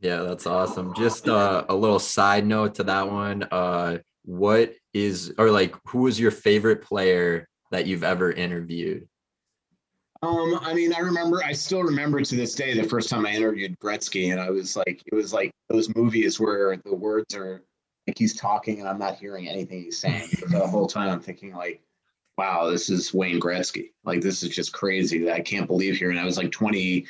Yeah, 0.00 0.22
that's 0.22 0.46
awesome. 0.46 0.94
Just 0.94 1.28
uh, 1.28 1.64
a 1.68 1.74
little 1.74 1.98
side 1.98 2.46
note 2.46 2.76
to 2.76 2.84
that 2.84 3.10
one. 3.10 3.44
Uh, 3.44 3.98
what 4.24 4.74
is 4.94 5.32
or 5.38 5.50
like 5.50 5.74
who 5.86 6.00
was 6.00 6.18
your 6.18 6.30
favorite 6.30 6.82
player 6.82 7.48
that 7.70 7.86
you've 7.86 8.04
ever 8.04 8.32
interviewed? 8.32 9.06
Um, 10.22 10.58
I 10.62 10.74
mean, 10.74 10.92
I 10.92 10.98
remember, 10.98 11.44
I 11.44 11.52
still 11.52 11.82
remember 11.82 12.20
to 12.20 12.34
this 12.34 12.54
day 12.54 12.74
the 12.74 12.88
first 12.88 13.08
time 13.08 13.24
I 13.24 13.34
interviewed 13.34 13.78
Gretzky, 13.78 14.32
and 14.32 14.40
I 14.40 14.50
was 14.50 14.76
like, 14.76 15.00
it 15.06 15.14
was 15.14 15.32
like 15.32 15.52
those 15.68 15.94
movies 15.94 16.40
where 16.40 16.76
the 16.84 16.94
words 16.94 17.36
are 17.36 17.62
like 18.08 18.18
he's 18.18 18.34
talking 18.34 18.80
and 18.80 18.88
I'm 18.88 18.98
not 18.98 19.16
hearing 19.16 19.48
anything 19.48 19.84
he's 19.84 19.98
saying. 19.98 20.28
the 20.48 20.66
whole 20.66 20.86
time 20.88 21.10
I'm 21.10 21.20
thinking 21.20 21.54
like, 21.54 21.82
wow, 22.36 22.68
this 22.68 22.90
is 22.90 23.14
Wayne 23.14 23.38
Gretzky. 23.38 23.90
Like, 24.04 24.20
this 24.20 24.42
is 24.42 24.48
just 24.48 24.72
crazy 24.72 25.30
I 25.30 25.40
can't 25.40 25.66
believe 25.66 25.96
here. 25.96 26.10
And 26.10 26.18
I 26.18 26.24
was 26.24 26.38
like 26.38 26.50
20, 26.50 27.06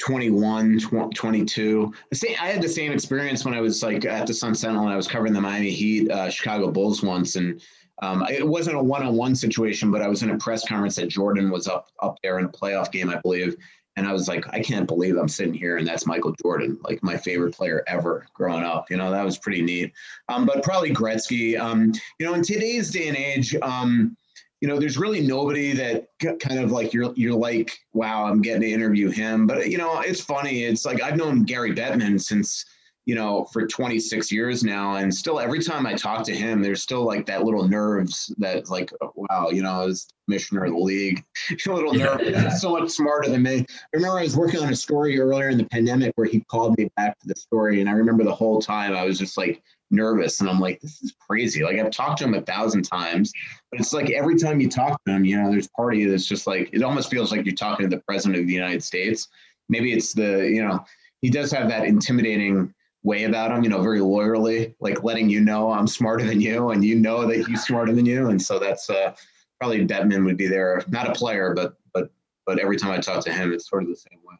21, 0.00 0.80
22. 1.14 1.94
I 2.40 2.46
had 2.46 2.62
the 2.62 2.68
same 2.68 2.90
experience 2.90 3.44
when 3.44 3.54
I 3.54 3.60
was 3.60 3.82
like 3.82 4.04
at 4.04 4.26
the 4.26 4.34
Sun 4.34 4.54
Sentinel 4.54 4.84
and 4.84 4.92
I 4.92 4.96
was 4.96 5.06
covering 5.06 5.32
the 5.32 5.40
Miami 5.40 5.70
Heat, 5.70 6.10
uh, 6.10 6.30
Chicago 6.30 6.70
Bulls 6.70 7.02
once. 7.02 7.36
And 7.36 7.60
um, 8.02 8.24
it 8.30 8.46
wasn't 8.46 8.76
a 8.76 8.82
one-on-one 8.82 9.34
situation, 9.34 9.90
but 9.90 10.00
I 10.00 10.08
was 10.08 10.22
in 10.22 10.30
a 10.30 10.38
press 10.38 10.66
conference 10.66 10.96
that 10.96 11.08
Jordan 11.08 11.50
was 11.50 11.68
up 11.68 11.88
up 12.00 12.18
there 12.22 12.38
in 12.38 12.46
a 12.46 12.48
playoff 12.48 12.90
game, 12.90 13.10
I 13.10 13.20
believe. 13.20 13.56
And 13.96 14.08
I 14.08 14.12
was 14.12 14.26
like, 14.28 14.46
I 14.48 14.60
can't 14.60 14.86
believe 14.86 15.18
I'm 15.18 15.28
sitting 15.28 15.52
here 15.52 15.76
and 15.76 15.86
that's 15.86 16.06
Michael 16.06 16.34
Jordan, 16.42 16.78
like 16.82 17.02
my 17.02 17.18
favorite 17.18 17.54
player 17.54 17.84
ever 17.86 18.26
growing 18.32 18.64
up. 18.64 18.90
You 18.90 18.96
know, 18.96 19.10
that 19.10 19.24
was 19.24 19.36
pretty 19.36 19.60
neat. 19.60 19.92
Um, 20.30 20.46
but 20.46 20.62
probably 20.62 20.94
Gretzky. 20.94 21.60
Um, 21.60 21.92
you 22.18 22.24
know, 22.24 22.32
in 22.32 22.42
today's 22.42 22.90
day 22.90 23.08
and 23.08 23.16
age, 23.16 23.54
um, 23.56 24.16
you 24.60 24.68
know, 24.68 24.78
there's 24.78 24.98
really 24.98 25.20
nobody 25.20 25.72
that 25.72 26.08
kind 26.38 26.60
of 26.60 26.70
like 26.70 26.92
you're 26.92 27.12
you're 27.14 27.34
like, 27.34 27.78
wow, 27.92 28.24
I'm 28.24 28.42
getting 28.42 28.62
to 28.62 28.70
interview 28.70 29.08
him. 29.08 29.46
But 29.46 29.70
you 29.70 29.78
know, 29.78 30.00
it's 30.00 30.20
funny. 30.20 30.64
It's 30.64 30.84
like 30.84 31.02
I've 31.02 31.16
known 31.16 31.44
Gary 31.44 31.72
Bettman 31.72 32.20
since 32.20 32.64
you 33.06 33.14
know, 33.14 33.44
for 33.52 33.66
26 33.66 34.30
years 34.30 34.62
now. 34.62 34.96
And 34.96 35.12
still, 35.12 35.40
every 35.40 35.60
time 35.62 35.86
I 35.86 35.94
talk 35.94 36.24
to 36.26 36.32
him, 36.32 36.62
there's 36.62 36.82
still 36.82 37.04
like 37.04 37.26
that 37.26 37.44
little 37.44 37.66
nerves 37.66 38.32
that, 38.38 38.70
like, 38.70 38.92
oh, 39.00 39.12
wow, 39.16 39.48
you 39.50 39.62
know, 39.62 39.88
as 39.88 40.06
commissioner 40.28 40.66
of 40.66 40.72
the 40.72 40.78
league, 40.78 41.24
a 41.66 41.72
little 41.72 41.94
nervous. 41.94 42.60
so 42.60 42.70
much 42.70 42.90
smarter 42.90 43.28
than 43.28 43.42
me. 43.42 43.66
I 43.68 43.86
remember 43.94 44.18
I 44.18 44.22
was 44.22 44.36
working 44.36 44.60
on 44.60 44.72
a 44.72 44.76
story 44.76 45.18
earlier 45.18 45.48
in 45.48 45.58
the 45.58 45.64
pandemic 45.64 46.12
where 46.14 46.26
he 46.26 46.40
called 46.40 46.78
me 46.78 46.90
back 46.96 47.18
to 47.18 47.26
the 47.26 47.34
story. 47.34 47.80
And 47.80 47.88
I 47.88 47.94
remember 47.94 48.22
the 48.22 48.34
whole 48.34 48.60
time 48.60 48.94
I 48.94 49.04
was 49.04 49.18
just 49.18 49.36
like 49.36 49.62
nervous. 49.90 50.40
And 50.40 50.48
I'm 50.48 50.60
like, 50.60 50.80
this 50.80 51.02
is 51.02 51.14
crazy. 51.18 51.62
Like, 51.62 51.78
I've 51.78 51.90
talked 51.90 52.18
to 52.18 52.24
him 52.24 52.34
a 52.34 52.42
thousand 52.42 52.82
times, 52.82 53.32
but 53.70 53.80
it's 53.80 53.92
like 53.92 54.10
every 54.10 54.36
time 54.36 54.60
you 54.60 54.68
talk 54.68 55.00
to 55.04 55.12
him, 55.12 55.24
you 55.24 55.36
know, 55.36 55.50
there's 55.50 55.68
party 55.68 56.04
that's 56.04 56.26
just 56.26 56.46
like, 56.46 56.70
it 56.72 56.82
almost 56.82 57.10
feels 57.10 57.32
like 57.32 57.44
you're 57.44 57.54
talking 57.54 57.88
to 57.88 57.96
the 57.96 58.02
president 58.02 58.40
of 58.40 58.46
the 58.46 58.52
United 58.52 58.82
States. 58.82 59.28
Maybe 59.68 59.92
it's 59.92 60.12
the, 60.12 60.48
you 60.48 60.62
know, 60.66 60.84
he 61.20 61.30
does 61.30 61.50
have 61.52 61.68
that 61.68 61.84
intimidating 61.84 62.72
way 63.02 63.24
about 63.24 63.50
him, 63.50 63.64
you 63.64 63.70
know, 63.70 63.82
very 63.82 64.00
loyally, 64.00 64.74
like 64.80 65.02
letting 65.04 65.28
you 65.28 65.40
know 65.40 65.70
I'm 65.70 65.86
smarter 65.86 66.24
than 66.24 66.40
you 66.40 66.70
and 66.70 66.84
you 66.84 66.96
know 66.96 67.26
that 67.26 67.46
he's 67.46 67.64
smarter 67.64 67.92
than 67.92 68.06
you. 68.06 68.28
And 68.28 68.40
so 68.40 68.58
that's 68.58 68.90
uh, 68.90 69.14
probably 69.58 69.86
Bettman 69.86 70.24
would 70.24 70.36
be 70.36 70.46
there, 70.46 70.82
not 70.88 71.08
a 71.08 71.12
player, 71.12 71.54
but 71.54 71.76
but 71.94 72.10
but 72.46 72.58
every 72.58 72.76
time 72.76 72.90
I 72.90 72.98
talk 72.98 73.24
to 73.24 73.32
him, 73.32 73.52
it's 73.52 73.68
sort 73.68 73.82
of 73.82 73.88
the 73.88 73.96
same 73.96 74.20
way. 74.24 74.36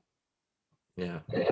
Yeah. 0.96 1.50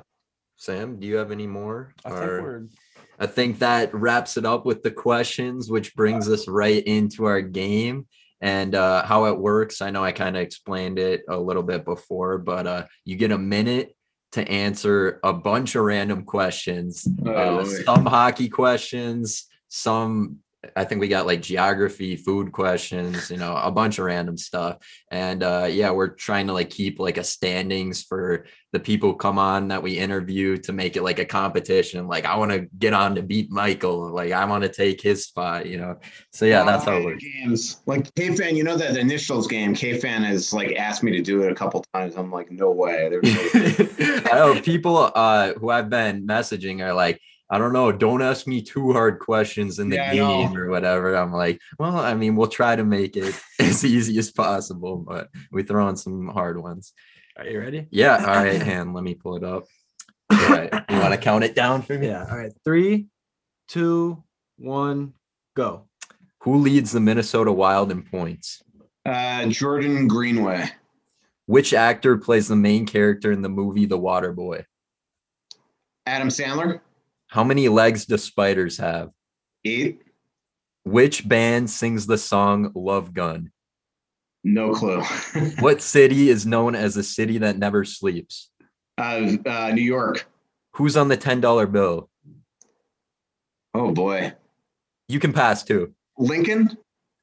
Sam, 0.57 0.99
do 0.99 1.07
you 1.07 1.15
have 1.15 1.31
any 1.31 1.47
more? 1.47 1.93
I 2.03 2.09
think, 2.09 2.71
I 3.19 3.27
think 3.27 3.59
that 3.59 3.93
wraps 3.93 4.37
it 4.37 4.45
up 4.45 4.65
with 4.65 4.81
the 4.81 4.91
questions, 4.91 5.69
which 5.69 5.95
brings 5.95 6.29
us 6.29 6.47
right 6.47 6.83
into 6.83 7.25
our 7.25 7.41
game 7.41 8.07
and 8.41 8.73
uh, 8.73 9.03
how 9.03 9.25
it 9.25 9.37
works. 9.37 9.81
I 9.81 9.89
know 9.89 10.03
I 10.03 10.13
kind 10.13 10.37
of 10.37 10.41
explained 10.41 10.99
it 10.99 11.23
a 11.27 11.37
little 11.37 11.63
bit 11.63 11.83
before, 11.83 12.37
but 12.37 12.65
uh, 12.65 12.85
you 13.03 13.17
get 13.17 13.31
a 13.31 13.37
minute 13.37 13.95
to 14.31 14.47
answer 14.47 15.19
a 15.23 15.33
bunch 15.33 15.75
of 15.75 15.83
random 15.83 16.23
questions, 16.23 17.07
oh, 17.25 17.59
uh, 17.59 17.65
some 17.65 18.05
hockey 18.05 18.47
questions, 18.47 19.47
some 19.67 20.37
I 20.75 20.83
think 20.83 20.99
we 20.99 21.07
got 21.07 21.25
like 21.25 21.41
geography, 21.41 22.17
food 22.17 22.51
questions, 22.51 23.31
you 23.31 23.37
know, 23.37 23.55
a 23.55 23.71
bunch 23.71 23.97
of 23.97 24.05
random 24.05 24.37
stuff. 24.37 24.77
And 25.09 25.41
uh 25.41 25.67
yeah, 25.69 25.91
we're 25.91 26.09
trying 26.09 26.47
to 26.47 26.53
like 26.53 26.69
keep 26.69 26.99
like 26.99 27.17
a 27.17 27.23
standings 27.23 28.03
for 28.03 28.45
the 28.71 28.79
people 28.79 29.13
come 29.15 29.39
on 29.39 29.69
that 29.69 29.81
we 29.81 29.97
interview 29.97 30.57
to 30.57 30.73
make 30.73 30.95
it 30.95 31.01
like 31.01 31.17
a 31.17 31.25
competition. 31.25 32.07
Like 32.07 32.25
I 32.25 32.35
want 32.35 32.51
to 32.51 32.67
get 32.77 32.93
on 32.93 33.15
to 33.15 33.23
beat 33.23 33.49
Michael. 33.49 34.11
Like 34.11 34.33
I 34.33 34.43
want 34.45 34.63
to 34.63 34.69
take 34.69 35.01
his 35.01 35.25
spot, 35.25 35.65
you 35.65 35.77
know. 35.77 35.97
So 36.33 36.45
yeah, 36.45 36.63
that's 36.63 36.83
how 36.83 36.97
it 36.97 37.05
works. 37.05 37.23
Games 37.23 37.81
like 37.85 38.13
KFAN, 38.15 38.55
you 38.55 38.65
know 38.65 38.75
that 38.75 38.93
the 38.93 38.99
initials 38.99 39.47
game, 39.47 39.73
KFAN 39.73 40.25
has 40.25 40.51
like 40.51 40.75
asked 40.75 41.03
me 41.03 41.11
to 41.13 41.21
do 41.21 41.41
it 41.43 41.51
a 41.51 41.55
couple 41.55 41.85
times. 41.93 42.15
I'm 42.15 42.31
like, 42.31 42.51
no 42.51 42.71
way. 42.71 43.09
There's 43.09 43.23
no 43.23 44.21
I 44.31 44.35
know 44.35 44.61
people 44.61 45.09
uh 45.15 45.53
who 45.53 45.69
I've 45.69 45.89
been 45.89 46.27
messaging 46.27 46.81
are 46.81 46.93
like 46.93 47.21
I 47.49 47.57
don't 47.57 47.73
know, 47.73 47.91
don't 47.91 48.21
ask 48.21 48.45
me 48.45 48.61
too 48.61 48.93
hard 48.93 49.19
questions 49.19 49.79
in 49.79 49.89
the 49.89 49.95
yeah, 49.95 50.13
game 50.13 50.55
or 50.55 50.69
whatever. 50.69 51.15
I'm 51.15 51.33
like, 51.33 51.59
well, 51.79 51.97
I 51.97 52.13
mean, 52.13 52.35
we'll 52.35 52.47
try 52.47 52.75
to 52.75 52.83
make 52.83 53.17
it 53.17 53.39
as 53.59 53.83
easy 53.83 54.17
as 54.19 54.31
possible, 54.31 54.97
but 54.97 55.29
we 55.51 55.63
throw 55.63 55.89
in 55.89 55.95
some 55.95 56.27
hard 56.27 56.61
ones. 56.61 56.93
Are 57.37 57.45
you 57.45 57.59
ready? 57.59 57.87
Yeah. 57.89 58.17
All 58.17 58.43
right, 58.43 58.61
hand. 58.61 58.93
Let 58.93 59.03
me 59.03 59.15
pull 59.15 59.35
it 59.35 59.43
up. 59.43 59.65
All 60.31 60.49
right. 60.49 60.71
You 60.89 60.99
want 60.99 61.13
to 61.13 61.17
count 61.21 61.43
it 61.43 61.55
down 61.55 61.81
for 61.81 61.97
me? 61.97 62.07
Yeah. 62.07 62.27
All 62.29 62.37
right. 62.37 62.53
Three, 62.63 63.07
two, 63.67 64.23
one, 64.57 65.13
go. 65.55 65.87
Who 66.43 66.57
leads 66.57 66.91
the 66.91 66.99
Minnesota 66.99 67.51
Wild 67.51 67.91
in 67.91 68.03
points? 68.03 68.61
Uh, 69.05 69.47
Jordan 69.47 70.07
Greenway. 70.07 70.69
Which 71.47 71.73
actor 71.73 72.17
plays 72.17 72.47
the 72.47 72.55
main 72.55 72.85
character 72.85 73.31
in 73.31 73.41
the 73.41 73.49
movie 73.49 73.85
The 73.85 73.97
Waterboy? 73.97 74.65
Adam 76.05 76.27
Sandler. 76.27 76.81
How 77.29 77.43
many 77.43 77.69
legs 77.69 78.05
do 78.05 78.17
spiders 78.17 78.77
have? 78.79 79.09
Eight. 79.63 80.01
Which 80.83 81.27
band 81.27 81.69
sings 81.69 82.07
the 82.07 82.17
song 82.17 82.71
Love 82.73 83.13
Gun? 83.13 83.51
No 84.43 84.73
clue. 84.73 85.03
what 85.59 85.81
city 85.81 86.29
is 86.29 86.47
known 86.47 86.73
as 86.73 86.97
a 86.97 87.03
city 87.03 87.37
that 87.37 87.59
never 87.59 87.85
sleeps? 87.85 88.49
Uh, 88.97 89.37
uh, 89.45 89.71
New 89.73 89.83
York. 89.83 90.27
Who's 90.73 90.97
on 90.97 91.07
the 91.07 91.17
$10 91.17 91.71
bill? 91.71 92.09
Oh 93.75 93.91
boy. 93.91 94.33
You 95.07 95.19
can 95.19 95.31
pass 95.31 95.63
too. 95.63 95.93
Lincoln? 96.17 96.75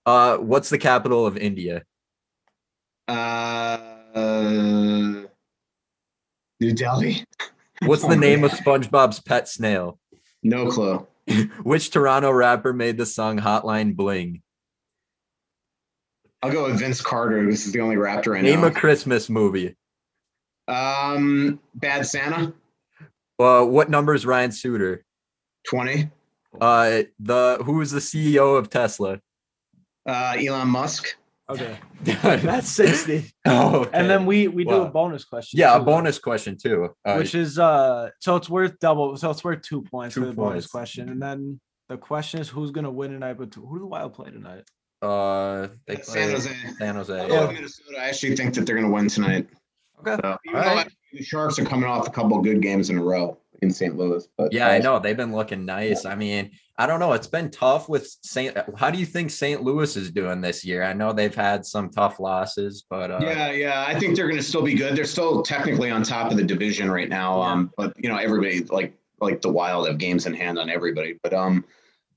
Uh, 0.05 0.37
what's 0.37 0.71
the 0.71 0.79
capital 0.79 1.27
of 1.27 1.37
India? 1.37 1.83
Uh 3.09 3.77
New 6.61 6.73
Delhi. 6.73 7.25
What's 7.83 8.07
the 8.07 8.17
name 8.17 8.45
of 8.45 8.53
SpongeBob's 8.53 9.21
pet 9.21 9.49
snail? 9.49 9.99
No 10.43 10.71
clue. 10.71 11.07
Which 11.63 11.91
Toronto 11.91 12.31
rapper 12.31 12.73
made 12.73 12.97
the 12.97 13.07
song 13.07 13.39
Hotline 13.39 13.97
Bling? 13.97 14.43
I'll 16.43 16.53
go 16.53 16.65
with 16.67 16.79
Vince 16.79 17.01
Carter. 17.01 17.45
This 17.51 17.67
is 17.67 17.73
the 17.73 17.81
only 17.81 17.97
rapper 17.97 18.37
I 18.37 18.41
know. 18.41 18.51
Name 18.51 18.65
a 18.65 18.71
Christmas 18.71 19.29
movie. 19.29 19.75
Um, 20.69 21.61
Bad 21.75 22.07
Santa. 22.07 22.53
Uh, 23.39 23.65
what 23.65 23.91
number 23.91 24.15
is 24.15 24.25
Ryan 24.25 24.53
Suter? 24.53 25.05
Twenty. 25.69 26.11
Uh, 26.61 27.03
the 27.19 27.59
who 27.65 27.81
is 27.81 27.91
the 27.91 28.01
CEO 28.01 28.57
of 28.57 28.71
Tesla? 28.71 29.21
Uh, 30.07 30.37
Elon 30.39 30.69
Musk. 30.69 31.17
Okay. 31.49 31.79
That's 32.03 32.69
60. 32.69 33.33
Oh, 33.49 33.83
okay. 33.83 33.91
And 33.93 34.11
then 34.11 34.27
we 34.27 34.49
we 34.49 34.65
do 34.65 34.83
a 34.83 34.89
bonus 34.91 35.25
question. 35.25 35.61
Yeah, 35.61 35.77
too, 35.77 35.83
a 35.83 35.85
bonus 35.85 36.19
question 36.19 36.59
too. 36.61 36.97
Uh, 37.05 37.15
which 37.15 37.37
is 37.37 37.61
uh 37.61 38.11
so 38.19 38.35
it's 38.35 38.51
worth 38.51 38.77
double 38.81 39.17
so 39.17 39.31
it's 39.31 39.45
worth 39.45 39.63
two 39.63 39.83
points 39.83 40.17
two 40.17 40.23
for 40.23 40.27
the 40.27 40.33
points. 40.33 40.51
bonus 40.51 40.67
question. 40.67 41.09
And 41.09 41.23
then 41.23 41.61
the 41.89 41.97
question 41.97 42.41
is 42.41 42.49
who's 42.49 42.73
gonna 42.73 42.91
win 42.91 43.13
tonight, 43.13 43.35
but 43.35 43.55
who 43.55 43.77
do 43.77 43.81
the 43.81 43.87
wild 43.87 44.15
play 44.15 44.31
tonight? 44.31 44.65
Uh 45.01 45.69
they 45.87 45.95
play 45.95 46.03
San 46.03 46.31
Jose. 46.33 46.51
San 46.79 46.95
Jose. 46.97 47.29
Yeah. 47.29 47.53
Minnesota. 47.53 48.01
I 48.01 48.09
actually 48.09 48.35
think 48.35 48.55
that 48.55 48.67
they're 48.67 48.75
gonna 48.75 48.91
win 48.91 49.09
tonight. 49.09 49.49
Okay. 50.01 50.17
So, 50.21 50.37
even, 50.47 50.59
right. 50.59 50.65
though 50.65 50.81
I, 50.81 50.87
The 51.13 51.23
Sharks 51.23 51.59
are 51.61 51.65
coming 51.65 51.89
off 51.89 52.09
a 52.09 52.11
couple 52.11 52.37
of 52.37 52.43
good 52.43 52.61
games 52.61 52.91
in 52.91 52.99
a 52.99 53.03
row 53.03 53.39
in 53.63 53.71
St. 53.71 53.97
Louis. 53.97 54.27
But 54.37 54.53
Yeah, 54.53 54.69
I 54.69 54.79
know 54.79 54.99
they've 54.99 55.17
been 55.17 55.35
looking 55.35 55.65
nice. 55.65 56.05
I 56.05 56.15
mean, 56.15 56.51
I 56.79 56.87
don't 56.87 57.01
know. 57.01 57.13
It's 57.13 57.27
been 57.27 57.51
tough 57.51 57.89
with 57.89 58.07
St. 58.23 58.57
How 58.77 58.91
do 58.91 58.99
you 58.99 59.07
think 59.07 59.31
St. 59.31 59.63
Louis 59.63 59.97
is 59.97 60.11
doing 60.11 60.41
this 60.41 60.65
year? 60.65 60.83
I 60.83 60.93
know 60.93 61.13
they've 61.13 61.35
had 61.35 61.65
some 61.65 61.91
tough 61.91 62.21
losses, 62.21 62.85
but 62.89 63.11
uh, 63.11 63.21
Yeah, 63.23 63.51
yeah. 63.51 63.85
I 63.87 63.99
think 63.99 64.17
they're 64.17 64.27
going 64.29 64.39
to 64.39 64.43
still 64.43 64.63
be 64.63 64.75
good. 64.75 64.97
They're 64.97 65.05
still 65.05 65.43
technically 65.43 65.91
on 65.91 66.03
top 66.03 66.31
of 66.31 66.37
the 66.37 66.45
division 66.45 66.91
right 66.91 67.09
now. 67.09 67.41
Um, 67.41 67.71
but 67.77 67.93
you 67.97 68.09
know, 68.09 68.17
everybody 68.17 68.65
like 68.65 68.93
like 69.21 69.41
the 69.41 69.49
Wild 69.49 69.89
have 69.89 69.99
games 69.99 70.27
in 70.27 70.35
hand 70.35 70.59
on 70.59 70.69
everybody. 70.69 71.19
But 71.23 71.33
um, 71.33 71.65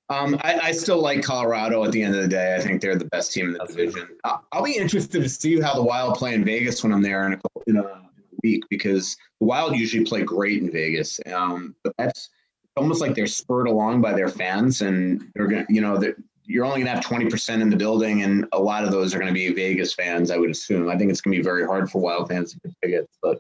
um, 0.09 0.37
I, 0.41 0.59
I 0.59 0.71
still 0.71 0.99
like 1.01 1.23
Colorado. 1.23 1.83
At 1.85 1.91
the 1.91 2.01
end 2.01 2.15
of 2.15 2.21
the 2.21 2.27
day, 2.27 2.55
I 2.55 2.59
think 2.59 2.81
they're 2.81 2.95
the 2.97 3.05
best 3.05 3.31
team 3.31 3.45
in 3.47 3.53
the 3.53 3.59
That's 3.59 3.75
division. 3.75 4.09
I- 4.23 4.39
I'll 4.51 4.63
be 4.63 4.75
interested 4.75 5.21
to 5.21 5.29
see 5.29 5.61
how 5.61 5.75
the 5.75 5.83
Wild 5.83 6.15
play 6.15 6.33
in 6.33 6.43
Vegas 6.43 6.83
when 6.83 6.91
I'm 6.91 7.01
there 7.01 7.25
in 7.27 7.33
a 7.33 7.39
in 7.67 7.77
a 7.77 8.01
week 8.43 8.63
because 8.69 9.15
the 9.39 9.45
Wild 9.45 9.75
usually 9.75 10.03
play 10.03 10.23
great 10.23 10.61
in 10.61 10.71
Vegas. 10.71 11.19
Um, 11.31 11.75
but 11.83 11.93
that's 11.97 12.29
almost 12.75 13.01
like 13.01 13.15
they're 13.15 13.27
spurred 13.27 13.67
along 13.67 14.01
by 14.01 14.13
their 14.13 14.29
fans, 14.29 14.81
and 14.81 15.29
they're 15.35 15.47
gonna, 15.47 15.65
you 15.69 15.81
know, 15.81 16.01
you're 16.45 16.65
only 16.65 16.79
gonna 16.79 16.95
have 16.95 17.03
20% 17.03 17.61
in 17.61 17.69
the 17.69 17.75
building, 17.75 18.23
and 18.23 18.45
a 18.53 18.59
lot 18.59 18.83
of 18.83 18.91
those 18.91 19.13
are 19.13 19.19
gonna 19.19 19.31
be 19.31 19.53
Vegas 19.53 19.93
fans, 19.93 20.31
I 20.31 20.37
would 20.37 20.49
assume. 20.49 20.89
I 20.89 20.97
think 20.97 21.11
it's 21.11 21.21
gonna 21.21 21.35
be 21.35 21.43
very 21.43 21.65
hard 21.65 21.89
for 21.89 22.01
Wild 22.01 22.29
fans 22.29 22.53
to 22.53 22.59
get 22.59 22.75
tickets, 22.83 23.17
but 23.21 23.39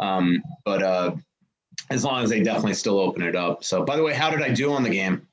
um, 0.00 0.42
but 0.64 0.82
uh, 0.82 1.14
as 1.90 2.04
long 2.04 2.22
as 2.22 2.30
they 2.30 2.42
definitely 2.42 2.74
still 2.74 2.98
open 2.98 3.22
it 3.22 3.36
up. 3.36 3.64
So, 3.64 3.84
by 3.84 3.96
the 3.96 4.02
way, 4.02 4.14
how 4.14 4.30
did 4.30 4.42
I 4.42 4.52
do 4.52 4.72
on 4.72 4.82
the 4.82 4.90
game? 4.90 5.26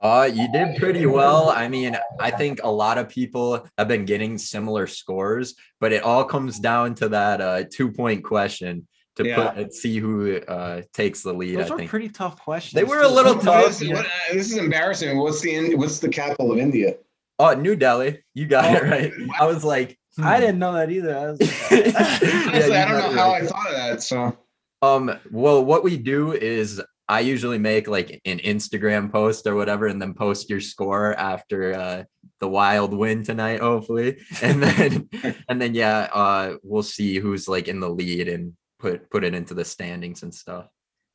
Uh, 0.00 0.28
you 0.32 0.50
did 0.52 0.76
pretty 0.78 1.06
well. 1.06 1.48
I 1.48 1.68
mean, 1.68 1.96
I 2.20 2.30
think 2.30 2.60
a 2.62 2.70
lot 2.70 2.98
of 2.98 3.08
people 3.08 3.66
have 3.78 3.88
been 3.88 4.04
getting 4.04 4.36
similar 4.38 4.86
scores, 4.86 5.54
but 5.80 5.92
it 5.92 6.02
all 6.02 6.24
comes 6.24 6.58
down 6.58 6.94
to 6.96 7.08
that 7.10 7.40
uh 7.40 7.64
two 7.72 7.90
point 7.90 8.22
question 8.22 8.86
to 9.16 9.26
Yeah. 9.26 9.50
put 9.52 9.72
see 9.72 9.98
who 9.98 10.36
uh 10.36 10.82
takes 10.92 11.22
the 11.22 11.32
lead. 11.32 11.56
Those 11.58 11.70
I 11.70 11.74
are 11.74 11.78
think 11.78 11.90
pretty 11.90 12.10
tough 12.10 12.38
questions. 12.38 12.74
They 12.74 12.84
were 12.84 13.00
a 13.02 13.08
little 13.08 13.36
tough. 13.38 13.80
is- 13.80 13.88
what- 13.88 14.04
uh, 14.04 14.10
this 14.34 14.50
is 14.52 14.58
embarrassing. 14.58 15.16
What's 15.18 15.40
the 15.40 15.74
what's 15.76 15.98
the 15.98 16.10
capital 16.10 16.52
of 16.52 16.58
India? 16.58 16.96
oh 17.38 17.54
New 17.54 17.76
Delhi, 17.76 18.22
you 18.34 18.46
got 18.46 18.64
it 18.74 18.82
Oh, 18.82 18.86
right. 18.88 19.12
I 19.40 19.46
was 19.46 19.62
like, 19.64 19.98
I 20.18 20.36
hmm. 20.36 20.40
didn't 20.40 20.58
know 20.58 20.72
that 20.74 20.90
either. 20.90 21.16
I 21.16 21.26
was 21.30 21.40
Yeah, 21.70 22.46
Honestly, 22.48 22.68
you 22.68 22.74
I 22.74 22.84
don't 22.84 22.98
know 22.98 23.10
it 23.10 23.16
how 23.16 23.30
right. 23.32 23.42
I 23.42 23.46
thought 23.46 23.66
of 23.70 23.76
that. 23.76 24.02
So 24.02 24.36
Um, 24.82 25.18
well, 25.30 25.64
what 25.64 25.84
we 25.84 25.96
do 25.96 26.32
is 26.32 26.80
I 27.08 27.20
usually 27.20 27.58
make 27.58 27.86
like 27.86 28.20
an 28.24 28.38
Instagram 28.38 29.12
post 29.12 29.46
or 29.46 29.54
whatever, 29.54 29.86
and 29.86 30.00
then 30.02 30.14
post 30.14 30.50
your 30.50 30.60
score 30.60 31.14
after 31.14 31.74
uh 31.74 32.04
the 32.40 32.48
wild 32.48 32.92
win 32.92 33.22
tonight, 33.22 33.60
hopefully. 33.60 34.18
And 34.42 34.62
then 34.62 35.08
and 35.48 35.60
then 35.60 35.74
yeah, 35.74 36.08
uh 36.12 36.56
we'll 36.62 36.82
see 36.82 37.18
who's 37.18 37.48
like 37.48 37.68
in 37.68 37.80
the 37.80 37.88
lead 37.88 38.28
and 38.28 38.54
put 38.78 39.10
put 39.10 39.24
it 39.24 39.34
into 39.34 39.54
the 39.54 39.64
standings 39.64 40.22
and 40.22 40.34
stuff. 40.34 40.66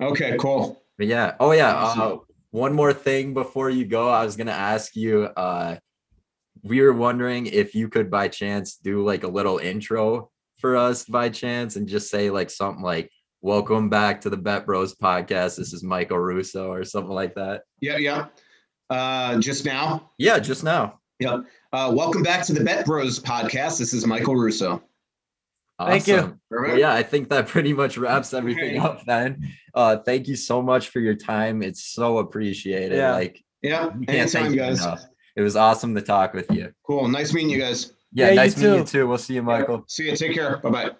okay, 0.01 0.37
cool. 0.39 0.81
But 0.97 1.07
yeah, 1.07 1.35
oh 1.39 1.51
yeah, 1.51 1.73
uh 1.75 2.17
one 2.51 2.73
more 2.73 2.93
thing 2.93 3.33
before 3.33 3.69
you 3.69 3.85
go, 3.85 4.09
I 4.09 4.23
was 4.25 4.35
gonna 4.35 4.51
ask 4.51 4.95
you 4.95 5.23
uh 5.23 5.77
we 6.63 6.81
were 6.81 6.93
wondering 6.93 7.47
if 7.47 7.75
you 7.75 7.89
could 7.89 8.11
by 8.11 8.27
chance 8.27 8.75
do 8.75 9.03
like 9.03 9.23
a 9.23 9.27
little 9.27 9.57
intro 9.57 10.29
for 10.59 10.75
us 10.75 11.05
by 11.05 11.27
chance 11.29 11.75
and 11.75 11.87
just 11.87 12.09
say 12.09 12.29
like 12.29 12.49
something 12.49 12.83
like 12.83 13.11
welcome 13.41 13.89
back 13.89 14.21
to 14.21 14.29
the 14.29 14.37
bet 14.37 14.65
bros 14.65 14.93
podcast 14.95 15.57
this 15.57 15.73
is 15.73 15.83
michael 15.83 16.17
russo 16.19 16.71
or 16.71 16.83
something 16.83 17.13
like 17.13 17.33
that 17.35 17.63
Yeah, 17.79 17.97
yeah. 17.97 18.25
Uh, 18.89 19.39
just 19.39 19.65
now. 19.65 20.11
yeah 20.17 20.37
just 20.39 20.63
now 20.63 20.99
Yeah. 21.19 21.39
Uh, 21.73 21.91
welcome 21.95 22.23
back 22.23 22.45
to 22.47 22.53
the 22.53 22.61
Bet 22.61 22.85
Bros 22.85 23.17
podcast. 23.19 23.79
This 23.79 23.93
is 23.93 24.05
Michael 24.05 24.35
Russo. 24.35 24.83
Thank 25.79 26.05
you. 26.07 26.37
Well, 26.51 26.77
yeah 26.77 26.93
i 26.93 27.01
think 27.01 27.29
that 27.29 27.47
pretty 27.47 27.71
much 27.73 27.97
wraps 27.97 28.33
everything 28.33 28.77
Okay. 28.77 28.77
up 28.77 29.05
then 29.05 29.47
uh 29.73 29.97
thank 29.97 30.27
you 30.27 30.35
so 30.35 30.61
much 30.61 30.89
for 30.89 30.99
your 30.99 31.15
time 31.15 31.63
it's 31.63 31.83
so 31.85 32.17
appreciated 32.17 32.97
Yeah. 32.97 33.13
like 33.13 33.41
Yeah. 33.61 33.85
you 33.85 34.05
thank 34.05 34.09
Anytime, 34.09 34.51
you 34.53 34.59
guys. 34.59 34.83
enough. 34.83 35.03
it 35.37 35.41
was 35.41 35.55
awesome 35.55 35.95
to 35.95 36.01
talk 36.01 36.33
with 36.33 36.51
you 36.51 36.73
Cool. 36.85 37.07
Nice 37.07 37.33
meeting 37.33 37.49
you 37.49 37.59
guys. 37.59 37.93
yeah, 38.11 38.25
Yeah, 38.25 38.29
you 38.31 38.35
nice 38.35 38.57
meeting 38.57 38.73
you 38.73 38.79
too. 38.81 38.85
too 38.91 39.07
we'll 39.07 39.17
see 39.17 39.35
you 39.35 39.43
michael 39.43 39.85
See 39.87 40.09
you. 40.09 40.15
Take 40.17 40.33
care. 40.33 40.57
Bye 40.57 40.69
bye. 40.69 40.91